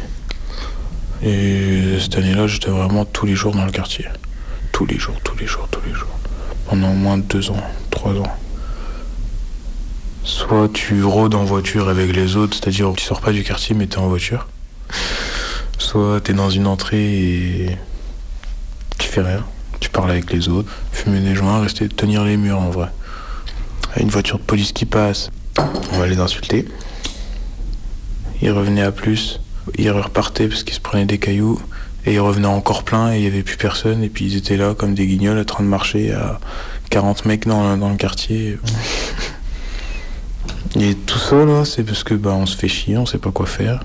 Et 1.23 1.99
cette 1.99 2.17
année-là, 2.17 2.47
j'étais 2.47 2.71
vraiment 2.71 3.07
tous 3.07 3.25
les 3.25 3.35
jours 3.35 3.55
dans 3.55 3.65
le 3.65 3.73
quartier. 3.73 4.07
Tous 4.73 4.85
les 4.85 4.99
jours, 4.99 5.17
tous 5.25 5.37
les 5.39 5.47
jours, 5.47 5.69
tous 5.71 5.81
les 5.87 5.95
jours. 5.95 6.19
Pendant 6.67 6.91
au 6.91 6.97
moins 6.97 7.17
deux 7.17 7.51
ans, 7.51 7.63
trois 7.91 8.13
ans. 8.13 8.39
Soit 10.23 10.69
tu 10.73 11.03
rôdes 11.03 11.35
en 11.35 11.45
voiture 11.45 11.89
avec 11.89 12.15
les 12.15 12.37
autres, 12.37 12.55
c'est-à-dire 12.55 12.93
tu 12.95 13.05
sors 13.05 13.23
pas 13.23 13.33
du 13.33 13.43
quartier 13.43 13.75
mais 13.75 13.87
t'es 13.87 13.99
en 13.99 14.09
voiture. 14.09 14.49
Soit 15.79 16.21
t'es 16.21 16.35
dans 16.35 16.51
une 16.51 16.67
entrée 16.67 17.67
et 17.67 17.77
tu 18.99 19.09
fais 19.09 19.23
rien. 19.23 19.45
Tu 19.81 19.89
parles 19.91 20.11
avec 20.11 20.33
les 20.33 20.49
autres, 20.49 20.71
fumer 20.93 21.21
des 21.21 21.35
joints, 21.35 21.61
rester 21.61 21.89
tenir 21.89 22.25
les 22.25 22.37
murs 22.37 22.61
en 22.61 22.71
vrai. 22.71 22.89
Une 23.97 24.09
voiture 24.09 24.39
de 24.39 24.45
police 24.45 24.73
qui 24.73 24.85
passe, 24.85 25.31
on 25.93 25.99
va 25.99 26.07
les 26.07 26.19
insulter. 26.19 26.69
Ils 28.43 28.53
revenaient 28.53 28.83
à 28.83 28.93
plus, 28.93 29.41
ils 29.77 29.91
repartaient 29.91 30.49
parce 30.49 30.63
qu'ils 30.63 30.75
se 30.75 30.81
prenaient 30.81 31.07
des 31.07 31.19
cailloux. 31.19 31.61
Et 32.07 32.15
ils 32.15 32.21
revenaient 32.21 32.47
encore 32.47 32.83
plein 32.83 33.13
et 33.13 33.17
il 33.17 33.21
n'y 33.23 33.27
avait 33.27 33.43
plus 33.43 33.57
personne. 33.57 34.03
Et 34.03 34.09
puis 34.09 34.25
ils 34.27 34.37
étaient 34.37 34.57
là 34.57 34.75
comme 34.75 34.95
des 34.95 35.07
guignols 35.07 35.39
en 35.39 35.45
train 35.45 35.63
de 35.63 35.69
marcher 35.69 36.13
à 36.13 36.41
40 36.91 37.27
mecs 37.27 37.47
dans, 37.47 37.77
dans 37.77 37.91
le 37.91 37.97
quartier. 37.97 38.59
Et 40.79 40.95
tout 40.95 41.19
ça, 41.19 41.45
là, 41.45 41.65
c'est 41.65 41.83
parce 41.83 42.05
que 42.05 42.15
bah, 42.15 42.31
on 42.31 42.47
se 42.47 42.57
fait 42.57 42.69
chier, 42.69 42.97
on 42.97 43.05
sait 43.05 43.19
pas 43.19 43.33
quoi 43.33 43.47
faire. 43.47 43.85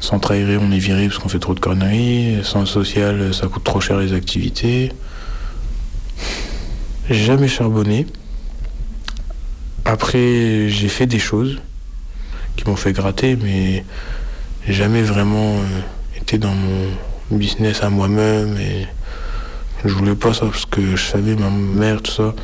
Centre 0.00 0.32
aéré, 0.32 0.56
on 0.58 0.70
est 0.70 0.78
viré 0.78 1.08
parce 1.08 1.18
qu'on 1.18 1.28
fait 1.28 1.38
trop 1.38 1.54
de 1.54 1.60
conneries. 1.60 2.40
Centre 2.44 2.68
social, 2.68 3.34
ça 3.34 3.48
coûte 3.48 3.64
trop 3.64 3.80
cher 3.80 3.98
les 3.98 4.12
activités. 4.12 4.92
Jamais 7.10 7.48
charbonné. 7.48 8.06
Après, 9.84 10.68
j'ai 10.68 10.88
fait 10.88 11.06
des 11.06 11.18
choses 11.18 11.60
qui 12.56 12.64
m'ont 12.68 12.76
fait 12.76 12.92
gratter, 12.92 13.36
mais 13.36 13.84
jamais 14.68 15.02
vraiment 15.02 15.56
euh, 15.56 15.80
été 16.20 16.36
dans 16.38 16.54
mon 16.54 16.88
business 17.30 17.82
à 17.82 17.88
moi-même. 17.88 18.56
Et 18.58 18.86
je 19.84 19.94
voulais 19.94 20.14
pas 20.14 20.34
ça 20.34 20.46
parce 20.46 20.66
que 20.66 20.96
je 20.96 21.02
savais 21.02 21.34
ma 21.36 21.48
mère, 21.50 22.02
tout 22.02 22.12
ça. 22.12 22.34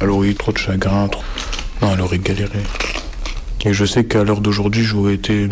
Elle 0.00 0.10
aurait 0.10 0.28
eu 0.28 0.34
trop 0.34 0.52
de 0.52 0.58
chagrin. 0.58 1.08
trop- 1.08 1.22
Non, 1.82 1.90
elle 1.94 2.00
aurait 2.00 2.18
galéré. 2.18 2.60
Et 3.66 3.72
je 3.74 3.84
sais 3.84 4.04
qu'à 4.04 4.24
l'heure 4.24 4.40
d'aujourd'hui, 4.40 4.82
j'aurais 4.84 5.14
été 5.14 5.48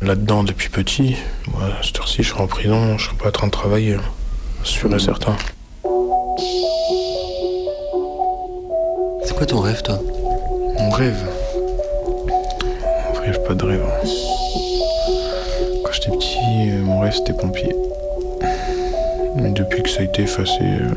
là-dedans 0.00 0.42
depuis 0.44 0.68
petit. 0.68 1.16
Moi, 1.52 1.68
cette 1.82 1.98
heure-ci, 1.98 2.22
je 2.22 2.30
serais 2.30 2.42
en 2.42 2.46
prison, 2.46 2.98
je 2.98 3.06
serais 3.06 3.16
pas 3.16 3.28
en 3.28 3.32
train 3.32 3.46
de 3.46 3.52
travailler. 3.52 3.94
hein. 3.94 4.00
Sûr 4.64 4.92
et 4.94 4.98
certain. 4.98 5.36
C'est 9.38 9.40
quoi 9.40 9.46
ton 9.48 9.60
rêve, 9.60 9.82
toi 9.82 9.98
Mon 10.78 10.88
rêve 10.90 11.26
vrai, 13.14 13.32
j'ai 13.32 13.38
pas 13.40 13.52
de 13.54 13.64
rêve. 13.66 13.82
hein. 13.84 14.08
Quand 15.84 15.92
j'étais 15.92 16.10
petit, 16.10 16.38
euh, 16.70 16.80
mon 16.82 17.00
rêve 17.00 17.12
c'était 17.12 17.34
pompier. 17.34 17.76
Mais 19.36 19.50
depuis 19.50 19.82
que 19.82 19.90
ça 19.90 20.00
a 20.00 20.04
été 20.04 20.22
effacé, 20.22 20.62
euh, 20.62 20.88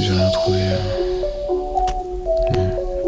j'ai 0.00 0.10
rien 0.12 0.30
trouvé. 0.30 0.58
euh. 2.56 2.58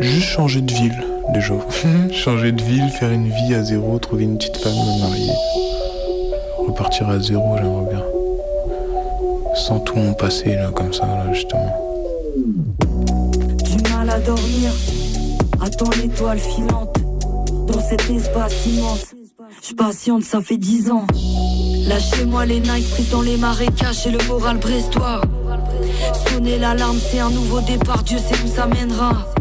Juste 0.00 0.28
changer 0.28 0.60
de 0.60 0.72
ville, 0.74 1.02
déjà. 1.32 1.54
changer 2.12 2.52
de 2.52 2.62
ville, 2.62 2.90
faire 2.90 3.10
une 3.10 3.30
vie 3.30 3.54
à 3.54 3.62
zéro, 3.64 3.98
trouver 3.98 4.24
une 4.24 4.36
petite 4.36 4.58
femme, 4.58 4.74
me 4.74 5.00
marier. 5.00 5.32
Repartir 6.68 7.08
à 7.08 7.18
zéro, 7.18 7.56
j'aimerais 7.56 7.90
bien. 7.90 8.02
Sans 9.54 9.80
tout 9.80 9.96
mon 9.96 10.12
passé, 10.12 10.54
là, 10.56 10.70
comme 10.74 10.92
ça, 10.92 11.06
là, 11.06 11.32
justement. 11.32 11.74
À 14.10 14.18
dormir, 14.18 14.72
attends 15.60 15.90
l'étoile 16.02 16.40
filante 16.40 16.96
dans 17.68 17.80
cet 17.80 18.10
espace 18.10 18.66
immense. 18.66 19.04
Je 19.62 19.72
patiente, 19.72 20.24
ça 20.24 20.40
fait 20.40 20.56
dix 20.56 20.90
ans. 20.90 21.06
Lâchez-moi 21.86 22.44
les 22.44 22.58
Nike 22.58 22.90
prises 22.90 23.10
dans 23.10 23.22
les 23.22 23.36
marécages 23.36 24.08
et 24.08 24.10
le 24.10 24.18
moral 24.26 24.58
brestois. 24.58 25.20
Sonner 26.26 26.58
l'alarme, 26.58 26.98
c'est 26.98 27.20
un 27.20 27.30
nouveau 27.30 27.60
départ, 27.60 28.02
Dieu 28.02 28.18
sait 28.18 28.34
où 28.44 28.52
ça 28.52 28.66
mènera. 28.66 29.32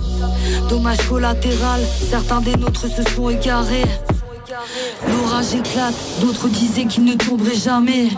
Dommage 0.70 1.02
collatéral, 1.10 1.82
certains 2.08 2.42
des 2.42 2.56
nôtres 2.56 2.86
se 2.88 3.02
sont 3.16 3.32
égarés. 3.32 3.90
L'orage 5.08 5.56
éclate, 5.56 5.96
d'autres 6.22 6.48
disaient 6.48 6.86
qu'il 6.86 7.06
ne 7.06 7.16
tomberait 7.16 7.56
jamais. 7.56 8.10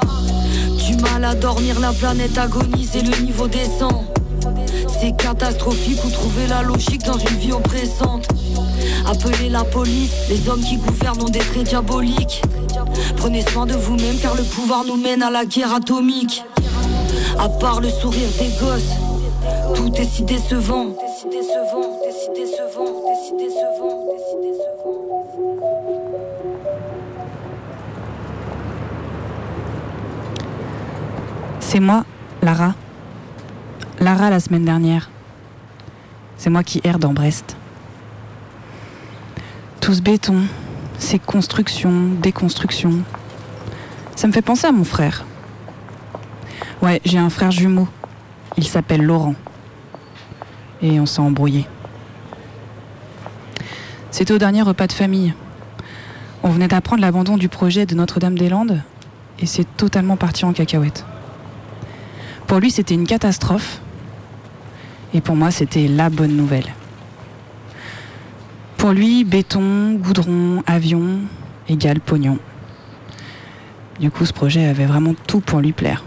Du 0.85 0.97
mal 0.97 1.23
à 1.23 1.33
dormir, 1.33 1.79
la 1.79 1.93
planète 1.93 2.37
agonise 2.37 2.93
et 2.97 3.03
le 3.03 3.17
niveau 3.23 3.47
descend. 3.47 4.10
C'est 5.01 5.17
catastrophique 5.17 5.97
ou 6.05 6.11
trouver 6.11 6.45
la 6.45 6.61
logique 6.61 7.03
dans 7.03 7.17
une 7.17 7.37
vie 7.39 7.51
oppressante. 7.51 8.27
Appelez 9.07 9.49
la 9.49 9.63
police, 9.63 10.11
les 10.29 10.47
hommes 10.47 10.61
qui 10.61 10.77
gouvernent 10.77 11.23
ont 11.23 11.29
des 11.29 11.39
traits 11.39 11.63
diaboliques. 11.63 12.43
Prenez 13.17 13.41
soin 13.41 13.65
de 13.65 13.73
vous-même 13.73 14.19
car 14.21 14.35
le 14.35 14.43
pouvoir 14.43 14.85
nous 14.85 14.97
mène 14.97 15.23
à 15.23 15.31
la 15.31 15.43
guerre 15.43 15.73
atomique. 15.73 16.43
À 17.39 17.49
part 17.49 17.81
le 17.81 17.89
sourire 17.89 18.29
des 18.37 18.49
gosses, 18.63 18.93
tout 19.73 19.91
est 19.95 20.05
si 20.05 20.21
décevant. 20.21 20.95
C'est 31.59 31.79
moi, 31.79 32.05
Lara. 32.43 32.75
Lara 34.01 34.31
la 34.31 34.39
semaine 34.39 34.65
dernière. 34.65 35.11
C'est 36.35 36.49
moi 36.49 36.63
qui 36.63 36.81
erre 36.83 36.97
dans 36.97 37.13
Brest. 37.13 37.55
Tout 39.79 39.93
ce 39.93 40.01
béton, 40.01 40.41
ces 40.97 41.19
constructions, 41.19 42.07
déconstructions. 42.19 43.03
Ça 44.15 44.25
me 44.25 44.33
fait 44.33 44.41
penser 44.41 44.65
à 44.65 44.71
mon 44.71 44.85
frère. 44.85 45.23
Ouais, 46.81 46.99
j'ai 47.05 47.19
un 47.19 47.29
frère 47.29 47.51
jumeau. 47.51 47.87
Il 48.57 48.65
s'appelle 48.65 49.03
Laurent. 49.03 49.35
Et 50.81 50.99
on 50.99 51.05
s'est 51.05 51.21
embrouillé. 51.21 51.67
C'était 54.09 54.33
au 54.33 54.39
dernier 54.39 54.63
repas 54.63 54.87
de 54.87 54.93
famille. 54.93 55.35
On 56.41 56.49
venait 56.49 56.67
d'apprendre 56.67 57.03
l'abandon 57.03 57.37
du 57.37 57.49
projet 57.49 57.85
de 57.85 57.93
Notre-Dame-des-Landes 57.93 58.81
et 59.37 59.45
c'est 59.45 59.77
totalement 59.77 60.17
parti 60.17 60.43
en 60.43 60.53
cacahuète. 60.53 61.05
Pour 62.47 62.59
lui, 62.59 62.71
c'était 62.71 62.95
une 62.95 63.05
catastrophe. 63.05 63.79
Et 65.13 65.21
pour 65.21 65.35
moi, 65.35 65.51
c'était 65.51 65.87
la 65.87 66.09
bonne 66.09 66.35
nouvelle. 66.35 66.73
Pour 68.77 68.91
lui, 68.91 69.23
béton, 69.23 69.93
goudron, 69.93 70.63
avion 70.65 71.19
égale 71.67 71.99
pognon. 71.99 72.39
Du 73.99 74.09
coup, 74.09 74.25
ce 74.25 74.33
projet 74.33 74.65
avait 74.65 74.85
vraiment 74.85 75.13
tout 75.27 75.41
pour 75.41 75.59
lui 75.59 75.73
plaire. 75.73 76.03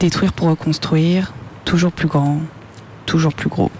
Détruire 0.00 0.32
pour 0.32 0.48
reconstruire, 0.48 1.32
toujours 1.64 1.92
plus 1.92 2.08
grand, 2.08 2.40
toujours 3.06 3.32
plus 3.32 3.48
gros. 3.48 3.70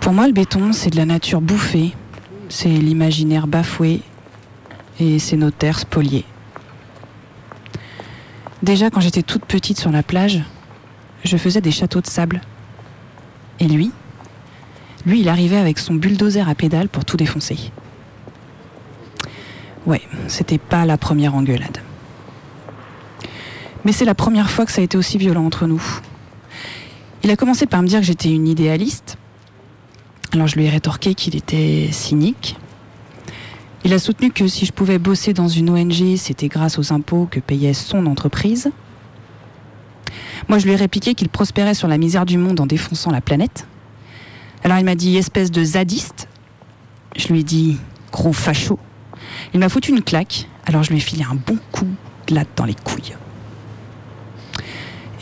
Pour 0.00 0.12
moi, 0.12 0.26
le 0.26 0.32
béton, 0.32 0.72
c'est 0.72 0.90
de 0.90 0.96
la 0.96 1.06
nature 1.06 1.40
bouffée, 1.40 1.94
c'est 2.48 2.68
l'imaginaire 2.68 3.46
bafoué 3.46 4.00
et 4.98 5.18
c'est 5.20 5.36
nos 5.36 5.50
terres 5.50 5.78
spoliées. 5.78 6.24
Déjà, 8.62 8.90
quand 8.90 9.00
j'étais 9.00 9.22
toute 9.22 9.44
petite 9.44 9.78
sur 9.78 9.92
la 9.92 10.02
plage, 10.02 10.42
je 11.24 11.36
faisais 11.36 11.60
des 11.60 11.70
châteaux 11.70 12.00
de 12.00 12.06
sable. 12.06 12.40
Et 13.60 13.66
lui, 13.66 13.92
lui, 15.06 15.20
il 15.20 15.28
arrivait 15.28 15.56
avec 15.56 15.78
son 15.78 15.94
bulldozer 15.94 16.48
à 16.48 16.54
pédale 16.54 16.88
pour 16.88 17.04
tout 17.04 17.16
défoncer. 17.16 17.58
Ouais, 19.86 20.02
c'était 20.28 20.58
pas 20.58 20.84
la 20.86 20.96
première 20.96 21.34
engueulade. 21.34 21.78
Mais 23.84 23.92
c'est 23.92 24.04
la 24.04 24.14
première 24.14 24.50
fois 24.50 24.64
que 24.64 24.72
ça 24.72 24.80
a 24.80 24.84
été 24.84 24.96
aussi 24.96 25.18
violent 25.18 25.44
entre 25.44 25.66
nous. 25.66 25.82
Il 27.24 27.30
a 27.30 27.36
commencé 27.36 27.66
par 27.66 27.82
me 27.82 27.88
dire 27.88 28.00
que 28.00 28.06
j'étais 28.06 28.32
une 28.32 28.46
idéaliste. 28.46 29.16
Alors 30.32 30.46
je 30.46 30.56
lui 30.56 30.64
ai 30.66 30.70
rétorqué 30.70 31.14
qu'il 31.14 31.36
était 31.36 31.88
cynique. 31.90 32.56
Il 33.84 33.92
a 33.92 33.98
soutenu 33.98 34.30
que 34.30 34.46
si 34.46 34.66
je 34.66 34.72
pouvais 34.72 34.98
bosser 34.98 35.32
dans 35.32 35.48
une 35.48 35.68
ONG, 35.68 36.16
c'était 36.16 36.46
grâce 36.46 36.78
aux 36.78 36.92
impôts 36.92 37.26
que 37.28 37.40
payait 37.40 37.74
son 37.74 38.06
entreprise. 38.06 38.70
Moi, 40.48 40.58
je 40.58 40.64
lui 40.66 40.72
ai 40.72 40.76
répliqué 40.76 41.14
qu'il 41.14 41.28
prospérait 41.28 41.74
sur 41.74 41.88
la 41.88 41.98
misère 41.98 42.26
du 42.26 42.36
monde 42.38 42.60
en 42.60 42.66
défonçant 42.66 43.10
la 43.10 43.20
planète. 43.20 43.66
Alors 44.64 44.78
il 44.78 44.84
m'a 44.84 44.94
dit 44.94 45.16
espèce 45.16 45.50
de 45.50 45.64
zadiste. 45.64 46.28
Je 47.16 47.28
lui 47.28 47.40
ai 47.40 47.42
dit 47.42 47.78
gros 48.12 48.32
facho. 48.32 48.78
Il 49.54 49.60
m'a 49.60 49.68
foutu 49.68 49.90
une 49.90 50.02
claque, 50.02 50.48
alors 50.66 50.82
je 50.82 50.90
lui 50.90 50.98
ai 50.98 51.00
filé 51.00 51.24
un 51.28 51.34
bon 51.34 51.58
coup 51.72 51.86
de 52.28 52.34
latte 52.34 52.48
dans 52.56 52.64
les 52.64 52.74
couilles. 52.74 53.14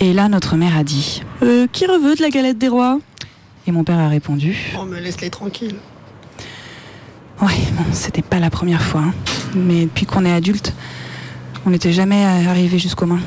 Et 0.00 0.12
là, 0.12 0.28
notre 0.28 0.56
mère 0.56 0.76
a 0.76 0.84
dit 0.84 1.22
Euh, 1.42 1.66
qui 1.72 1.86
reveut 1.86 2.14
de 2.16 2.22
la 2.22 2.30
galette 2.30 2.58
des 2.58 2.68
rois? 2.68 2.98
Et 3.66 3.72
mon 3.72 3.84
père 3.84 3.98
a 3.98 4.08
répondu 4.08 4.56
On 4.78 4.86
me 4.86 4.98
laisse 4.98 5.20
les 5.20 5.30
tranquilles. 5.30 5.76
Ouais, 7.40 7.56
bon, 7.72 7.84
c'était 7.92 8.22
pas 8.22 8.38
la 8.40 8.50
première 8.50 8.82
fois. 8.82 9.02
hein. 9.02 9.14
Mais 9.54 9.84
depuis 9.84 10.06
qu'on 10.06 10.24
est 10.24 10.32
adulte, 10.32 10.74
on 11.66 11.70
n'était 11.70 11.92
jamais 11.92 12.24
arrivé 12.24 12.78
jusqu'aux 12.78 13.06
mains. 13.06 13.20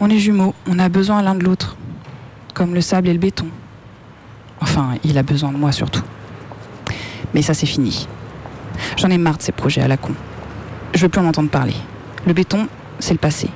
On 0.00 0.10
est 0.10 0.18
jumeaux, 0.18 0.54
on 0.68 0.78
a 0.78 0.88
besoin 0.88 1.22
l'un 1.22 1.34
de 1.34 1.44
l'autre. 1.44 1.76
Comme 2.54 2.74
le 2.74 2.80
sable 2.80 3.08
et 3.08 3.12
le 3.12 3.18
béton. 3.18 3.46
Enfin, 4.60 4.94
il 5.04 5.16
a 5.18 5.22
besoin 5.22 5.52
de 5.52 5.56
moi 5.56 5.72
surtout. 5.72 6.02
Mais 7.34 7.42
ça, 7.42 7.54
c'est 7.54 7.66
fini. 7.66 8.06
J'en 8.96 9.08
ai 9.08 9.18
marre 9.18 9.38
de 9.38 9.42
ces 9.42 9.52
projets 9.52 9.80
à 9.80 9.88
la 9.88 9.96
con. 9.96 10.12
Je 10.94 11.00
veux 11.00 11.08
plus 11.08 11.20
en 11.20 11.26
entendre 11.26 11.50
parler. 11.50 11.74
Le 12.26 12.32
béton, 12.32 12.68
c'est 12.98 13.14
le 13.14 13.18
passé. 13.18 13.48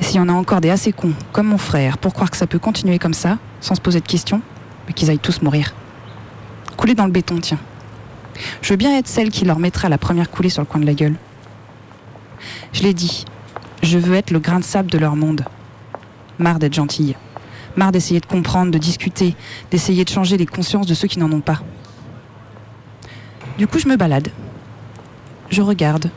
Et 0.00 0.04
s'il 0.04 0.16
y 0.16 0.20
en 0.20 0.28
a 0.28 0.32
encore 0.32 0.60
des 0.60 0.70
assez 0.70 0.92
cons, 0.92 1.14
comme 1.32 1.48
mon 1.48 1.58
frère, 1.58 1.98
pour 1.98 2.12
croire 2.12 2.30
que 2.30 2.36
ça 2.36 2.46
peut 2.46 2.58
continuer 2.58 2.98
comme 2.98 3.14
ça, 3.14 3.38
sans 3.60 3.74
se 3.74 3.80
poser 3.80 4.00
de 4.00 4.06
questions, 4.06 4.42
mais 4.86 4.92
qu'ils 4.92 5.10
aillent 5.10 5.18
tous 5.18 5.40
mourir. 5.42 5.74
Couler 6.76 6.94
dans 6.94 7.06
le 7.06 7.12
béton, 7.12 7.38
tiens. 7.40 7.58
Je 8.60 8.72
veux 8.72 8.76
bien 8.76 8.96
être 8.98 9.08
celle 9.08 9.30
qui 9.30 9.44
leur 9.44 9.58
mettra 9.58 9.88
la 9.88 9.98
première 9.98 10.30
coulée 10.30 10.50
sur 10.50 10.62
le 10.62 10.66
coin 10.66 10.80
de 10.80 10.86
la 10.86 10.94
gueule. 10.94 11.14
Je 12.72 12.82
l'ai 12.82 12.92
dit, 12.92 13.24
je 13.82 13.98
veux 13.98 14.14
être 14.14 14.30
le 14.30 14.38
grain 14.38 14.58
de 14.58 14.64
sable 14.64 14.90
de 14.90 14.98
leur 14.98 15.16
monde. 15.16 15.44
Marre 16.38 16.58
d'être 16.58 16.74
gentille. 16.74 17.16
Marre 17.76 17.92
d'essayer 17.92 18.20
de 18.20 18.26
comprendre, 18.26 18.70
de 18.70 18.78
discuter, 18.78 19.34
d'essayer 19.70 20.04
de 20.04 20.10
changer 20.10 20.36
les 20.36 20.46
consciences 20.46 20.86
de 20.86 20.94
ceux 20.94 21.08
qui 21.08 21.18
n'en 21.18 21.30
ont 21.32 21.40
pas. 21.40 21.60
Du 23.58 23.66
coup, 23.66 23.78
je 23.78 23.88
me 23.88 23.96
balade. 23.96 24.28
Je 25.50 25.62
regarde. 25.62 26.10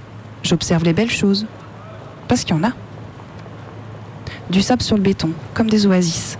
J'observe 0.44 0.84
les 0.84 0.94
belles 0.94 1.12
choses. 1.12 1.46
Parce 2.28 2.44
qu'il 2.44 2.56
y 2.56 2.60
en 2.60 2.64
a. 2.64 2.72
Du 4.50 4.62
sable 4.62 4.82
sur 4.82 4.96
le 4.96 5.02
béton, 5.02 5.32
comme 5.54 5.70
des 5.70 5.86
oasis. 5.86 6.38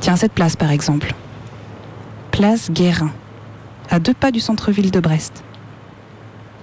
Tiens, 0.00 0.16
cette 0.16 0.32
place 0.32 0.54
par 0.54 0.70
exemple. 0.70 1.14
Place 2.30 2.70
Guérin, 2.70 3.10
à 3.90 3.98
deux 3.98 4.14
pas 4.14 4.30
du 4.30 4.40
centre-ville 4.40 4.90
de 4.90 5.00
Brest. 5.00 5.42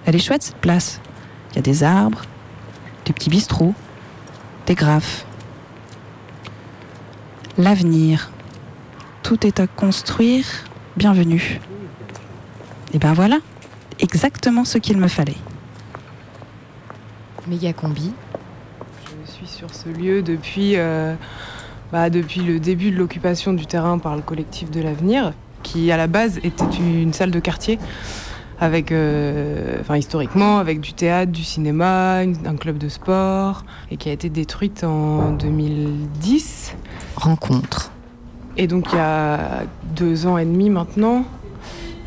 Elle 0.05 0.15
est 0.15 0.19
chouette 0.19 0.43
cette 0.43 0.57
place. 0.57 1.01
Il 1.51 1.55
y 1.55 1.59
a 1.59 1.61
des 1.61 1.83
arbres, 1.83 2.21
des 3.05 3.13
petits 3.13 3.29
bistrots, 3.29 3.73
des 4.67 4.75
graphes. 4.75 5.25
L'avenir. 7.57 8.31
Tout 9.23 9.45
est 9.45 9.59
à 9.59 9.67
construire. 9.67 10.45
Bienvenue. 10.97 11.59
Et 12.93 12.97
ben 12.97 13.13
voilà, 13.13 13.39
exactement 13.99 14.65
ce 14.65 14.77
qu'il 14.77 14.97
me 14.97 15.07
fallait. 15.07 15.37
Méga 17.47 17.73
combi. 17.73 18.11
Je 19.25 19.31
suis 19.31 19.47
sur 19.47 19.73
ce 19.73 19.89
lieu 19.89 20.21
depuis, 20.21 20.73
euh, 20.75 21.15
bah, 21.91 22.09
depuis 22.09 22.41
le 22.41 22.59
début 22.59 22.91
de 22.91 22.97
l'occupation 22.97 23.53
du 23.53 23.65
terrain 23.65 23.97
par 23.97 24.15
le 24.15 24.21
collectif 24.21 24.69
de 24.69 24.81
l'avenir, 24.81 25.33
qui 25.63 25.91
à 25.91 25.97
la 25.97 26.07
base 26.07 26.37
était 26.43 26.65
une 26.79 27.13
salle 27.13 27.31
de 27.31 27.39
quartier, 27.39 27.79
avec, 28.61 28.91
euh, 28.91 29.77
enfin 29.81 29.97
historiquement, 29.97 30.59
avec 30.59 30.79
du 30.79 30.93
théâtre, 30.93 31.31
du 31.31 31.43
cinéma, 31.43 32.23
une- 32.23 32.37
un 32.47 32.55
club 32.55 32.77
de 32.77 32.87
sport, 32.89 33.65
et 33.89 33.97
qui 33.97 34.07
a 34.09 34.13
été 34.13 34.29
détruite 34.29 34.83
en 34.83 35.31
2010. 35.31 36.75
Rencontre. 37.15 37.91
Et 38.57 38.67
donc 38.67 38.85
il 38.93 38.95
y 38.95 38.99
a 38.99 39.63
deux 39.95 40.27
ans 40.27 40.37
et 40.37 40.45
demi 40.45 40.69
maintenant, 40.69 41.25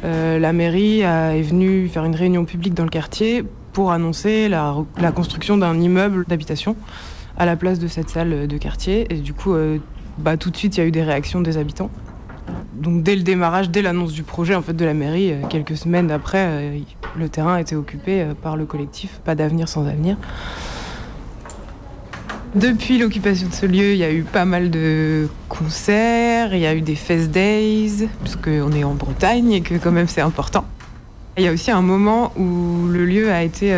euh, 0.05 0.39
la 0.39 0.53
mairie 0.53 1.03
a- 1.05 1.37
est 1.37 1.43
venue 1.43 1.89
faire 1.89 2.05
une 2.05 2.15
réunion 2.15 2.45
publique 2.45 2.75
dans 2.75 2.85
le 2.85 2.91
quartier 2.91 3.45
pour 3.73 3.91
annoncer 3.91 4.49
la, 4.49 4.77
la 5.01 5.11
construction 5.11 5.57
d'un 5.59 5.81
immeuble 5.81 6.25
d'habitation 6.29 6.77
à 7.37 7.47
la 7.47 7.57
place 7.57 7.81
de 7.81 7.89
cette 7.89 8.11
salle 8.11 8.47
de 8.47 8.59
quartier. 8.59 9.07
Et 9.13 9.17
du 9.17 9.33
coup, 9.35 9.55
euh, 9.55 9.79
bah, 10.19 10.37
tout 10.37 10.51
de 10.51 10.57
suite, 10.57 10.77
il 10.77 10.81
y 10.81 10.83
a 10.85 10.87
eu 10.87 10.93
des 10.93 11.03
réactions 11.03 11.41
des 11.41 11.57
habitants. 11.57 11.91
Donc 12.75 13.03
dès 13.03 13.15
le 13.15 13.23
démarrage, 13.23 13.71
dès 13.71 13.83
l'annonce 13.83 14.13
du 14.13 14.25
projet 14.25 14.55
en 14.55 14.63
fait, 14.63 14.75
de 14.75 14.85
la 14.85 14.95
mairie, 14.95 15.33
euh, 15.33 15.47
quelques 15.49 15.77
semaines 15.77 16.11
après, 16.11 16.47
euh, 16.49 16.79
le 17.17 17.29
terrain 17.29 17.55
a 17.55 17.61
été 17.61 17.77
occupé 17.77 18.21
euh, 18.21 18.35
par 18.35 18.57
le 18.57 18.67
collectif 18.67 19.21
Pas 19.25 19.35
d'avenir 19.35 19.69
sans 19.69 19.87
avenir. 19.87 20.17
Depuis 22.55 22.99
l'occupation 22.99 23.49
de 23.49 23.53
ce 23.53 23.67
lieu, 23.67 23.93
il 23.93 23.99
y 23.99 24.05
a 24.05 24.13
eu 24.13 24.23
pas 24.23 24.45
mal 24.45 24.71
de 24.71 25.29
concerts, 25.49 26.55
il 26.55 26.61
y 26.61 26.67
a 26.67 26.75
eu 26.75 26.83
des 26.83 26.95
fest 26.95 27.31
days, 27.31 28.09
parce 28.21 28.37
qu'on 28.37 28.71
est 28.73 28.85
en 28.85 28.95
Bretagne 28.95 29.53
et 29.53 29.61
que 29.61 29.75
quand 29.75 29.91
même 29.91 30.07
c'est 30.07 30.21
important. 30.21 30.65
Il 31.37 31.43
y 31.43 31.49
a 31.49 31.53
aussi 31.53 31.73
un 31.73 31.83
moment 31.83 32.33
où 32.37 32.87
le 32.87 33.05
lieu 33.05 33.33
a 33.33 33.43
été 33.43 33.75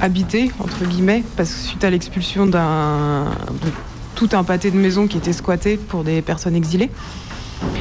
habité, 0.00 0.52
entre 0.60 0.84
guillemets, 0.84 1.24
parce 1.36 1.50
que 1.50 1.58
suite 1.58 1.82
à 1.82 1.90
l'expulsion 1.90 2.46
d'un, 2.46 3.24
tout 4.14 4.30
un 4.32 4.44
pâté 4.44 4.70
de 4.70 4.76
maisons 4.76 5.08
qui 5.08 5.18
était 5.18 5.32
squatté 5.32 5.76
pour 5.76 6.04
des 6.04 6.22
personnes 6.22 6.54
exilées. 6.54 6.90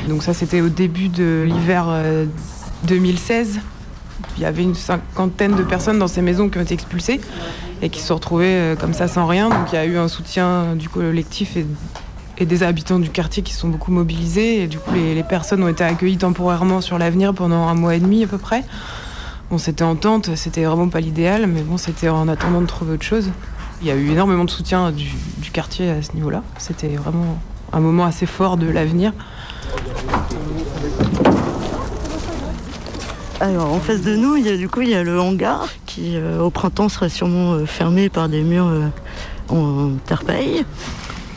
Donc 0.07 0.23
ça 0.23 0.33
c'était 0.33 0.61
au 0.61 0.69
début 0.69 1.09
de 1.09 1.43
l'hiver 1.47 1.85
euh, 1.89 2.25
2016. 2.83 3.59
Il 4.37 4.43
y 4.43 4.45
avait 4.45 4.63
une 4.63 4.75
cinquantaine 4.75 5.55
de 5.55 5.63
personnes 5.63 5.99
dans 5.99 6.07
ces 6.07 6.21
maisons 6.21 6.49
qui 6.49 6.57
ont 6.57 6.61
été 6.61 6.73
expulsées 6.73 7.21
et 7.81 7.89
qui 7.89 7.99
se 7.99 8.07
sont 8.07 8.15
retrouvées 8.15 8.45
euh, 8.47 8.75
comme 8.75 8.93
ça 8.93 9.07
sans 9.07 9.25
rien. 9.25 9.49
Donc 9.49 9.71
il 9.71 9.75
y 9.75 9.77
a 9.77 9.85
eu 9.85 9.97
un 9.97 10.07
soutien 10.07 10.75
du 10.75 10.89
collectif 10.89 11.57
et, 11.57 11.65
des 12.45 12.63
habitants 12.63 12.99
du 12.99 13.09
quartier 13.09 13.43
qui 13.43 13.53
se 13.53 13.61
sont 13.61 13.69
beaucoup 13.69 13.91
mobilisés. 13.91 14.63
Et 14.63 14.67
du 14.67 14.77
coup 14.77 14.91
les, 14.93 15.23
personnes 15.23 15.63
ont 15.63 15.67
été 15.67 15.83
accueillies 15.83 16.17
temporairement 16.17 16.81
sur 16.81 16.97
l'avenir 16.97 17.33
pendant 17.33 17.67
un 17.67 17.75
mois 17.75 17.95
et 17.95 17.99
demi 17.99 18.23
à 18.23 18.27
peu 18.27 18.37
près. 18.37 18.63
Bon 19.49 19.57
c'était 19.57 19.83
en 19.83 19.95
tente, 19.95 20.35
c'était 20.35 20.63
vraiment 20.63 20.89
pas 20.89 20.99
l'idéal, 20.99 21.47
mais 21.47 21.61
bon 21.61 21.77
c'était 21.77 22.09
en 22.09 22.27
attendant 22.27 22.61
de 22.61 22.67
trouver 22.67 22.93
autre 22.93 23.03
chose. 23.03 23.29
Il 23.81 23.87
y 23.87 23.91
a 23.91 23.95
eu 23.95 24.11
énormément 24.11 24.45
de 24.45 24.49
soutien 24.49 24.91
du 24.91 25.51
quartier 25.51 25.89
à 25.89 26.01
ce 26.01 26.13
niveau-là. 26.13 26.43
C'était 26.57 26.95
vraiment 26.95 27.37
un 27.73 27.79
moment 27.79 28.05
assez 28.05 28.25
fort 28.25 28.57
de 28.57 28.67
l'avenir. 28.67 29.13
Alors 33.41 33.71
en 33.73 33.79
face 33.79 34.01
de 34.01 34.15
nous, 34.15 34.37
il 34.37 34.45
y 34.45 34.49
a 34.49 34.57
du 34.57 34.69
coup 34.69 34.81
il 34.81 34.95
le 34.97 35.19
hangar 35.19 35.67
qui 35.85 36.15
euh, 36.15 36.39
au 36.39 36.49
printemps 36.49 36.89
sera 36.89 37.09
sûrement 37.09 37.53
euh, 37.53 37.65
fermé 37.65 38.09
par 38.09 38.29
des 38.29 38.41
murs 38.41 38.67
euh, 38.67 38.87
en 39.49 39.91
terre 40.05 40.23
paille. 40.23 40.63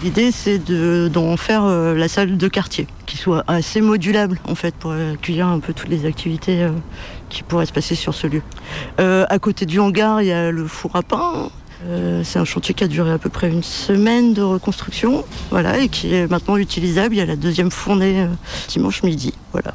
L'idée 0.05 0.31
c'est 0.31 0.59
de- 0.59 1.11
d'en 1.13 1.37
faire 1.37 1.65
la 1.67 2.07
salle 2.07 2.37
de 2.37 2.49
quartier, 2.49 2.87
qui 3.07 3.17
soit 3.17 3.43
assez 3.49 3.81
modulable 3.81 4.39
en 4.49 4.55
fait 4.55 4.73
pour 4.77 4.93
accueillir 4.93 5.49
un 5.49 5.59
peu 5.59 5.73
toutes 5.73 5.89
les 5.89 6.07
activités 6.07 6.69
qui 7.31 7.43
pourraient 7.43 7.67
se 7.67 7.73
passer 7.73 7.97
sur 7.97 8.15
ce 8.15 8.29
lieu. 8.29 8.43
À 8.99 9.39
côté 9.41 9.67
du 9.67 9.81
hangar, 9.81 10.23
il 10.23 10.29
y 10.29 10.33
a 10.33 10.53
le 10.53 10.69
four 10.69 10.95
à 10.95 11.03
pain. 11.03 11.51
Euh, 11.87 12.23
c'est 12.25 12.39
un 12.39 12.45
chantier 12.45 12.75
qui 12.75 12.83
a 12.83 12.89
duré 12.89 13.13
à 13.13 13.19
peu 13.19 13.29
près 13.29 13.49
une 13.49 13.63
semaine 13.63 14.35
de 14.35 14.43
reconstruction, 14.43 15.25
voilà, 15.51 15.79
et 15.79 15.89
qui 15.89 16.13
est 16.13 16.29
maintenant 16.29 16.57
utilisable. 16.57 17.15
Il 17.15 17.19
y 17.19 17.21
a 17.21 17.27
la 17.27 17.37
deuxième 17.37 17.71
fournée 17.71 18.23
euh, 18.23 18.27
dimanche 18.69 19.03
midi, 19.03 19.33
voilà. 19.53 19.75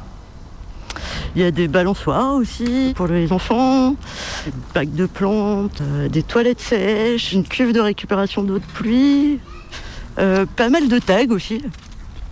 Il 1.34 1.42
y 1.42 1.44
a 1.44 1.50
des 1.50 1.66
balançoires 1.66 2.34
aussi 2.34 2.92
pour 2.94 3.06
les 3.06 3.32
enfants, 3.32 3.96
des 4.44 4.52
bacs 4.74 4.94
de 4.94 5.06
plantes, 5.06 5.80
euh, 5.80 6.08
des 6.08 6.22
toilettes 6.22 6.60
sèches, 6.60 7.32
une 7.32 7.44
cuve 7.44 7.72
de 7.72 7.80
récupération 7.80 8.42
d'eau 8.42 8.58
de 8.58 8.64
pluie, 8.64 9.40
pas 10.16 10.68
mal 10.68 10.88
de 10.88 10.98
tags 10.98 11.30
aussi. 11.30 11.62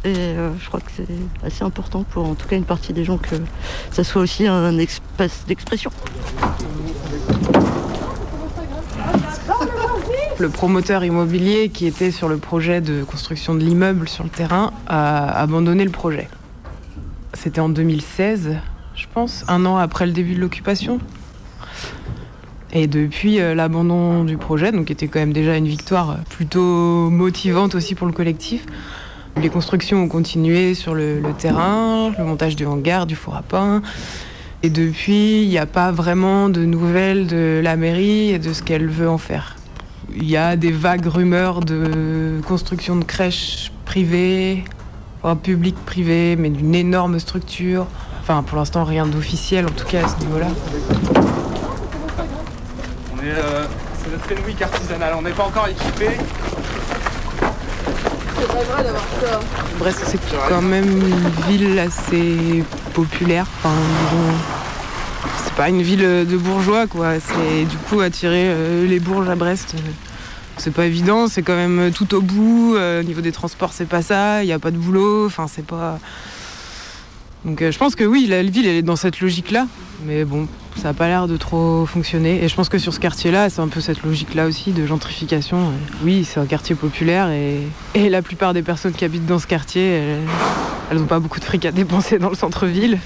Et 0.05 0.15
je 0.15 0.69
crois 0.69 0.81
que 0.81 0.91
c'est 0.97 1.07
assez 1.45 1.65
important 1.65 2.05
pour 2.05 2.27
en 2.29 2.35
tout 2.35 2.47
cas 2.47 2.57
une 2.57 2.65
partie 2.65 2.93
des 2.93 3.05
gens 3.05 3.19
que 3.19 3.37
ça 3.91 4.05
soit 4.05 4.23
aussi 4.23 4.47
un 4.47 4.79
espace 4.79 5.45
d'expression. 5.49 5.91
Le 10.43 10.49
promoteur 10.49 11.05
immobilier 11.05 11.69
qui 11.69 11.87
était 11.87 12.11
sur 12.11 12.29
le 12.29 12.37
projet 12.37 12.81
de 12.81 13.05
construction 13.05 13.55
de 13.55 13.61
l'immeuble 13.61 14.09
sur 14.09 14.25
le 14.25 14.29
terrain 14.29 14.73
a 14.89 15.41
abandonné 15.41 15.85
le 15.85 15.93
projet. 15.93 16.29
C'était 17.33 17.61
en 17.61 17.69
2016, 17.69 18.57
je 18.97 19.07
pense, 19.15 19.45
un 19.47 19.65
an 19.67 19.77
après 19.77 20.05
le 20.05 20.11
début 20.11 20.35
de 20.35 20.41
l'occupation. 20.41 20.99
Et 22.73 22.89
depuis 22.89 23.39
euh, 23.39 23.55
l'abandon 23.55 24.25
du 24.25 24.37
projet, 24.37 24.73
donc 24.73 24.87
qui 24.87 24.93
était 24.93 25.07
quand 25.07 25.21
même 25.21 25.33
déjà 25.33 25.57
une 25.57 25.69
victoire 25.69 26.17
plutôt 26.29 27.09
motivante 27.09 27.77
aussi 27.77 27.95
pour 27.95 28.09
le 28.09 28.13
collectif, 28.13 28.67
les 29.41 29.49
constructions 29.49 30.03
ont 30.03 30.09
continué 30.09 30.75
sur 30.75 30.95
le, 30.95 31.21
le 31.21 31.33
terrain, 31.35 32.11
le 32.19 32.25
montage 32.25 32.57
du 32.57 32.67
hangar, 32.67 33.07
du 33.07 33.15
four 33.15 33.37
à 33.37 33.43
pain. 33.43 33.81
Et 34.65 34.71
depuis, 34.71 35.45
il 35.45 35.49
n'y 35.49 35.59
a 35.59 35.67
pas 35.67 35.93
vraiment 35.93 36.49
de 36.49 36.65
nouvelles 36.65 37.29
de 37.29 37.61
la 37.63 37.77
mairie 37.77 38.31
et 38.31 38.41
de 38.41 38.53
ce 38.53 38.65
qu'elle 38.65 38.89
veut 38.89 39.09
en 39.09 39.19
faire. 39.19 39.55
Il 40.15 40.31
y 40.31 40.37
a 40.37 40.57
des 40.57 40.73
vagues 40.73 41.07
rumeurs 41.07 41.61
de 41.61 42.41
construction 42.47 42.97
de 42.97 43.05
crèches 43.05 43.73
privées, 43.85 44.65
enfin 45.23 45.37
publiques 45.37 45.83
privées, 45.85 46.37
mais 46.37 46.51
d'une 46.51 46.75
énorme 46.75 47.19
structure. 47.19 47.87
Enfin, 48.21 48.43
pour 48.43 48.59
l'instant, 48.59 48.85
rien 48.85 49.07
d'officiel, 49.07 49.67
en 49.67 49.71
tout 49.71 49.87
cas 49.87 50.05
à 50.05 50.09
ce 50.09 50.25
niveau-là. 50.25 50.49
On 53.15 53.19
est, 53.25 53.31
euh, 53.31 53.65
c'est 54.03 54.11
notre 54.11 54.25
Fenwick 54.25 54.63
artisanal, 54.63 55.15
on 55.19 55.23
n'est 55.23 55.31
pas 55.31 55.45
encore 55.45 55.69
équipé. 55.69 56.11
C'est 58.39 58.47
pas 58.47 58.63
vrai 58.73 58.85
d'avoir 58.85 59.05
ça. 59.21 59.41
Brest, 59.79 60.03
c'est 60.07 60.21
quand 60.49 60.63
même 60.63 60.89
une 60.89 61.29
ville 61.49 61.79
assez 61.79 62.65
populaire. 62.93 63.47
Enfin, 63.59 63.75
disons, 64.11 64.39
c'est 65.53 65.57
pas 65.57 65.69
une 65.69 65.83
ville 65.83 66.01
de 66.01 66.37
bourgeois, 66.37 66.87
quoi. 66.87 67.21
C'est 67.21 67.65
du 67.67 67.77
coup 67.77 68.01
attirer 68.01 68.47
euh, 68.47 68.87
les 68.87 69.01
bourges 69.01 69.29
à 69.29 69.35
Brest. 69.35 69.75
euh, 69.77 69.91
C'est 70.57 70.73
pas 70.73 70.87
évident, 70.87 71.29
c'est 71.29 71.43
quand 71.43 71.57
même 71.57 71.91
tout 71.95 72.15
au 72.15 72.21
bout. 72.23 72.75
euh, 72.77 73.01
au 73.01 73.05
niveau 73.05 73.21
des 73.21 73.33
transports, 73.33 73.73
c'est 73.73 73.85
pas 73.89 74.03
ça. 74.03 74.43
Il 74.43 74.47
n'y 74.47 74.53
a 74.53 74.59
pas 74.59 74.71
de 74.71 74.79
boulot. 74.79 75.27
Enfin, 75.27 75.47
c'est 75.49 75.65
pas. 75.67 75.99
Donc, 77.45 77.61
euh, 77.61 77.71
je 77.73 77.79
pense 77.79 77.95
que 77.97 78.05
oui, 78.05 78.27
la 78.29 78.43
ville, 78.43 78.67
elle 78.67 78.77
est 78.77 78.83
dans 78.83 78.97
cette 78.97 79.21
logique-là. 79.21 79.67
Mais 80.07 80.25
bon, 80.25 80.49
ça 80.77 80.85
n'a 80.89 80.95
pas 80.95 81.07
l'air 81.09 81.29
de 81.29 81.37
trop 81.37 81.85
fonctionner. 81.87 82.43
Et 82.43 82.49
je 82.49 82.55
pense 82.55 82.69
que 82.71 82.79
sur 82.79 82.95
ce 82.95 83.01
quartier-là, 83.01 83.51
c'est 83.51 83.61
un 83.61 83.69
peu 83.69 83.81
cette 83.81 84.03
logique-là 84.05 84.47
aussi 84.47 84.73
de 84.73 84.87
gentrification. 84.87 85.59
Euh, 85.59 85.71
Oui, 86.03 86.25
c'est 86.25 86.41
un 86.41 86.47
quartier 86.47 86.75
populaire 86.75 87.29
et, 87.31 87.59
et 87.95 88.09
la 88.09 88.23
plupart 88.23 88.55
des 88.55 88.63
personnes 88.63 88.93
qui 88.93 89.05
habitent 89.05 89.27
dans 89.27 89.39
ce 89.39 89.47
quartier, 89.47 90.03
elles- 90.91 90.99
n'ont 90.99 91.07
pas 91.07 91.19
beaucoup 91.21 91.41
de 91.41 91.45
fric 91.45 91.65
à 91.67 91.73
dépenser 91.73 92.19
dans 92.19 92.31
le 92.31 92.37
centre-ville. 92.37 92.99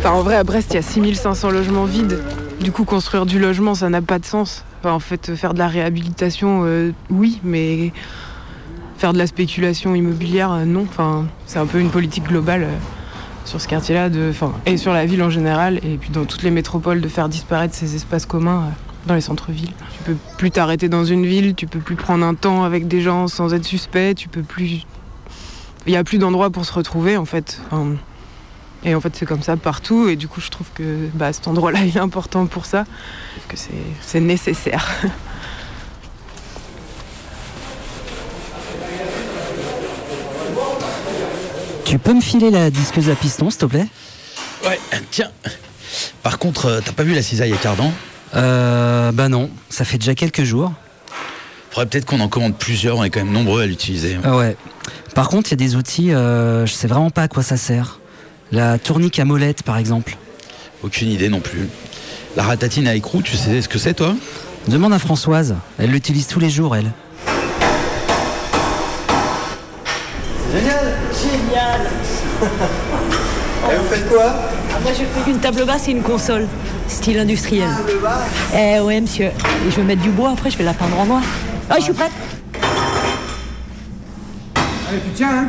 Enfin, 0.00 0.12
en 0.12 0.22
vrai, 0.22 0.36
à 0.36 0.44
Brest, 0.44 0.68
il 0.70 0.76
y 0.76 0.78
a 0.78 0.82
6500 0.82 1.50
logements 1.50 1.84
vides. 1.84 2.22
Du 2.58 2.72
coup, 2.72 2.84
construire 2.84 3.26
du 3.26 3.38
logement, 3.38 3.74
ça 3.74 3.90
n'a 3.90 4.00
pas 4.00 4.18
de 4.18 4.24
sens. 4.24 4.64
En 4.82 4.98
fait, 4.98 5.34
faire 5.34 5.52
de 5.52 5.58
la 5.58 5.68
réhabilitation, 5.68 6.62
euh, 6.64 6.92
oui, 7.10 7.38
mais 7.44 7.92
faire 8.96 9.12
de 9.12 9.18
la 9.18 9.26
spéculation 9.26 9.94
immobilière, 9.94 10.52
euh, 10.52 10.64
non. 10.64 10.86
C'est 11.44 11.58
un 11.58 11.66
peu 11.66 11.80
une 11.80 11.90
politique 11.90 12.24
globale 12.24 12.62
euh, 12.62 12.74
sur 13.44 13.60
ce 13.60 13.68
quartier-là, 13.68 14.08
de, 14.08 14.30
enfin, 14.30 14.54
et 14.64 14.78
sur 14.78 14.94
la 14.94 15.04
ville 15.04 15.22
en 15.22 15.28
général, 15.28 15.80
et 15.84 15.98
puis 15.98 16.08
dans 16.08 16.24
toutes 16.24 16.44
les 16.44 16.50
métropoles, 16.50 17.02
de 17.02 17.08
faire 17.08 17.28
disparaître 17.28 17.74
ces 17.74 17.94
espaces 17.94 18.24
communs 18.24 18.70
dans 19.06 19.14
les 19.14 19.20
centres-villes. 19.20 19.74
Tu 19.98 20.02
peux 20.04 20.16
plus 20.38 20.50
t'arrêter 20.50 20.88
dans 20.88 21.04
une 21.04 21.26
ville, 21.26 21.54
tu 21.54 21.66
peux 21.66 21.80
plus 21.80 21.96
prendre 21.96 22.24
un 22.24 22.34
temps 22.34 22.64
avec 22.64 22.88
des 22.88 23.02
gens 23.02 23.28
sans 23.28 23.52
être 23.52 23.66
suspect, 23.66 24.14
tu 24.14 24.30
peux 24.30 24.42
plus. 24.42 24.86
Il 25.84 25.92
n'y 25.92 25.98
a 25.98 26.04
plus 26.04 26.16
d'endroit 26.16 26.48
pour 26.48 26.64
se 26.64 26.72
retrouver, 26.72 27.18
en 27.18 27.26
fait. 27.26 27.60
Et 28.84 28.94
en 28.94 29.00
fait, 29.00 29.14
c'est 29.14 29.26
comme 29.26 29.42
ça 29.42 29.56
partout. 29.56 30.08
Et 30.08 30.16
du 30.16 30.28
coup, 30.28 30.40
je 30.40 30.48
trouve 30.48 30.68
que 30.74 31.08
bah, 31.14 31.32
cet 31.32 31.48
endroit-là, 31.48 31.80
il 31.84 31.96
est 31.96 32.00
important 32.00 32.46
pour 32.46 32.66
ça. 32.66 32.84
que 33.48 33.56
c'est 34.00 34.20
nécessaire. 34.20 34.88
Tu 41.90 41.98
peux 41.98 42.14
me 42.14 42.20
filer 42.20 42.52
la 42.52 42.70
disqueuse 42.70 43.10
à 43.10 43.16
piston, 43.16 43.50
s'il 43.50 43.58
te 43.58 43.66
plaît? 43.66 43.86
Ouais, 44.64 44.78
tiens. 45.10 45.28
Par 46.22 46.38
contre, 46.38 46.66
euh, 46.66 46.80
t'as 46.84 46.92
pas 46.92 47.02
vu 47.02 47.14
la 47.14 47.22
cisaille 47.22 47.52
à 47.52 47.56
cardan? 47.56 47.92
Euh. 48.36 49.10
Bah 49.10 49.28
non, 49.28 49.50
ça 49.70 49.84
fait 49.84 49.98
déjà 49.98 50.14
quelques 50.14 50.44
jours. 50.44 50.72
Faudrait 51.70 51.86
peut-être 51.86 52.04
qu'on 52.04 52.20
en 52.20 52.28
commande 52.28 52.56
plusieurs, 52.56 52.98
on 52.98 53.04
est 53.04 53.10
quand 53.10 53.24
même 53.24 53.32
nombreux 53.32 53.62
à 53.62 53.66
l'utiliser. 53.66 54.18
Ah 54.22 54.36
ouais. 54.36 54.56
Par 55.14 55.28
contre, 55.28 55.50
il 55.50 55.52
y 55.52 55.54
a 55.54 55.66
des 55.66 55.76
outils, 55.76 56.12
euh, 56.12 56.66
je 56.66 56.72
sais 56.72 56.86
vraiment 56.86 57.10
pas 57.10 57.22
à 57.22 57.28
quoi 57.28 57.42
ça 57.42 57.56
sert. 57.56 57.99
La 58.52 58.78
tournique 58.78 59.18
à 59.18 59.24
molette, 59.24 59.62
par 59.62 59.78
exemple. 59.78 60.16
Aucune 60.82 61.08
idée 61.08 61.28
non 61.28 61.40
plus. 61.40 61.68
La 62.36 62.42
ratatine 62.42 62.88
à 62.88 62.94
écrou, 62.94 63.22
tu 63.22 63.36
sais 63.36 63.62
ce 63.62 63.68
que 63.68 63.78
c'est 63.78 63.94
toi? 63.94 64.14
Demande 64.68 64.92
à 64.92 64.98
Françoise, 64.98 65.54
elle 65.78 65.90
l'utilise 65.90 66.26
tous 66.26 66.40
les 66.40 66.50
jours, 66.50 66.74
elle. 66.76 66.90
Génial 70.52 70.96
Génial 71.14 71.80
Et 73.72 73.76
vous 73.76 73.84
faites 73.88 74.08
quoi? 74.08 74.24
Ah, 74.74 74.78
Moi, 74.82 74.92
je 74.92 75.04
fais 75.04 75.30
une 75.30 75.38
table 75.38 75.64
basse 75.64 75.86
et 75.88 75.92
une 75.92 76.02
console, 76.02 76.46
style 76.88 77.18
industriel. 77.18 77.68
Eh 78.54 78.80
ouais, 78.80 79.00
monsieur. 79.00 79.26
Et 79.26 79.70
je 79.70 79.76
vais 79.76 79.82
mettre 79.82 80.02
du 80.02 80.10
bois, 80.10 80.30
après, 80.30 80.50
je 80.50 80.58
vais 80.58 80.64
la 80.64 80.74
peindre 80.74 80.98
en 80.98 81.06
noir. 81.06 81.22
Ah, 81.68 81.76
je 81.78 81.84
suis 81.84 81.92
prête 81.92 82.10
Allez, 84.90 85.00
tu 85.02 85.10
tiens, 85.14 85.48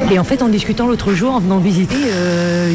hein 0.00 0.06
Et 0.10 0.18
en 0.18 0.24
fait, 0.24 0.42
en 0.42 0.48
discutant 0.48 0.86
l'autre 0.86 1.14
jour, 1.14 1.32
en 1.32 1.40
venant 1.40 1.58
visiter, 1.58 1.96
euh, 1.96 2.70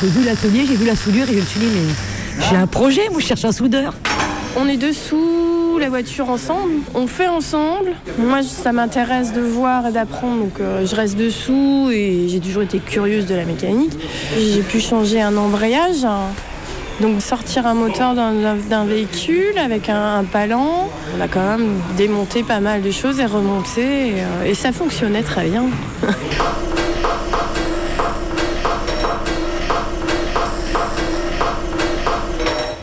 j'ai 0.00 0.08
vu 0.08 0.24
l'atelier, 0.24 0.64
j'ai 0.66 0.76
vu 0.76 0.86
la 0.86 0.96
soudure 0.96 1.28
et 1.28 1.34
je 1.34 1.40
me 1.40 1.44
suis 1.44 1.60
dit, 1.60 1.66
mais 1.66 2.44
j'ai 2.48 2.56
un 2.56 2.66
projet, 2.66 3.02
moi, 3.10 3.20
je 3.20 3.26
cherche 3.26 3.44
un 3.44 3.52
soudeur. 3.52 3.92
On 4.56 4.66
est 4.66 4.78
dessous 4.78 5.78
la 5.78 5.90
voiture 5.90 6.30
ensemble, 6.30 6.72
on 6.94 7.06
fait 7.06 7.28
ensemble. 7.28 7.92
Moi, 8.18 8.42
ça 8.42 8.72
m'intéresse 8.72 9.34
de 9.34 9.42
voir 9.42 9.88
et 9.88 9.92
d'apprendre, 9.92 10.44
donc 10.44 10.60
euh, 10.60 10.86
je 10.86 10.96
reste 10.96 11.18
dessous 11.18 11.90
et 11.92 12.26
j'ai 12.28 12.40
toujours 12.40 12.62
été 12.62 12.78
curieuse 12.78 13.26
de 13.26 13.34
la 13.34 13.44
mécanique. 13.44 13.92
J'ai 14.38 14.62
pu 14.62 14.80
changer 14.80 15.20
un 15.20 15.36
embrayage, 15.36 16.06
donc 17.00 17.20
sortir 17.20 17.66
un 17.66 17.74
moteur 17.74 18.14
d'un- 18.14 18.84
véhicule 18.84 19.58
avec 19.58 19.88
un, 19.88 20.18
un 20.18 20.24
palan. 20.24 20.88
On 21.16 21.20
a 21.20 21.28
quand 21.28 21.44
même 21.58 21.80
démonté 21.96 22.42
pas 22.42 22.60
mal 22.60 22.82
de 22.82 22.90
choses 22.90 23.18
et 23.20 23.26
remonté 23.26 24.08
et, 24.08 24.14
euh, 24.18 24.44
et 24.46 24.54
ça 24.54 24.72
fonctionnait 24.72 25.22
très 25.22 25.48
bien. 25.48 25.64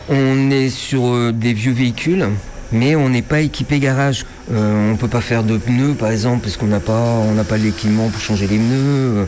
On 0.08 0.50
est 0.50 0.68
sur 0.68 1.06
euh, 1.14 1.32
des 1.32 1.52
vieux 1.52 1.72
véhicules, 1.72 2.26
mais 2.70 2.96
on 2.96 3.08
n'est 3.08 3.22
pas 3.22 3.40
équipé 3.40 3.78
garage. 3.78 4.26
Euh, 4.52 4.92
on 4.92 4.96
peut 4.96 5.08
pas 5.08 5.22
faire 5.22 5.44
de 5.44 5.56
pneus, 5.56 5.94
par 5.94 6.10
exemple, 6.10 6.40
parce 6.42 6.56
qu'on 6.56 6.66
n'a 6.66 6.80
pas, 6.80 7.56
l'équipement 7.56 8.08
pour 8.08 8.20
changer 8.20 8.46
les 8.46 8.58
pneus. 8.58 8.76
Euh, 8.76 9.24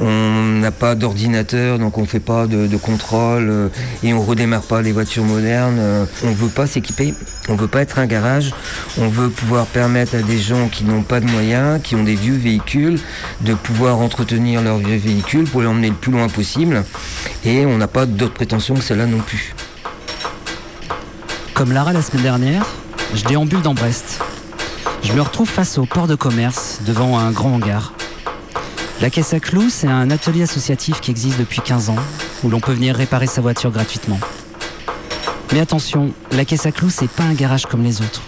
On 0.00 0.60
n'a 0.60 0.72
pas 0.72 0.94
d'ordinateur, 0.94 1.78
donc 1.78 1.96
on 1.98 2.06
fait 2.06 2.20
pas 2.20 2.46
de, 2.46 2.76
contrôle 2.76 3.48
euh, 3.48 3.68
et 4.02 4.12
on 4.12 4.22
redémarre 4.22 4.62
pas 4.62 4.82
les 4.82 4.90
voitures 4.90 5.22
modernes. 5.22 5.80
On 6.24 6.32
veut 6.32 6.48
pas 6.48 6.66
s'équiper. 6.66 7.14
On 7.48 7.54
veut 7.54 7.68
pas 7.68 7.82
être 7.82 7.98
un 7.98 8.06
garage. 8.06 8.52
On 8.98 9.08
veut 9.08 9.28
pouvoir 9.28 9.66
permettre 9.66 10.16
à 10.16 10.22
des 10.22 10.38
gens 10.38 10.68
qui 10.68 10.84
n'ont 10.84 11.02
pas 11.02 11.20
de 11.20 11.26
moyens, 11.26 11.80
qui 11.82 11.94
ont 11.94 12.02
des 12.02 12.16
vieux 12.16 12.36
véhicules, 12.36 12.98
de 13.42 13.54
pouvoir 13.54 14.00
entretenir 14.00 14.60
leurs 14.60 14.78
vieux 14.78 14.96
véhicules 14.96 15.44
pour 15.44 15.62
les 15.62 15.68
emmener 15.68 15.90
le 15.90 15.94
plus 15.94 16.10
loin 16.10 16.28
possible. 16.28 16.82
Et 17.44 17.64
on 17.64 17.78
n'a 17.78 17.88
pas 17.88 18.06
d'autres 18.06 18.34
prétentions 18.34 18.74
que 18.74 18.82
celle-là 18.82 19.06
non 19.06 19.20
plus. 19.20 19.54
Comme 21.54 21.72
Lara 21.72 21.92
la 21.92 22.02
semaine 22.02 22.24
dernière, 22.24 22.66
je 23.14 23.24
déambule 23.24 23.62
dans 23.62 23.74
Brest. 23.74 24.20
Je 25.04 25.12
me 25.12 25.20
retrouve 25.20 25.48
face 25.48 25.76
au 25.76 25.84
port 25.84 26.06
de 26.06 26.14
commerce, 26.14 26.80
devant 26.86 27.18
un 27.18 27.30
grand 27.30 27.54
hangar. 27.54 27.92
La 29.02 29.10
Caisse 29.10 29.34
à 29.34 29.40
Clous, 29.40 29.68
c'est 29.68 29.86
un 29.86 30.10
atelier 30.10 30.44
associatif 30.44 31.02
qui 31.02 31.10
existe 31.10 31.38
depuis 31.38 31.60
15 31.60 31.90
ans, 31.90 31.98
où 32.42 32.48
l'on 32.48 32.58
peut 32.58 32.72
venir 32.72 32.96
réparer 32.96 33.26
sa 33.26 33.42
voiture 33.42 33.70
gratuitement. 33.70 34.18
Mais 35.52 35.60
attention, 35.60 36.12
la 36.32 36.46
Caisse 36.46 36.64
à 36.64 36.72
Clous, 36.72 36.88
c'est 36.88 37.10
pas 37.10 37.22
un 37.22 37.34
garage 37.34 37.66
comme 37.66 37.84
les 37.84 38.00
autres. 38.00 38.22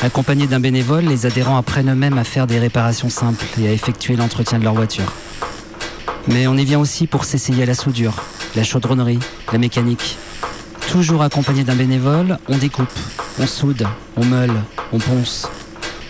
Accompagnés 0.00 0.46
d'un 0.46 0.60
bénévole, 0.60 1.04
les 1.04 1.26
adhérents 1.26 1.56
apprennent 1.56 1.90
eux-mêmes 1.90 2.18
à 2.18 2.24
faire 2.24 2.46
des 2.46 2.60
réparations 2.60 3.10
simples 3.10 3.44
et 3.60 3.66
à 3.68 3.72
effectuer 3.72 4.14
l'entretien 4.14 4.60
de 4.60 4.64
leur 4.64 4.74
voiture. 4.74 5.12
Mais 6.28 6.46
on 6.46 6.56
y 6.56 6.64
vient 6.64 6.78
aussi 6.78 7.08
pour 7.08 7.24
s'essayer 7.24 7.64
à 7.64 7.66
la 7.66 7.74
soudure, 7.74 8.14
la 8.54 8.62
chaudronnerie, 8.62 9.18
la 9.52 9.58
mécanique. 9.58 10.16
Toujours 10.88 11.22
accompagné 11.22 11.64
d'un 11.64 11.74
bénévole, 11.74 12.38
on 12.48 12.58
découpe, 12.58 12.92
on 13.40 13.46
soude, 13.46 13.88
on 14.16 14.24
meule, 14.24 14.54
on 14.92 14.98
ponce. 14.98 15.48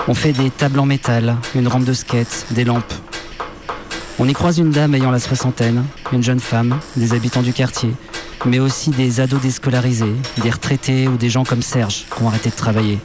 On 0.09 0.15
fait 0.15 0.33
des 0.33 0.51
tables 0.51 0.81
en 0.81 0.87
métal, 0.87 1.37
une 1.55 1.69
rampe 1.69 1.85
de 1.85 1.93
skate, 1.93 2.47
des 2.51 2.65
lampes. 2.65 2.93
On 4.19 4.27
y 4.29 4.33
croise 4.33 4.59
une 4.59 4.71
dame 4.71 4.97
ayant 4.97 5.13
la 5.13 5.21
soixantaine, 5.21 5.85
une 6.13 6.25
jeune 6.25 6.41
femme, 6.41 6.81
des 6.97 7.15
habitants 7.15 7.43
du 7.43 7.53
quartier, 7.53 7.91
mais 8.45 8.59
aussi 8.59 8.91
des 8.91 9.21
ados 9.21 9.41
déscolarisés, 9.41 10.17
des 10.43 10.51
retraités 10.51 11.07
ou 11.07 11.17
des 11.17 11.31
gens 11.31 11.45
comme 11.45 11.63
Serge 11.63 12.07
qui 12.15 12.23
ont 12.23 12.27
arrêté 12.27 12.51
de 12.51 12.57
travailler. 12.57 12.99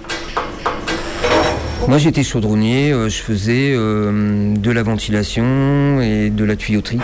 Moi 1.87 1.99
j'étais 1.99 2.23
chaudronnier, 2.23 2.91
euh, 2.91 3.09
je 3.09 3.21
faisais 3.21 3.73
euh, 3.73 4.55
de 4.55 4.71
la 4.71 4.81
ventilation 4.81 6.01
et 6.01 6.31
de 6.31 6.43
la 6.43 6.55
tuyauterie. 6.55 6.99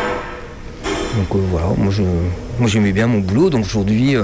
Donc 1.17 1.35
euh, 1.35 1.39
voilà, 1.51 1.67
moi 1.77 1.91
je 1.91 2.01
moi 2.59 2.67
j'aimais 2.67 2.91
bien 2.93 3.07
mon 3.07 3.19
boulot, 3.19 3.49
donc 3.49 3.63
aujourd'hui 3.63 4.15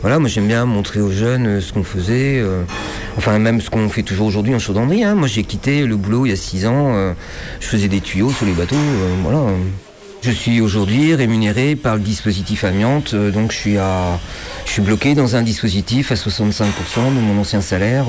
voilà, 0.00 0.18
moi 0.20 0.28
j'aime 0.28 0.46
bien 0.46 0.64
montrer 0.64 1.00
aux 1.00 1.10
jeunes 1.10 1.60
ce 1.60 1.72
qu'on 1.72 1.84
faisait, 1.84 2.42
enfin 3.16 3.38
même 3.38 3.60
ce 3.60 3.70
qu'on 3.70 3.88
fait 3.88 4.02
toujours 4.02 4.26
aujourd'hui 4.26 4.54
en 4.54 4.58
chaudronnerie. 4.58 5.04
hein. 5.04 5.14
Moi 5.14 5.28
j'ai 5.28 5.42
quitté 5.42 5.86
le 5.86 5.96
boulot 5.96 6.26
il 6.26 6.30
y 6.30 6.32
a 6.32 6.36
six 6.36 6.66
ans, 6.66 6.92
euh, 6.94 7.12
je 7.60 7.66
faisais 7.66 7.88
des 7.88 8.00
tuyaux 8.00 8.30
sur 8.30 8.46
les 8.46 8.52
bateaux, 8.52 8.76
euh, 8.76 9.14
voilà. 9.22 9.40
Je 10.22 10.30
suis 10.30 10.60
aujourd'hui 10.60 11.14
rémunéré 11.14 11.76
par 11.76 11.94
le 11.94 12.00
dispositif 12.00 12.64
amiante, 12.64 13.14
euh, 13.14 13.30
donc 13.30 13.52
je 13.52 13.58
suis 14.66 14.82
bloqué 14.82 15.14
dans 15.14 15.36
un 15.36 15.42
dispositif 15.42 16.10
à 16.10 16.14
65% 16.16 16.64
de 17.14 17.20
mon 17.20 17.40
ancien 17.40 17.60
salaire 17.60 18.06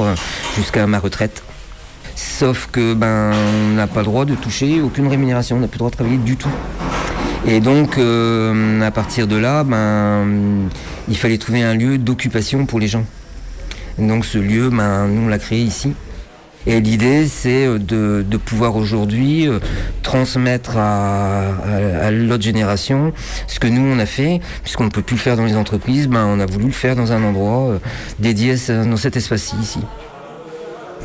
jusqu'à 0.56 0.88
ma 0.88 1.00
retraite. 1.00 1.44
Sauf 2.16 2.70
que 2.72 2.96
ben 2.96 3.32
on 3.72 3.76
n'a 3.76 3.86
pas 3.86 4.00
le 4.00 4.06
droit 4.06 4.26
de 4.26 4.34
toucher 4.34 4.82
aucune 4.82 5.08
rémunération, 5.08 5.58
on 5.58 5.60
n'a 5.60 5.68
plus 5.68 5.76
le 5.76 5.80
droit 5.80 5.92
de 5.92 5.96
travailler 5.96 6.18
du 6.18 6.36
tout. 6.38 6.50
Et 7.46 7.60
donc 7.60 8.00
à 8.00 8.92
partir 8.92 9.28
de 9.28 9.36
là, 9.36 9.64
ben 9.64 10.26
il 11.08 11.18
fallait 11.18 11.38
trouver 11.38 11.62
un 11.62 11.76
lieu 11.76 12.00
d'occupation 12.00 12.66
pour 12.66 12.80
les 12.80 12.88
gens. 12.88 13.06
Donc 13.98 14.26
ce 14.26 14.38
lieu, 14.38 14.70
ben 14.70 15.08
nous 15.08 15.24
on 15.24 15.28
l'a 15.28 15.40
créé 15.40 15.62
ici. 15.62 15.94
Et 16.68 16.82
l'idée, 16.82 17.28
c'est 17.28 17.66
euh, 17.66 17.80
de, 17.80 18.38
pouvoir 18.38 18.76
aujourd'hui 18.76 19.48
euh, 19.48 19.60
transmettre 20.04 20.76
à, 20.76 22.12
l'autre 22.12 22.44
génération 22.44 23.14
ce 23.48 23.60
que 23.60 23.68
nous 23.68 23.82
on 23.82 23.98
a 24.00 24.06
fait, 24.06 24.42
puisqu'on 24.64 24.84
ne 24.84 24.90
peut 24.90 25.02
plus 25.02 25.16
le 25.16 25.22
faire 25.22 25.38
dans 25.38 25.46
les 25.46 25.56
entreprises, 25.56 26.10
ben 26.10 26.26
on 26.26 26.42
a 26.42 26.46
voulu 26.46 26.66
le 26.66 26.74
faire 26.74 26.98
dans 26.98 27.14
un 27.14 27.24
endroit 27.24 27.70
euh, 27.70 27.80
dédié 28.20 28.56
dans 28.68 28.98
cet 28.98 29.16
espace-ci 29.16 29.56
ici. 29.62 29.80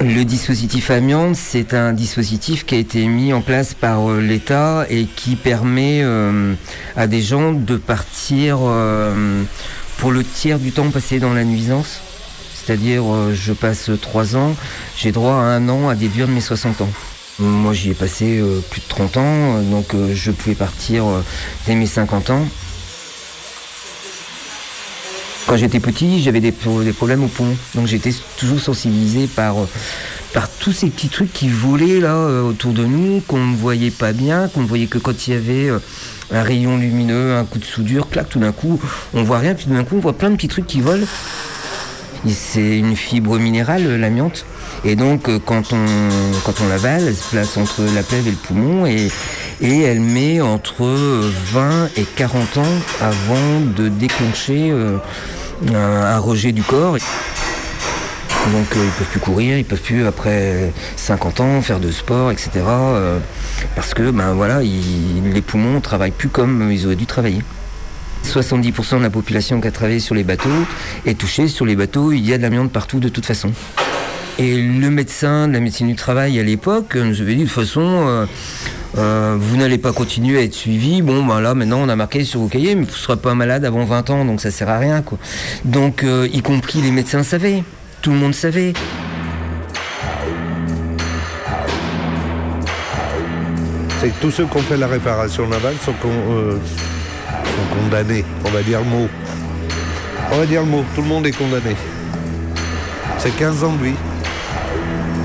Le 0.01 0.25
dispositif 0.25 0.91
amiante, 0.91 1.37
c'est 1.37 1.75
un 1.75 1.93
dispositif 1.93 2.67
qui 2.67 2.75
a 2.75 2.79
été 2.79 3.07
mis 3.07 3.33
en 3.33 3.41
place 3.41 3.73
par 3.73 4.11
l'État 4.11 4.85
et 4.91 5.05
qui 5.05 5.37
permet 5.37 6.03
à 6.97 7.07
des 7.07 7.21
gens 7.21 7.53
de 7.53 7.77
partir 7.77 8.59
pour 9.99 10.11
le 10.11 10.25
tiers 10.25 10.59
du 10.59 10.73
temps 10.73 10.91
passé 10.91 11.21
dans 11.21 11.35
la 11.35 11.45
nuisance. 11.45 12.01
C'est-à-dire, 12.65 13.03
euh, 13.13 13.35
je 13.35 13.53
passe 13.53 13.91
trois 14.01 14.37
ans, 14.37 14.55
j'ai 14.97 15.11
droit 15.13 15.35
à 15.35 15.39
un 15.57 15.69
an 15.69 15.89
à 15.89 15.95
déduire 15.95 16.29
de 16.29 16.33
mes 16.33 16.41
60 16.41 16.81
ans. 16.83 16.89
Moi, 17.39 17.73
j'y 17.73 17.91
ai 17.91 17.95
passé 17.95 18.39
euh, 18.39 18.61
plus 18.71 18.81
de 18.81 18.87
30 18.89 19.17
ans, 19.17 19.23
euh, 19.27 19.63
donc 19.71 19.95
je 20.15 20.31
pouvais 20.31 20.55
partir 20.55 21.05
dès 21.67 21.75
mes 21.75 21.87
50 21.87 22.31
ans. 22.31 22.47
Quand 25.47 25.57
j'étais 25.57 25.81
petit, 25.81 26.23
j'avais 26.23 26.41
des, 26.41 26.53
pro- 26.53 26.83
des 26.85 26.93
problèmes 26.93 27.25
au 27.25 27.29
poumon. 27.29 27.57
Donc 27.75 27.87
j'étais 27.89 28.15
toujours 28.37 28.61
sensibilisé 28.61 29.27
par, 29.27 29.57
tous 30.61 30.73
ces 30.73 30.89
petits 30.89 31.09
trucs 31.09 31.33
qui 31.33 31.49
volaient 31.49 31.99
là 32.01 32.17
autour 32.45 32.73
de 32.73 32.85
nous, 32.85 33.21
qu'on 33.27 33.45
ne 33.45 33.57
voyait 33.57 33.91
pas 33.91 34.13
bien, 34.13 34.49
qu'on 34.49 34.61
ne 34.63 34.67
voyait 34.67 34.87
que 34.87 34.99
quand 34.99 35.27
il 35.27 35.35
y 35.35 35.37
avait 35.37 35.69
un 36.31 36.43
rayon 36.43 36.79
lumineux, 36.79 37.37
un 37.37 37.45
coup 37.45 37.59
de 37.59 37.65
soudure, 37.65 38.09
clac, 38.09 38.29
tout 38.29 38.39
d'un 38.39 38.53
coup, 38.53 38.81
on 39.15 39.25
voit 39.25 39.39
rien, 39.39 39.55
puis 39.55 39.65
tout 39.67 39.73
d'un 39.75 39.85
coup, 39.85 39.97
on 39.97 40.01
voit 40.01 40.17
plein 40.17 40.31
de 40.31 40.37
petits 40.37 40.49
trucs 40.49 40.67
qui 40.69 40.81
volent. 40.81 41.07
C'est 42.29 42.79
une 42.79 42.95
fibre 42.95 43.39
minérale, 43.39 43.85
euh, 43.85 43.99
l'amiante. 43.99 44.47
Et 44.85 44.95
donc, 44.95 45.29
euh, 45.29 45.41
quand 45.45 45.73
on, 45.73 45.87
quand 46.45 46.61
on 46.65 46.69
l'avale, 46.69 47.03
elle 47.09 47.17
se 47.17 47.31
place 47.31 47.57
entre 47.57 47.83
la 47.95 48.03
plèvre 48.03 48.29
et 48.29 48.31
le 48.31 48.37
poumon 48.37 48.87
et, 48.87 49.11
elle 49.61 50.01
met 50.01 50.41
entre 50.41 50.85
euh, 50.85 51.31
20 51.53 51.91
et 51.97 52.05
40 52.05 52.59
ans 52.59 52.63
avant 53.01 53.61
de 53.77 53.89
déclencher 53.89 54.71
euh, 54.71 54.99
un, 55.75 56.19
rejet 56.19 56.53
du 56.53 56.63
corps. 56.63 56.97
Donc, 58.53 58.77
euh, 58.77 58.85
ils 58.85 58.91
peuvent 58.91 59.09
plus 59.09 59.21
courir, 59.21 59.59
ils 59.59 59.65
peuvent 59.65 59.81
plus, 59.81 60.07
après 60.07 60.73
50 60.97 61.41
ans, 61.41 61.63
faire 61.63 61.81
de 61.81 61.91
sport, 61.91 62.31
etc. 62.31 62.51
euh, 62.57 63.19
parce 63.77 63.95
que, 63.95 64.11
ben 64.11 64.33
voilà, 64.33 64.61
les 64.61 65.43
poumons 65.43 65.81
travaillent 65.81 66.11
plus 66.11 66.29
comme 66.29 66.71
ils 66.71 66.87
auraient 66.87 66.97
dû 66.97 67.07
travailler. 67.07 67.43
70% 68.25 68.99
de 68.99 69.03
la 69.03 69.11
population 69.11 69.61
qui 69.61 69.69
a 69.69 69.71
travaillé 69.71 70.01
sur 70.01 70.15
les 70.15 70.25
bateaux 70.25 70.51
est 71.07 71.19
touchée. 71.19 71.49
Sur 71.49 71.67
les 71.67 71.77
bateaux, 71.77 72.13
il 72.13 72.27
y 72.27 72.33
a 72.33 72.39
de 72.39 72.43
l'amiante 72.43 72.73
partout 72.73 73.01
de 73.01 73.09
toute 73.09 73.27
façon. 73.27 73.53
Et 74.39 74.57
le 74.63 74.91
médecin 74.91 75.49
de 75.49 75.53
la 75.53 75.61
médecine 75.61 75.89
du 75.89 75.95
travail 75.95 76.39
à 76.41 76.43
l'époque 76.43 76.97
nous 76.97 77.21
avait 77.21 77.35
dit 77.35 77.45
de 77.45 77.49
toute 77.49 77.55
façon, 77.55 77.83
euh, 77.83 78.27
Euh, 78.99 79.37
vous 79.39 79.57
n'allez 79.57 79.79
pas 79.79 79.93
continuer 79.93 80.39
à 80.39 80.43
être 80.43 80.55
suivi. 80.55 81.03
Bon, 81.03 81.25
ben 81.25 81.41
là, 81.41 81.55
maintenant, 81.55 81.81
on 81.81 81.89
a 81.89 81.97
marqué 81.97 82.25
sur 82.25 82.41
vos 82.41 82.49
cahiers, 82.49 82.75
mais 82.75 82.83
vous 82.83 82.91
ne 82.91 82.97
serez 82.97 83.17
pas 83.17 83.35
malade 83.35 83.65
avant 83.65 83.85
20 83.85 84.11
ans, 84.11 84.25
donc 84.25 84.41
ça 84.41 84.51
sert 84.51 84.69
à 84.69 84.79
rien. 84.79 85.03
Donc, 85.65 86.05
euh, 86.05 86.29
y 86.33 86.43
compris 86.43 86.81
les 86.83 86.91
médecins 86.91 87.23
savaient. 87.23 87.65
Tout 88.03 88.11
le 88.11 88.19
monde 88.19 88.35
savait. 88.35 88.75
C'est 94.01 94.13
tous 94.21 94.33
ceux 94.33 94.47
qui 94.47 94.57
ont 94.57 94.63
fait 94.63 94.77
la 94.77 94.89
réparation 94.89 95.47
navale 95.47 95.77
sont, 95.85 95.95
condamnés. 97.75 98.25
On 98.45 98.51
va 98.51 98.63
dire 98.63 98.81
le 98.81 98.87
mot. 98.87 99.09
On 100.31 100.37
va 100.37 100.47
dire 100.47 100.63
le 100.63 100.69
mot. 100.69 100.85
Tout 100.95 101.03
le 101.03 101.09
monde 101.09 101.27
est 101.27 101.33
condamné. 101.33 101.77
C'est 103.19 103.37
15 103.37 103.65
ans 103.65 103.73
de 103.73 103.85
vie. 103.85 103.95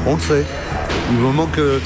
On 0.06 0.16
le 0.16 0.22
sait. 0.22 0.46
Du 1.10 1.18
moment 1.18 1.48
que 1.48 1.80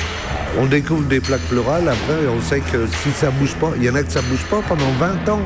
on 0.60 0.66
découvre 0.66 1.04
des 1.04 1.20
plaques 1.20 1.42
pleurales, 1.42 1.88
après, 1.88 2.28
on 2.28 2.42
sait 2.42 2.60
que 2.60 2.86
si 2.88 3.12
ça 3.12 3.32
bouge 3.32 3.56
pas, 3.56 3.72
il 3.78 3.84
y 3.84 3.90
en 3.90 3.96
a 3.96 4.04
que 4.04 4.12
ça 4.12 4.22
bouge 4.22 4.44
pas 4.50 4.62
pendant 4.68 4.92
20 5.00 5.30
ans. 5.30 5.42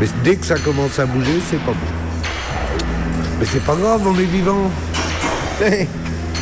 Mais 0.00 0.06
dès 0.22 0.36
que 0.36 0.44
ça 0.44 0.56
commence 0.58 0.98
à 0.98 1.06
bouger, 1.06 1.40
c'est 1.48 1.60
pas 1.60 1.72
bon. 1.72 2.84
Mais 3.40 3.46
c'est 3.46 3.64
pas 3.64 3.76
grave, 3.76 4.02
on 4.06 4.18
est 4.18 4.24
vivant. 4.24 4.70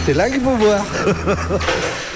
C'est 0.04 0.14
là 0.14 0.28
qu'il 0.28 0.40
faut 0.40 0.56
voir. 0.56 0.84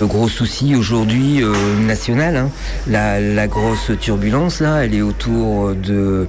Gros 0.00 0.28
souci 0.28 0.76
aujourd'hui 0.76 1.42
euh, 1.42 1.54
national, 1.86 2.36
hein, 2.36 2.50
la, 2.86 3.46
grosse 3.46 3.92
turbulence 3.98 4.60
là, 4.60 4.84
elle 4.84 4.94
est 4.94 5.00
autour 5.00 5.74
de, 5.74 6.28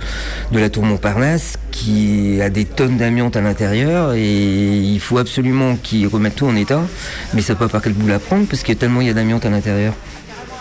la 0.54 0.70
tour 0.70 0.84
Montparnasse 0.84 1.58
qui 1.72 2.40
a 2.42 2.50
des 2.50 2.64
tonnes 2.64 2.96
d'amiante 2.96 3.36
à 3.36 3.42
l'intérieur 3.42 4.14
et 4.14 4.78
il 4.78 5.00
faut 5.02 5.18
absolument 5.18 5.76
qu'ils 5.76 6.08
remettent 6.08 6.38
tout 6.38 6.48
en 6.48 6.56
état, 6.56 6.82
mais 7.34 7.42
ça 7.42 7.56
pas 7.56 7.68
par 7.68 7.82
quel 7.82 7.92
bout 7.92 8.08
la 8.08 8.20
prendre 8.20 8.46
parce 8.48 8.62
qu'il 8.64 8.74
y 8.74 8.78
a 8.78 8.80
tellement 8.80 9.04
d'amiante 9.04 9.46
à 9.46 9.50
l'intérieur. 9.50 9.94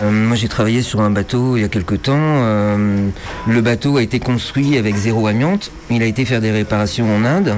Euh, 0.03 0.11
moi 0.11 0.37
j'ai 0.37 0.49
travaillé 0.49 0.83
sur 0.83 1.01
un 1.01 1.11
bateau 1.11 1.57
il 1.57 1.63
y 1.63 1.65
a 1.65 1.69
quelque 1.69 1.95
temps. 1.95 2.15
euh, 2.17 3.09
le 3.47 3.61
bateau 3.63 3.97
a 3.97 4.03
été 4.03 4.19
construit 4.21 4.77
avec 4.77 4.95
zéro 4.95 5.27
amiante. 5.27 5.71
Il 5.91 6.03
a 6.03 6.07
été 6.07 6.25
faire 6.25 6.41
des 6.41 6.51
réparations 6.51 7.15
en 7.15 7.25
Inde. 7.25 7.55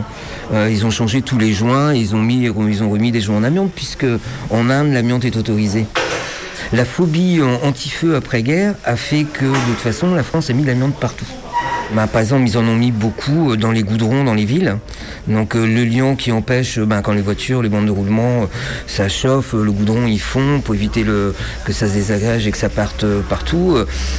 Euh, 0.52 0.68
ils 0.70 0.86
ont 0.86 0.90
changé 0.90 1.22
tous 1.22 1.38
les 1.38 1.52
joints. 1.52 1.94
Ils 1.94 2.14
ont 2.14 2.22
mis, 2.22 2.44
ils 2.44 2.82
ont 2.82 2.90
remis 2.90 3.10
des 3.10 3.20
joints 3.20 3.38
en 3.38 3.44
amiante 3.44 3.72
puisque 3.74 4.06
en 4.50 4.70
Inde 4.70 4.92
l'amiante 4.92 5.24
est 5.24 5.36
autorisée. 5.36 5.86
La 6.72 6.84
phobie 6.84 7.40
anti-feu 7.62 8.14
après-guerre 8.14 8.74
a 8.84 8.96
fait 8.96 9.24
que 9.24 9.46
de 9.46 9.70
toute 9.70 9.80
façon 9.80 10.14
la 10.14 10.22
France 10.22 10.50
a 10.50 10.52
mis 10.52 10.62
de 10.62 10.68
l'amiante 10.68 10.94
partout. 10.94 11.24
Bah, 11.94 12.06
par 12.06 12.20
exemple, 12.20 12.46
ils 12.46 12.58
en 12.58 12.64
ont 12.64 12.76
mis 12.76 12.92
beaucoup 12.92 13.52
euh, 13.52 13.56
dans 13.56 13.72
les 13.72 13.82
goudrons, 13.82 14.24
dans 14.24 14.34
les 14.34 14.44
villes. 14.44 14.76
Donc 15.26 15.56
euh, 15.56 15.66
le 15.66 15.84
lion 15.84 16.16
qui 16.16 16.32
empêche, 16.32 16.78
euh, 16.78 16.84
ben, 16.84 17.00
quand 17.00 17.12
les 17.12 17.22
voitures, 17.22 17.62
les 17.62 17.70
bandes 17.70 17.86
de 17.86 17.90
roulement, 17.90 18.46
ça 18.86 19.08
chauffe, 19.08 19.54
le 19.54 19.72
goudron 19.72 20.06
il 20.06 20.20
fond 20.20 20.60
pour 20.62 20.74
éviter 20.74 21.02
que 21.02 21.72
ça 21.72 21.88
se 21.88 21.94
désagrège 21.94 22.46
et 22.46 22.50
que 22.50 22.58
ça 22.58 22.68
parte 22.68 23.06
partout. 23.28 23.78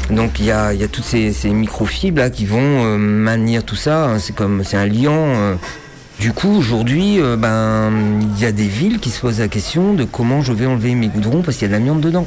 Donc 0.09 0.39
il 0.39 0.45
y 0.45 0.51
a, 0.51 0.73
toutes 0.91 1.03
ces, 1.03 1.33
microfibres 1.49 2.19
là 2.19 2.29
qui 2.29 2.45
vont 2.45 2.97
maintenir 2.97 3.63
tout 3.63 3.75
ça. 3.75 4.05
hein. 4.05 4.19
C'est 4.19 4.35
comme 4.35 4.63
c'est 4.63 4.77
un 4.77 4.89
euh. 4.89 5.55
Du 6.19 6.33
coup, 6.33 6.57
aujourd'hui, 6.57 7.19
ben, 7.37 7.91
il 8.35 8.41
y 8.41 8.45
a 8.45 8.51
des 8.51 8.67
villes 8.67 8.99
qui 8.99 9.09
se 9.09 9.21
posent 9.21 9.39
la 9.39 9.47
question 9.47 9.93
de 9.93 10.03
comment 10.03 10.41
je 10.41 10.51
vais 10.51 10.65
enlever 10.65 10.93
mes 10.95 11.07
goudrons 11.07 11.41
parce 11.41 11.57
qu'il 11.57 11.69
y 11.69 11.73
a 11.73 11.77
de 11.77 11.79
l'amiante 11.79 12.01
dedans. 12.01 12.25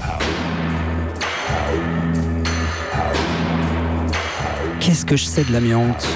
Qu'est-ce 4.84 5.06
que 5.06 5.16
je 5.16 5.24
sais 5.24 5.44
de 5.44 5.52
l'amiante? 5.52 6.08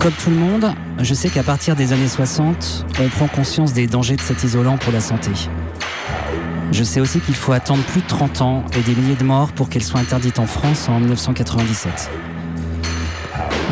Comme 0.00 0.12
tout 0.12 0.30
le 0.30 0.36
monde, 0.36 0.72
je 1.00 1.12
sais 1.12 1.28
qu'à 1.28 1.42
partir 1.42 1.76
des 1.76 1.92
années 1.92 2.08
60, 2.08 2.86
on 2.98 3.08
prend 3.10 3.26
conscience 3.28 3.74
des 3.74 3.86
dangers 3.86 4.16
de 4.16 4.22
cet 4.22 4.42
isolant 4.42 4.78
pour 4.78 4.90
la 4.90 5.00
santé. 5.00 5.30
Je 6.72 6.82
sais 6.82 7.00
aussi 7.00 7.20
qu'il 7.20 7.34
faut 7.34 7.52
attendre 7.52 7.82
plus 7.82 8.00
de 8.00 8.06
30 8.06 8.40
ans 8.40 8.64
et 8.74 8.80
des 8.80 8.94
milliers 8.98 9.16
de 9.16 9.24
morts 9.24 9.52
pour 9.52 9.68
qu'elle 9.68 9.82
soit 9.82 10.00
interdite 10.00 10.38
en 10.38 10.46
France 10.46 10.88
en 10.88 10.98
1997. 10.98 12.10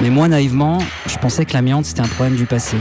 Mais 0.02 0.10
moi, 0.10 0.28
naïvement, 0.28 0.76
je 1.06 1.16
pensais 1.16 1.46
que 1.46 1.54
l'amiante 1.54 1.86
c'était 1.86 2.02
un 2.02 2.08
problème 2.08 2.36
du 2.36 2.44
passé, 2.44 2.76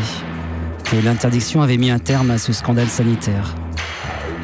que 0.83 0.97
l'interdiction 0.97 1.61
avait 1.61 1.77
mis 1.77 1.91
un 1.91 1.99
terme 1.99 2.31
à 2.31 2.37
ce 2.37 2.51
scandale 2.51 2.89
sanitaire. 2.89 3.55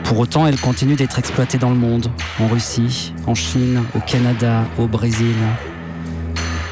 Pour 0.05 0.19
autant, 0.19 0.47
elle 0.47 0.57
continue 0.57 0.95
d'être 0.95 1.19
exploitée 1.19 1.57
dans 1.57 1.69
le 1.69 1.75
monde, 1.75 2.09
en 2.39 2.47
Russie, 2.47 3.13
en 3.25 3.35
Chine, 3.35 3.83
au 3.93 3.99
Canada, 3.99 4.63
au 4.79 4.87
Brésil. 4.87 5.35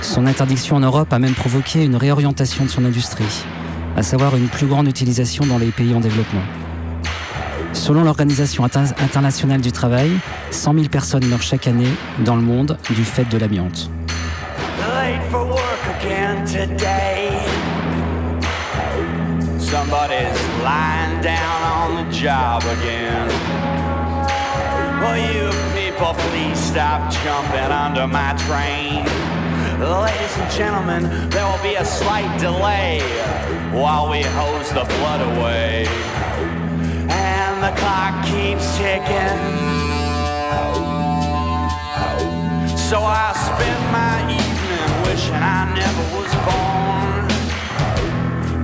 Son 0.06 0.28
interdiction 0.28 0.76
en 0.76 0.82
Europe 0.82 1.12
a 1.12 1.20
même 1.20 1.34
provoqué 1.34 1.84
une 1.84 1.96
réorientation 1.96 2.64
de 2.64 2.70
son 2.70 2.86
industrie, 2.86 3.26
à 3.98 4.04
savoir 4.04 4.36
une 4.38 4.48
plus 4.48 4.68
grande 4.68 4.88
utilisation 4.88 5.46
dans 5.48 5.58
les 5.58 5.72
pays 5.72 5.94
en 5.96 6.00
développement. 6.00 6.44
Selon 7.74 8.04
l'Organisation 8.04 8.64
Inter- 8.64 8.94
internationale 9.04 9.62
du 9.62 9.72
travail, 9.72 10.12
100 10.52 10.74
000 10.76 10.86
personnes 10.90 11.26
meurent 11.26 11.42
chaque 11.42 11.68
année 11.68 11.90
dans 12.20 12.36
le 12.36 12.44
monde 12.44 12.78
du 12.92 13.04
fait 13.04 13.26
de 13.28 13.38
l'amiante. 13.40 13.90
Ladies 29.80 30.38
and 30.38 30.52
gentlemen, 30.52 31.30
there 31.32 31.46
will 31.46 31.62
be 31.62 31.76
a 31.76 31.84
slight 31.84 32.40
delay 32.40 33.02
while 33.74 34.10
we 34.10 34.22
hose 34.22 34.70
the 34.70 34.86
blood 34.86 35.20
away. 35.36 35.86
And 37.10 37.62
the 37.62 37.78
clock 37.78 38.24
keeps 38.24 38.78
ticking. 38.78 39.36
So 42.88 43.04
I 43.04 43.34
spend 43.36 43.92
my 43.92 44.24
evening 44.32 44.92
wishing 45.04 45.44
I 45.44 45.68
never 45.76 46.04
was 46.16 46.32
born. 46.48 47.28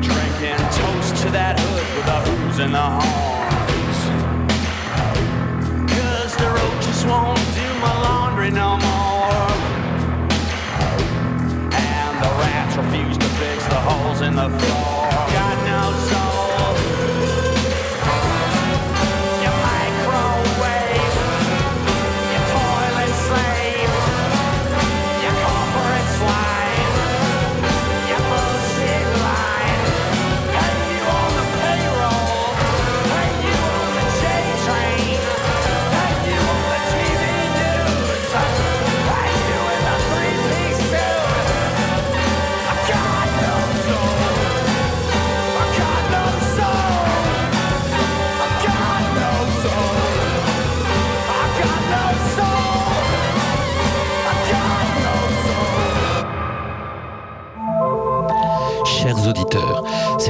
Drinking 0.02 0.64
toast 0.72 1.22
to 1.24 1.32
that 1.32 1.60
hood 1.60 1.88
with 1.98 2.06
the 2.06 2.20
hooves 2.32 2.60
and 2.60 2.74
the 2.74 2.80
horns. 2.80 3.31
Refuse 12.78 13.18
to 13.18 13.26
fix 13.26 13.66
the 13.68 13.76
holes 13.76 14.22
in 14.22 14.36
the 14.36 14.50
floor. 14.50 15.01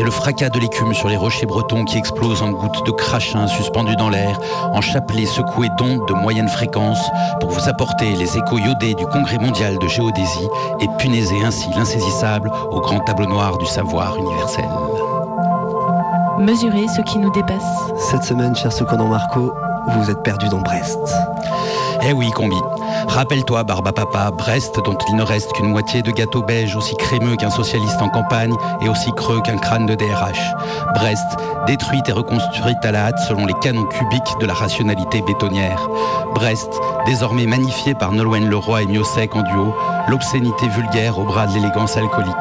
C'est 0.01 0.05
le 0.05 0.11
fracas 0.11 0.49
de 0.49 0.59
l'écume 0.59 0.95
sur 0.95 1.09
les 1.09 1.15
rochers 1.15 1.45
bretons 1.45 1.85
qui 1.85 1.95
explose 1.95 2.41
en 2.41 2.49
gouttes 2.49 2.83
de 2.87 2.91
crachin 2.91 3.45
suspendues 3.45 3.95
dans 3.97 4.09
l'air, 4.09 4.39
en 4.73 4.81
chapelets 4.81 5.27
secoués 5.27 5.69
d'ondes 5.77 6.07
de 6.07 6.13
moyenne 6.15 6.49
fréquence, 6.49 6.97
pour 7.39 7.51
vous 7.51 7.69
apporter 7.69 8.15
les 8.15 8.35
échos 8.35 8.57
iodés 8.57 8.95
du 8.95 9.05
Congrès 9.05 9.37
mondial 9.37 9.77
de 9.77 9.87
géodésie 9.87 10.49
et 10.79 10.87
punaiser 10.97 11.43
ainsi 11.43 11.69
l'insaisissable 11.75 12.51
au 12.71 12.81
grand 12.81 13.01
tableau 13.01 13.27
noir 13.27 13.59
du 13.59 13.67
savoir 13.67 14.15
universel. 14.17 14.65
Mesurer 16.39 16.87
ce 16.87 17.01
qui 17.01 17.19
nous 17.19 17.31
dépasse. 17.31 17.61
Cette 18.09 18.23
semaine, 18.23 18.55
cher 18.55 18.73
Secondant 18.73 19.07
Marco, 19.07 19.53
vous 19.89 20.09
êtes 20.09 20.23
perdu 20.23 20.49
dans 20.49 20.61
Brest. 20.61 20.97
Eh 22.01 22.11
oui, 22.11 22.31
combi. 22.31 22.57
Rappelle-toi, 23.07 23.63
Barba 23.63 23.91
Papa, 23.91 24.31
Brest, 24.31 24.79
dont 24.83 24.97
il 25.09 25.15
ne 25.15 25.23
reste 25.23 25.51
qu'une 25.53 25.69
moitié 25.69 26.01
de 26.01 26.11
gâteau 26.11 26.41
beige 26.41 26.75
aussi 26.75 26.95
crémeux 26.95 27.35
qu'un 27.35 27.49
socialiste 27.49 28.01
en 28.01 28.09
campagne 28.09 28.53
et 28.81 28.89
aussi 28.89 29.11
creux 29.13 29.41
qu'un 29.41 29.57
crâne 29.57 29.85
de 29.85 29.95
DRH. 29.95 30.41
Brest, 30.95 31.25
détruite 31.67 32.07
et 32.09 32.13
reconstruite 32.13 32.83
à 32.83 32.91
la 32.91 33.07
hâte 33.07 33.19
selon 33.27 33.45
les 33.45 33.53
canons 33.61 33.85
cubiques 33.85 34.39
de 34.39 34.45
la 34.45 34.53
rationalité 34.53 35.21
bétonnière. 35.21 35.87
Brest, 36.33 36.71
désormais 37.05 37.45
magnifié 37.45 37.93
par 37.93 38.11
Nolwenn 38.11 38.49
Leroy 38.49 38.83
et 38.83 38.85
Miossec 38.87 39.35
en 39.35 39.43
duo, 39.43 39.75
l'obscénité 40.07 40.67
vulgaire 40.67 41.19
au 41.19 41.23
bras 41.23 41.47
de 41.47 41.53
l'élégance 41.53 41.97
alcoolique. 41.97 42.35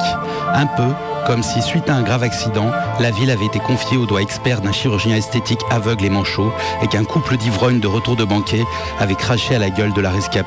Un 0.53 0.65
peu 0.65 0.91
comme 1.27 1.43
si, 1.43 1.61
suite 1.61 1.89
à 1.89 1.95
un 1.95 2.01
grave 2.01 2.23
accident, 2.23 2.71
la 2.99 3.11
ville 3.11 3.29
avait 3.29 3.45
été 3.45 3.59
confiée 3.59 3.97
aux 3.97 4.05
doigts 4.05 4.21
experts 4.21 4.61
d'un 4.61 4.71
chirurgien 4.71 5.15
esthétique 5.15 5.61
aveugle 5.69 6.05
et 6.05 6.09
manchot 6.09 6.51
et 6.81 6.87
qu'un 6.87 7.03
couple 7.03 7.37
d'ivrognes 7.37 7.79
de 7.79 7.87
retour 7.87 8.15
de 8.15 8.23
banquet 8.23 8.63
avait 8.99 9.15
craché 9.15 9.55
à 9.55 9.59
la 9.59 9.69
gueule 9.69 9.93
de 9.93 10.01
la 10.01 10.09
rescapée. 10.09 10.40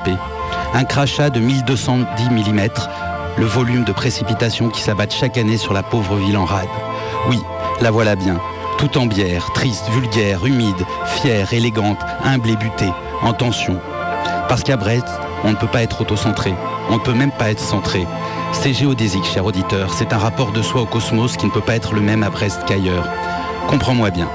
Un 0.75 0.85
crachat 0.85 1.31
de 1.31 1.41
1210 1.41 2.31
mm, 2.31 2.69
le 3.37 3.47
volume 3.47 3.85
de 3.85 3.93
précipitations 3.93 4.69
qui 4.69 4.81
s'abattent 4.81 5.15
chaque 5.15 5.39
année 5.39 5.57
sur 5.57 5.73
la 5.73 5.83
pauvre 5.83 6.17
ville 6.17 6.37
en 6.37 6.45
rade. 6.45 6.69
Oui, 7.29 7.41
la 7.81 7.91
voilà 7.91 8.17
bien, 8.17 8.39
tout 8.79 8.99
en 8.99 9.07
bière, 9.07 9.51
triste, 9.55 9.89
vulgaire, 9.91 10.47
humide, 10.47 10.85
fière, 11.07 11.53
élégante, 11.53 11.99
humble 12.25 12.51
et 12.51 12.57
butée, 12.57 12.93
en 13.23 13.33
tension. 13.33 13.81
Parce 14.49 14.63
qu'à 14.63 14.77
Brest, 14.77 15.07
on 15.45 15.51
ne 15.51 15.57
peut 15.57 15.67
pas 15.67 15.83
être 15.83 16.01
autocentré, 16.03 16.55
on 16.91 16.95
ne 16.95 17.03
peut 17.03 17.15
même 17.15 17.33
pas 17.33 17.51
être 17.51 17.61
centré. 17.61 18.07
C'est 18.53 18.73
géodésique, 18.73 19.25
cher 19.25 19.45
auditeur, 19.45 19.93
c'est 19.93 20.13
un 20.13 20.19
rapport 20.19 20.53
de 20.53 20.63
soi 20.63 20.83
au 20.83 20.87
cosmos 20.87 21.37
qui 21.37 21.47
ne 21.47 21.51
peut 21.51 21.61
pas 21.61 21.77
être 21.77 21.95
le 21.95 22.01
même 22.01 22.23
à 22.23 22.31
Brest 22.31 22.63
qu'ailleurs. 22.67 23.09
Comprends-moi 23.69 24.11
bien. 24.11 24.29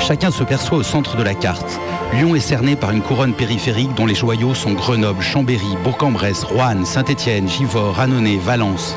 Chacun 0.00 0.30
se 0.30 0.44
perçoit 0.44 0.78
au 0.78 0.82
centre 0.82 1.16
de 1.16 1.22
la 1.22 1.34
carte. 1.34 1.78
Lyon 2.14 2.34
est 2.34 2.40
cerné 2.40 2.76
par 2.76 2.90
une 2.92 3.02
couronne 3.02 3.34
périphérique 3.34 3.94
dont 3.94 4.06
les 4.06 4.14
joyaux 4.14 4.54
sont 4.54 4.72
Grenoble, 4.72 5.22
Chambéry, 5.22 5.76
Bourg-en-Bresse, 5.84 6.44
Roanne, 6.44 6.86
Saint-Étienne, 6.86 7.48
Givors, 7.48 8.00
Annonay, 8.00 8.38
Valence. 8.38 8.96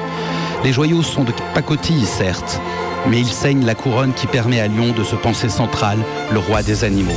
Les 0.64 0.72
joyaux 0.72 1.04
sont 1.04 1.24
de 1.24 1.34
pacotille, 1.54 2.06
certes, 2.06 2.62
mais 3.08 3.20
ils 3.20 3.32
saignent 3.32 3.66
la 3.66 3.76
couronne 3.76 4.14
qui 4.14 4.28
permet 4.28 4.62
à 4.62 4.68
Lyon 4.68 4.94
de 4.96 5.04
se 5.04 5.16
penser 5.16 5.50
central, 5.50 5.98
le 6.32 6.40
roi 6.40 6.64
des 6.64 6.84
animaux. 6.84 7.12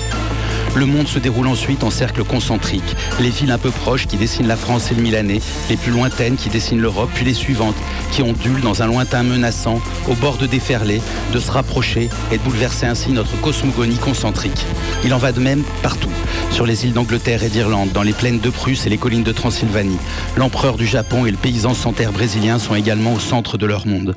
Le 0.74 0.86
monde 0.86 1.06
se 1.06 1.18
déroule 1.18 1.46
ensuite 1.46 1.84
en 1.84 1.90
cercle 1.90 2.24
concentrique. 2.24 2.96
Les 3.20 3.30
villes 3.30 3.50
un 3.50 3.58
peu 3.58 3.70
proches 3.70 4.06
qui 4.06 4.16
dessinent 4.16 4.48
la 4.48 4.56
France 4.56 4.90
et 4.90 4.94
le 4.94 5.02
Milanais, 5.02 5.40
les 5.68 5.76
plus 5.76 5.92
lointaines 5.92 6.36
qui 6.36 6.48
dessinent 6.48 6.80
l'Europe, 6.80 7.10
puis 7.14 7.24
les 7.24 7.34
suivantes 7.34 7.76
qui 8.10 8.22
ondulent 8.22 8.60
dans 8.60 8.82
un 8.82 8.86
lointain 8.86 9.22
menaçant, 9.22 9.80
au 10.08 10.14
bord 10.14 10.36
de 10.36 10.46
déferler, 10.46 11.00
de 11.32 11.38
se 11.38 11.50
rapprocher 11.50 12.08
et 12.32 12.38
de 12.38 12.42
bouleverser 12.42 12.86
ainsi 12.86 13.10
notre 13.10 13.40
cosmogonie 13.40 13.98
concentrique. 13.98 14.66
Il 15.04 15.14
en 15.14 15.18
va 15.18 15.32
de 15.32 15.40
même 15.40 15.62
partout, 15.82 16.10
sur 16.50 16.66
les 16.66 16.84
îles 16.84 16.92
d'Angleterre 16.92 17.42
et 17.44 17.48
d'Irlande, 17.48 17.92
dans 17.92 18.02
les 18.02 18.12
plaines 18.12 18.40
de 18.40 18.50
Prusse 18.50 18.86
et 18.86 18.90
les 18.90 18.98
collines 18.98 19.22
de 19.22 19.32
Transylvanie. 19.32 19.98
L'empereur 20.36 20.76
du 20.76 20.86
Japon 20.86 21.26
et 21.26 21.30
le 21.30 21.36
paysan 21.36 21.74
sans 21.74 21.92
terre 21.92 22.12
brésilien 22.12 22.58
sont 22.58 22.74
également 22.74 23.14
au 23.14 23.20
centre 23.20 23.58
de 23.58 23.66
leur 23.66 23.86
monde. 23.86 24.14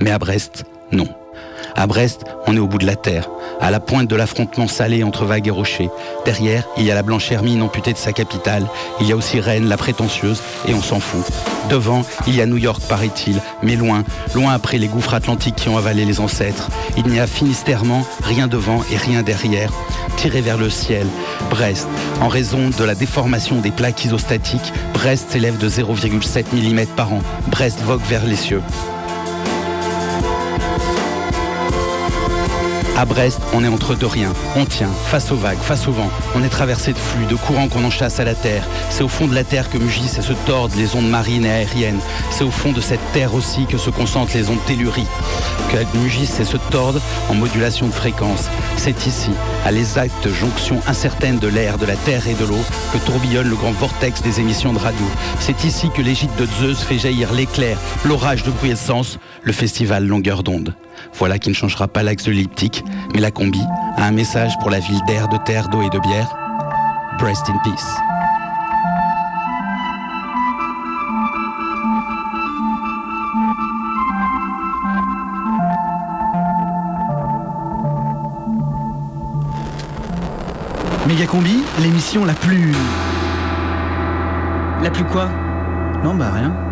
Mais 0.00 0.10
à 0.10 0.18
Brest, 0.18 0.64
non. 0.92 1.08
À 1.74 1.86
Brest, 1.86 2.24
on 2.46 2.56
est 2.56 2.60
au 2.60 2.66
bout 2.66 2.78
de 2.78 2.86
la 2.86 2.96
terre, 2.96 3.28
à 3.60 3.70
la 3.70 3.80
pointe 3.80 4.08
de 4.08 4.16
l'affrontement 4.16 4.68
salé 4.68 5.02
entre 5.02 5.24
vagues 5.24 5.48
et 5.48 5.50
rochers. 5.50 5.90
Derrière, 6.24 6.64
il 6.76 6.84
y 6.84 6.90
a 6.90 6.94
la 6.94 7.02
blanche 7.02 7.30
hermine 7.32 7.62
amputée 7.62 7.92
de 7.92 7.98
sa 7.98 8.12
capitale. 8.12 8.66
Il 9.00 9.06
y 9.06 9.12
a 9.12 9.16
aussi 9.16 9.40
Rennes, 9.40 9.68
la 9.68 9.76
prétentieuse, 9.76 10.42
et 10.66 10.74
on 10.74 10.82
s'en 10.82 11.00
fout. 11.00 11.24
Devant, 11.68 12.02
il 12.26 12.36
y 12.36 12.40
a 12.40 12.46
New 12.46 12.56
York, 12.56 12.82
paraît-il, 12.88 13.40
mais 13.62 13.76
loin, 13.76 14.04
loin 14.34 14.52
après 14.52 14.78
les 14.78 14.88
gouffres 14.88 15.14
atlantiques 15.14 15.56
qui 15.56 15.68
ont 15.68 15.76
avalé 15.76 16.04
les 16.04 16.20
ancêtres. 16.20 16.68
Il 16.96 17.06
n'y 17.06 17.20
a 17.20 17.26
finistèrement 17.26 18.04
rien 18.22 18.46
devant 18.46 18.82
et 18.92 18.96
rien 18.96 19.22
derrière. 19.22 19.72
Tiré 20.16 20.40
vers 20.40 20.58
le 20.58 20.70
ciel, 20.70 21.06
Brest, 21.50 21.88
en 22.20 22.28
raison 22.28 22.70
de 22.76 22.84
la 22.84 22.94
déformation 22.94 23.60
des 23.60 23.70
plaques 23.70 24.04
isostatiques, 24.04 24.72
Brest 24.94 25.30
s'élève 25.30 25.58
de 25.58 25.68
0,7 25.68 26.46
mm 26.52 26.86
par 26.96 27.12
an. 27.12 27.22
Brest 27.48 27.80
vogue 27.82 28.02
vers 28.08 28.24
les 28.24 28.36
cieux. 28.36 28.62
À 32.98 33.04
Brest, 33.04 33.40
on 33.54 33.62
est 33.62 33.68
entre 33.68 33.94
deux 33.94 34.08
riens. 34.08 34.32
On 34.56 34.64
tient, 34.64 34.90
face 35.06 35.30
aux 35.30 35.36
vagues, 35.36 35.60
face 35.60 35.86
au 35.86 35.92
vent. 35.92 36.10
On 36.34 36.42
est 36.42 36.48
traversé 36.48 36.92
de 36.92 36.98
flux, 36.98 37.26
de 37.26 37.36
courants 37.36 37.68
qu'on 37.68 37.84
en 37.84 37.90
chasse 37.90 38.18
à 38.18 38.24
la 38.24 38.34
terre. 38.34 38.66
C'est 38.90 39.04
au 39.04 39.08
fond 39.08 39.28
de 39.28 39.36
la 39.36 39.44
terre 39.44 39.70
que 39.70 39.78
mugissent 39.78 40.18
et 40.18 40.22
se 40.22 40.32
tordent 40.32 40.74
les 40.74 40.96
ondes 40.96 41.08
marines 41.08 41.46
et 41.46 41.50
aériennes. 41.50 42.00
C'est 42.32 42.42
au 42.42 42.50
fond 42.50 42.72
de 42.72 42.80
cette 42.80 43.12
terre 43.12 43.34
aussi 43.34 43.66
que 43.66 43.78
se 43.78 43.90
concentrent 43.90 44.34
les 44.34 44.48
ondes 44.48 44.64
telluries. 44.66 45.06
Qu'elles 45.70 45.86
mugissent 45.94 46.40
et 46.40 46.44
se 46.44 46.56
tordent 46.56 47.00
en 47.28 47.34
modulation 47.34 47.86
de 47.86 47.92
fréquence. 47.92 48.48
C'est 48.76 49.06
ici, 49.06 49.30
à 49.64 49.70
l'exacte 49.70 50.28
jonction 50.28 50.80
incertaine 50.88 51.38
de 51.38 51.46
l'air, 51.46 51.78
de 51.78 51.86
la 51.86 51.94
terre 51.94 52.26
et 52.26 52.34
de 52.34 52.46
l'eau, 52.46 52.64
que 52.92 52.98
tourbillonne 52.98 53.48
le 53.48 53.54
grand 53.54 53.70
vortex 53.70 54.22
des 54.22 54.40
émissions 54.40 54.72
de 54.72 54.78
radio. 54.80 55.06
C'est 55.38 55.62
ici 55.62 55.88
que 55.94 56.02
l'égide 56.02 56.34
de 56.36 56.46
Zeus 56.46 56.82
fait 56.82 56.98
jaillir 56.98 57.32
l'éclair, 57.32 57.78
l'orage 58.04 58.42
de 58.42 58.50
bruit 58.50 58.72
et 58.72 58.74
de 58.74 59.18
le 59.44 59.52
festival 59.52 60.04
longueur 60.04 60.42
d'onde. 60.42 60.74
Voilà 61.14 61.38
qui 61.38 61.48
ne 61.48 61.54
changera 61.54 61.88
pas 61.88 62.02
l'axe 62.02 62.24
de 62.24 62.30
l'elliptique, 62.30 62.84
mais 63.14 63.20
la 63.20 63.30
combi 63.30 63.62
a 63.96 64.04
un 64.04 64.12
message 64.12 64.52
pour 64.60 64.70
la 64.70 64.80
ville 64.80 65.00
d'air, 65.06 65.28
de 65.28 65.36
terre, 65.38 65.68
d'eau 65.68 65.82
et 65.82 65.90
de 65.90 65.98
bière. 65.98 66.34
Brest 67.18 67.48
in 67.48 67.58
peace. 67.64 67.98
Méga 81.08 81.26
Combi, 81.26 81.64
l'émission 81.80 82.26
la 82.26 82.34
plus. 82.34 82.72
La 84.82 84.90
plus 84.90 85.04
quoi? 85.04 85.28
Non, 86.04 86.14
bah 86.14 86.30
rien. 86.34 86.67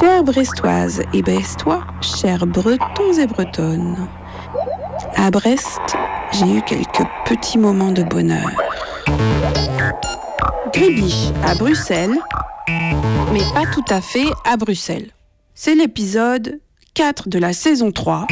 Chers 0.00 0.24
Brestoises 0.24 1.02
et 1.12 1.20
Brestois, 1.20 1.84
chers 2.00 2.46
Bretons 2.46 3.12
et 3.18 3.26
Bretonnes, 3.26 4.08
à 5.14 5.30
Brest, 5.30 5.80
j'ai 6.32 6.56
eu 6.56 6.62
quelques 6.62 7.06
petits 7.26 7.58
moments 7.58 7.92
de 7.92 8.02
bonheur. 8.02 8.50
Gribiche 10.72 11.28
à 11.44 11.54
Bruxelles, 11.54 12.18
mais 13.32 13.42
pas 13.52 13.66
tout 13.72 13.84
à 13.90 14.00
fait 14.00 14.28
à 14.46 14.56
Bruxelles. 14.56 15.10
C'est 15.54 15.74
l'épisode 15.74 16.60
4 16.94 17.28
de 17.28 17.38
la 17.38 17.52
saison 17.52 17.92
3. 17.92 18.26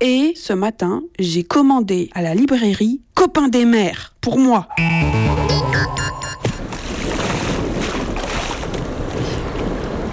Et 0.00 0.32
ce 0.36 0.54
matin, 0.54 1.02
j'ai 1.18 1.44
commandé 1.44 2.08
à 2.14 2.22
la 2.22 2.34
librairie 2.34 3.02
Copain 3.14 3.48
des 3.48 3.66
mers 3.66 4.14
pour 4.22 4.38
moi. 4.38 4.68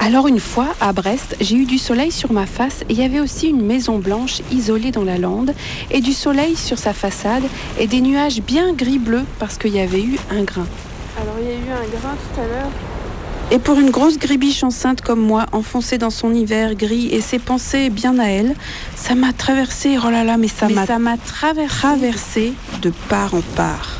Alors 0.09 0.27
une 0.27 0.39
fois, 0.39 0.69
à 0.81 0.91
Brest, 0.91 1.35
j'ai 1.39 1.55
eu 1.55 1.65
du 1.65 1.77
soleil 1.77 2.11
sur 2.11 2.31
ma 2.31 2.47
face 2.47 2.81
et 2.89 2.93
il 2.93 2.99
y 2.99 3.03
avait 3.03 3.19
aussi 3.19 3.47
une 3.47 3.63
maison 3.63 3.99
blanche 3.99 4.41
isolée 4.51 4.89
dans 4.89 5.03
la 5.03 5.19
lande 5.19 5.53
et 5.91 6.01
du 6.01 6.13
soleil 6.13 6.55
sur 6.55 6.79
sa 6.79 6.93
façade 6.93 7.43
et 7.77 7.85
des 7.85 8.01
nuages 8.01 8.41
bien 8.41 8.73
gris-bleu 8.73 9.21
parce 9.37 9.59
qu'il 9.59 9.71
y 9.71 9.79
avait 9.79 10.01
eu 10.01 10.17
un 10.31 10.41
grain. 10.41 10.65
Alors 11.15 11.35
il 11.39 11.45
y 11.45 11.51
a 11.51 11.53
eu 11.53 11.71
un 11.71 11.99
grain 11.99 12.15
tout 12.15 12.41
à 12.41 12.47
l'heure. 12.47 12.71
Et 13.51 13.59
pour 13.59 13.77
une 13.79 13.91
grosse 13.91 14.17
gribiche 14.17 14.63
enceinte 14.63 15.01
comme 15.01 15.21
moi, 15.21 15.45
enfoncée 15.51 15.99
dans 15.99 16.09
son 16.09 16.33
hiver 16.33 16.73
gris 16.73 17.09
et 17.13 17.21
ses 17.21 17.37
pensées 17.37 17.91
bien 17.91 18.17
à 18.17 18.29
elle, 18.29 18.55
ça 18.95 19.13
m'a 19.13 19.31
traversé, 19.31 19.99
oh 20.03 20.09
là 20.09 20.23
là, 20.23 20.37
mais 20.37 20.47
ça 20.47 20.69
m'a 20.69 20.87
ça 20.87 20.97
m'a 20.97 21.17
traversé. 21.17 21.77
traversé 21.77 22.53
de 22.81 22.91
part 23.09 23.35
en 23.35 23.41
part. 23.55 23.98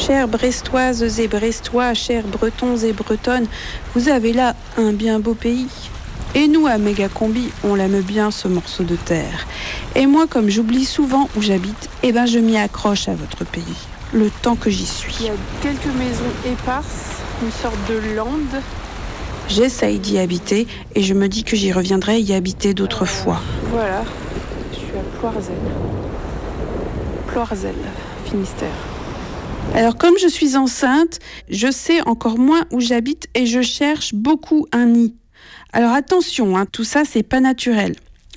Chères 0.00 0.28
Brestoises 0.28 1.20
et 1.20 1.28
Brestois, 1.28 1.92
chers 1.92 2.26
Bretons 2.26 2.78
et 2.78 2.94
Bretonnes, 2.94 3.46
vous 3.94 4.08
avez 4.08 4.32
là 4.32 4.56
un 4.78 4.94
bien 4.94 5.20
beau 5.20 5.34
pays. 5.34 5.68
Et 6.34 6.48
nous, 6.48 6.66
à 6.66 6.78
Mégacombi, 6.78 7.50
on 7.64 7.74
l'aime 7.74 8.00
bien 8.00 8.30
ce 8.30 8.48
morceau 8.48 8.82
de 8.82 8.96
terre. 8.96 9.46
Et 9.94 10.06
moi, 10.06 10.26
comme 10.26 10.48
j'oublie 10.48 10.86
souvent 10.86 11.28
où 11.36 11.42
j'habite, 11.42 11.90
eh 12.02 12.12
ben 12.12 12.24
je 12.24 12.38
m'y 12.38 12.56
accroche 12.56 13.08
à 13.08 13.14
votre 13.14 13.44
pays, 13.44 13.76
le 14.14 14.30
temps 14.30 14.56
que 14.56 14.70
j'y 14.70 14.86
suis. 14.86 15.14
Il 15.20 15.26
y 15.26 15.28
a 15.28 15.32
quelques 15.60 15.94
maisons 15.94 16.32
éparses, 16.46 17.20
une 17.42 17.52
sorte 17.52 17.76
de 17.90 18.16
lande. 18.16 18.62
J'essaye 19.48 19.98
d'y 19.98 20.18
habiter 20.18 20.66
et 20.94 21.02
je 21.02 21.12
me 21.12 21.28
dis 21.28 21.44
que 21.44 21.56
j'y 21.56 21.72
reviendrai 21.72 22.20
y 22.20 22.32
habiter 22.32 22.72
d'autres 22.72 23.04
fois. 23.04 23.42
Voilà, 23.70 24.04
je 24.72 24.78
suis 24.78 24.98
à 24.98 25.18
Ploirzel. 25.18 25.54
Ploirzel, 27.26 27.74
Finistère. 28.24 28.89
Alors 29.74 29.96
comme 29.96 30.18
je 30.18 30.28
suis 30.28 30.56
enceinte, 30.56 31.20
je 31.48 31.70
sais 31.70 32.00
encore 32.02 32.38
moins 32.38 32.64
où 32.72 32.80
j'habite 32.80 33.28
et 33.34 33.46
je 33.46 33.62
cherche 33.62 34.14
beaucoup 34.14 34.66
un 34.72 34.86
nid. 34.86 35.14
Alors 35.72 35.92
attention, 35.92 36.56
hein, 36.56 36.66
tout 36.66 36.84
ça 36.84 37.04
c'est 37.04 37.22
pas 37.22 37.40
naturel. 37.40 37.94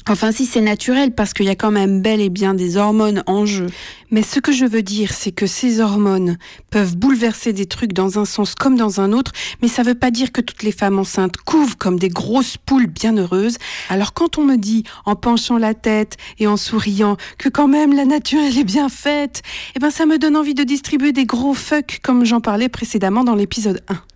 Enfin 0.10 0.34
si 0.34 0.46
c'est 0.46 0.60
naturel 0.60 1.12
parce 1.12 1.34
qu'il 1.34 1.46
y 1.46 1.50
a 1.50 1.56
quand 1.56 1.72
même 1.72 2.02
bel 2.02 2.20
et 2.20 2.30
bien 2.30 2.54
des 2.54 2.76
hormones 2.76 3.24
en 3.26 3.46
jeu. 3.46 3.68
Mais 4.12 4.22
ce 4.22 4.42
que 4.42 4.52
je 4.52 4.66
veux 4.66 4.82
dire 4.82 5.14
c'est 5.14 5.32
que 5.32 5.48
ces 5.48 5.80
hormones 5.80 6.38
peuvent 6.72 6.98
bouleverser 6.98 7.54
des 7.54 7.66
trucs 7.68 7.94
dans 7.94 8.20
un 8.20 8.26
sens 8.26 8.54
comme 8.54 8.76
dans 8.76 9.00
un 9.00 9.14
autre, 9.14 9.32
mais 9.62 9.70
ça 9.70 9.82
veut 9.82 9.96
pas 9.96 10.12
dire 10.12 10.34
que 10.34 10.42
toutes 10.42 10.64
les 10.64 10.74
femmes 10.74 11.00
enceintes 11.00 11.38
couvent 11.38 11.76
comme 11.78 11.98
des 11.98 12.10
grosses 12.10 12.58
poules 12.58 12.88
bien 12.88 13.18
heureuses. 13.18 13.58
Alors 13.88 14.14
quand 14.14 14.38
on 14.38 14.44
me 14.44 14.58
dit 14.58 14.84
en 15.06 15.16
penchant 15.16 15.58
la 15.58 15.74
tête 15.74 16.18
et 16.38 16.48
en 16.48 16.58
souriant 16.58 17.16
que 17.38 17.48
quand 17.48 17.70
même 17.70 17.96
la 17.96 18.04
nature 18.04 18.42
elle 18.42 18.58
est 18.58 18.66
bien 18.66 18.90
faite, 18.90 19.42
eh 19.76 19.80
ben 19.80 19.90
ça 19.90 20.06
me 20.06 20.18
donne 20.18 20.36
envie 20.36 20.54
de 20.54 20.64
distribuer 20.64 21.14
des 21.14 21.26
gros 21.26 21.54
fuck 21.54 22.00
comme 22.04 22.26
j'en 22.26 22.42
parlais 22.42 22.68
précédemment 22.68 23.24
dans 23.24 23.36
l'épisode 23.36 23.82
1. 23.88 24.13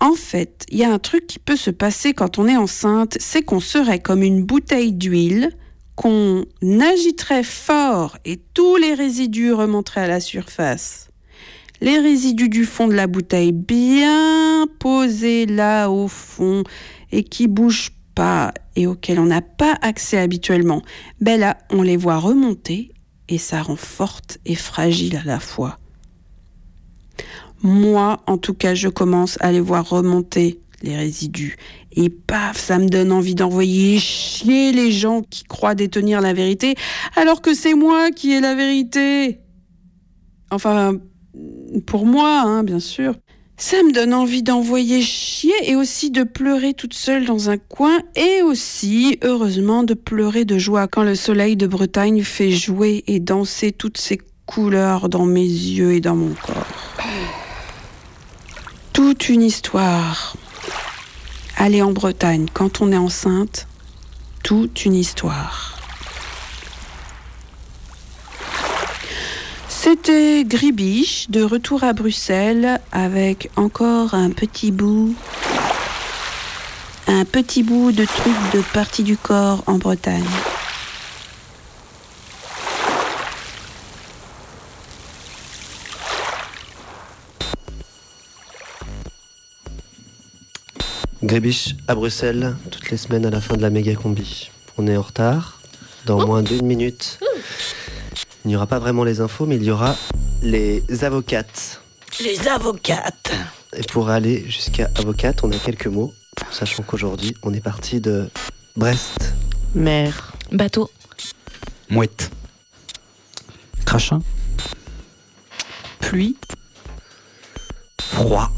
En 0.00 0.14
fait, 0.14 0.64
il 0.70 0.78
y 0.78 0.84
a 0.84 0.92
un 0.92 0.98
truc 0.98 1.26
qui 1.26 1.38
peut 1.38 1.56
se 1.56 1.70
passer 1.70 2.12
quand 2.12 2.38
on 2.38 2.46
est 2.46 2.56
enceinte, 2.56 3.16
c'est 3.20 3.42
qu'on 3.42 3.60
serait 3.60 4.00
comme 4.00 4.22
une 4.22 4.44
bouteille 4.44 4.92
d'huile 4.92 5.50
qu'on 5.96 6.44
agiterait 6.80 7.44
fort 7.44 8.18
et 8.24 8.40
tous 8.52 8.76
les 8.76 8.94
résidus 8.94 9.52
remonteraient 9.52 10.02
à 10.02 10.08
la 10.08 10.20
surface. 10.20 11.08
Les 11.80 11.98
résidus 11.98 12.48
du 12.48 12.64
fond 12.64 12.88
de 12.88 12.94
la 12.94 13.06
bouteille 13.06 13.52
bien 13.52 14.66
posés 14.78 15.46
là 15.46 15.88
au 15.88 16.08
fond 16.08 16.64
et 17.12 17.22
qui 17.22 17.46
bougent 17.46 17.92
pas 18.14 18.52
et 18.76 18.86
auxquels 18.86 19.20
on 19.20 19.26
n'a 19.26 19.42
pas 19.42 19.76
accès 19.82 20.18
habituellement, 20.18 20.82
ben 21.20 21.38
là, 21.38 21.58
on 21.70 21.82
les 21.82 21.96
voit 21.96 22.18
remonter 22.18 22.92
et 23.28 23.38
ça 23.38 23.62
rend 23.62 23.76
forte 23.76 24.38
et 24.44 24.54
fragile 24.54 25.16
à 25.16 25.24
la 25.24 25.40
fois. 25.40 25.78
Moi, 27.64 28.20
en 28.26 28.36
tout 28.36 28.52
cas, 28.52 28.74
je 28.74 28.88
commence 28.88 29.38
à 29.40 29.50
les 29.50 29.58
voir 29.58 29.88
remonter 29.88 30.60
les 30.82 30.96
résidus. 30.96 31.56
Et 31.96 32.10
paf, 32.10 32.58
ça 32.58 32.78
me 32.78 32.90
donne 32.90 33.10
envie 33.10 33.34
d'envoyer 33.34 33.98
chier 33.98 34.70
les 34.70 34.92
gens 34.92 35.22
qui 35.22 35.44
croient 35.44 35.74
détenir 35.74 36.20
la 36.20 36.34
vérité, 36.34 36.74
alors 37.16 37.40
que 37.40 37.54
c'est 37.54 37.72
moi 37.72 38.10
qui 38.10 38.32
ai 38.32 38.40
la 38.40 38.54
vérité. 38.54 39.40
Enfin, 40.50 40.98
pour 41.86 42.04
moi, 42.04 42.42
hein, 42.42 42.64
bien 42.64 42.80
sûr. 42.80 43.14
Ça 43.56 43.82
me 43.82 43.92
donne 43.92 44.12
envie 44.12 44.42
d'envoyer 44.42 45.00
chier 45.00 45.54
et 45.62 45.74
aussi 45.74 46.10
de 46.10 46.22
pleurer 46.22 46.74
toute 46.74 46.92
seule 46.92 47.24
dans 47.24 47.48
un 47.48 47.56
coin 47.56 47.98
et 48.14 48.42
aussi, 48.42 49.18
heureusement, 49.22 49.84
de 49.84 49.94
pleurer 49.94 50.44
de 50.44 50.58
joie 50.58 50.86
quand 50.86 51.02
le 51.02 51.14
soleil 51.14 51.56
de 51.56 51.66
Bretagne 51.66 52.22
fait 52.24 52.50
jouer 52.50 53.04
et 53.06 53.20
danser 53.20 53.72
toutes 53.72 53.96
ses 53.96 54.20
couleurs 54.44 55.08
dans 55.08 55.24
mes 55.24 55.40
yeux 55.40 55.92
et 55.92 56.00
dans 56.00 56.16
mon 56.16 56.34
corps. 56.34 56.66
Toute 58.94 59.28
une 59.28 59.42
histoire. 59.42 60.36
Aller 61.56 61.82
en 61.82 61.90
Bretagne 61.90 62.46
quand 62.54 62.80
on 62.80 62.92
est 62.92 62.96
enceinte, 62.96 63.66
toute 64.44 64.84
une 64.84 64.94
histoire. 64.94 65.76
C'était 69.68 70.44
Gribiche 70.44 71.28
de 71.28 71.42
retour 71.42 71.82
à 71.82 71.92
Bruxelles 71.92 72.80
avec 72.92 73.50
encore 73.56 74.14
un 74.14 74.30
petit 74.30 74.70
bout, 74.70 75.16
un 77.08 77.24
petit 77.24 77.64
bout 77.64 77.90
de 77.90 78.04
truc 78.04 78.36
de 78.52 78.60
partie 78.72 79.02
du 79.02 79.16
corps 79.16 79.64
en 79.66 79.74
Bretagne. 79.74 80.22
Grébiche 91.34 91.74
à 91.88 91.96
Bruxelles, 91.96 92.54
toutes 92.70 92.92
les 92.92 92.96
semaines 92.96 93.26
à 93.26 93.30
la 93.30 93.40
fin 93.40 93.56
de 93.56 93.62
la 93.62 93.68
méga 93.68 93.96
combi. 93.96 94.52
On 94.78 94.86
est 94.86 94.96
en 94.96 95.02
retard. 95.02 95.60
Dans 96.06 96.24
moins 96.24 96.44
d'une 96.44 96.64
minute, 96.64 97.18
il 98.44 98.48
n'y 98.48 98.54
aura 98.54 98.68
pas 98.68 98.78
vraiment 98.78 99.02
les 99.02 99.20
infos, 99.20 99.44
mais 99.44 99.56
il 99.56 99.64
y 99.64 99.72
aura 99.72 99.96
les 100.42 100.84
avocates. 101.02 101.82
Les 102.20 102.46
avocates. 102.46 103.32
Et 103.76 103.82
pour 103.82 104.10
aller 104.10 104.48
jusqu'à 104.48 104.88
avocate, 104.94 105.42
on 105.42 105.50
a 105.50 105.56
quelques 105.56 105.88
mots, 105.88 106.14
sachant 106.52 106.84
qu'aujourd'hui, 106.84 107.34
on 107.42 107.52
est 107.52 107.60
parti 107.60 108.00
de 108.00 108.30
Brest. 108.76 109.34
Mer. 109.74 110.34
Bateau. 110.52 110.88
Mouette. 111.90 112.30
Crachin. 113.84 114.22
Pluie. 115.98 116.36
Froid. 118.00 118.52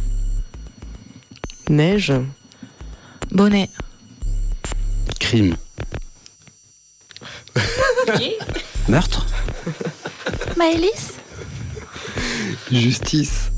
Neige. 1.70 2.12
Bonnet. 3.31 3.68
Crime. 5.20 5.57
Meurtre. 8.89 9.27
Maëlys 10.57 11.14
Justice. 12.70 13.51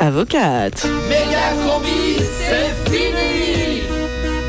Avocate. 0.00 0.84
Méga 1.08 1.52
combi, 1.64 2.18
c'est 2.18 2.90
fini 2.90 3.82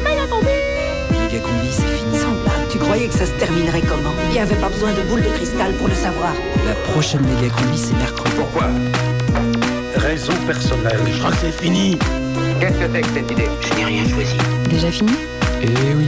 Méga 0.03 0.27
combi, 0.27 1.69
c'est 1.71 1.97
fini. 1.97 2.19
Sans 2.19 2.31
blague, 2.43 2.67
tu 2.71 2.77
croyais 2.77 3.07
que 3.07 3.13
ça 3.13 3.25
se 3.25 3.31
terminerait 3.33 3.81
comment? 3.81 4.13
Il 4.27 4.31
n'y 4.33 4.39
avait 4.39 4.55
pas 4.55 4.69
besoin 4.69 4.93
de 4.93 5.01
boule 5.03 5.21
de 5.21 5.29
cristal 5.29 5.73
pour 5.73 5.87
le 5.87 5.95
savoir. 5.95 6.33
La 6.65 6.73
prochaine 6.91 7.21
méga 7.21 7.49
combi, 7.53 7.77
c'est 7.77 7.95
mercredi. 7.95 8.31
Pourquoi? 8.35 8.69
Raison 9.95 10.33
personnelle. 10.45 10.99
Je 11.11 11.19
crois 11.19 11.31
que 11.31 11.37
c'est 11.37 11.51
fini. 11.51 11.97
Qu'est-ce 12.59 12.77
que 12.79 12.89
c'est 12.93 13.01
que 13.01 13.07
cette 13.13 13.31
idée? 13.31 13.49
Je 13.61 13.75
n'ai 13.75 13.85
rien 13.85 14.07
choisi. 14.07 14.37
Déjà 14.69 14.91
fini? 14.91 15.11
Eh 15.61 15.93
oui. 15.95 16.07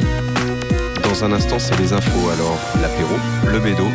Dans 1.03 1.25
un 1.25 1.33
instant, 1.33 1.59
c'est 1.59 1.77
les 1.79 1.91
infos. 1.93 2.29
Alors, 2.29 2.57
l'apéro, 2.81 3.15
le 3.45 3.59
bédo. 3.59 3.85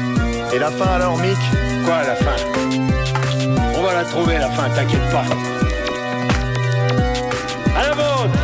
Et 0.54 0.58
la 0.58 0.70
fin 0.70 0.86
alors, 0.86 1.18
Mick? 1.18 1.38
Quoi, 1.84 2.02
la 2.02 2.14
fin? 2.16 2.36
On 3.74 3.82
va 3.82 3.94
la 3.94 4.04
trouver, 4.04 4.38
la 4.38 4.50
fin, 4.50 4.68
t'inquiète 4.70 5.10
pas. 5.10 5.24
À 7.76 7.88
la 7.88 7.94
vôtre 7.94 8.38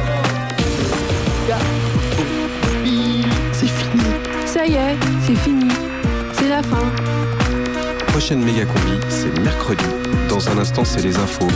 C'est 3.52 3.66
fini. 3.66 4.02
Ça 4.46 4.66
y 4.66 4.74
est, 4.74 4.96
c'est 5.26 5.36
fini. 5.36 5.68
C'est 6.32 6.48
la 6.48 6.62
fin. 6.62 6.92
Prochaine 8.08 8.42
méga 8.42 8.64
combi, 8.64 8.98
c'est 9.08 9.38
mercredi. 9.40 9.84
Dans 10.32 10.48
un 10.48 10.56
instant, 10.56 10.82
c'est 10.82 11.02
les 11.02 11.14
infos. 11.18 11.46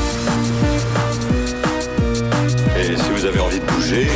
Et 2.79 2.95
si 2.95 3.11
vous 3.11 3.25
avez 3.25 3.41
envie 3.41 3.59
de 3.59 3.65
bouger, 3.65 4.07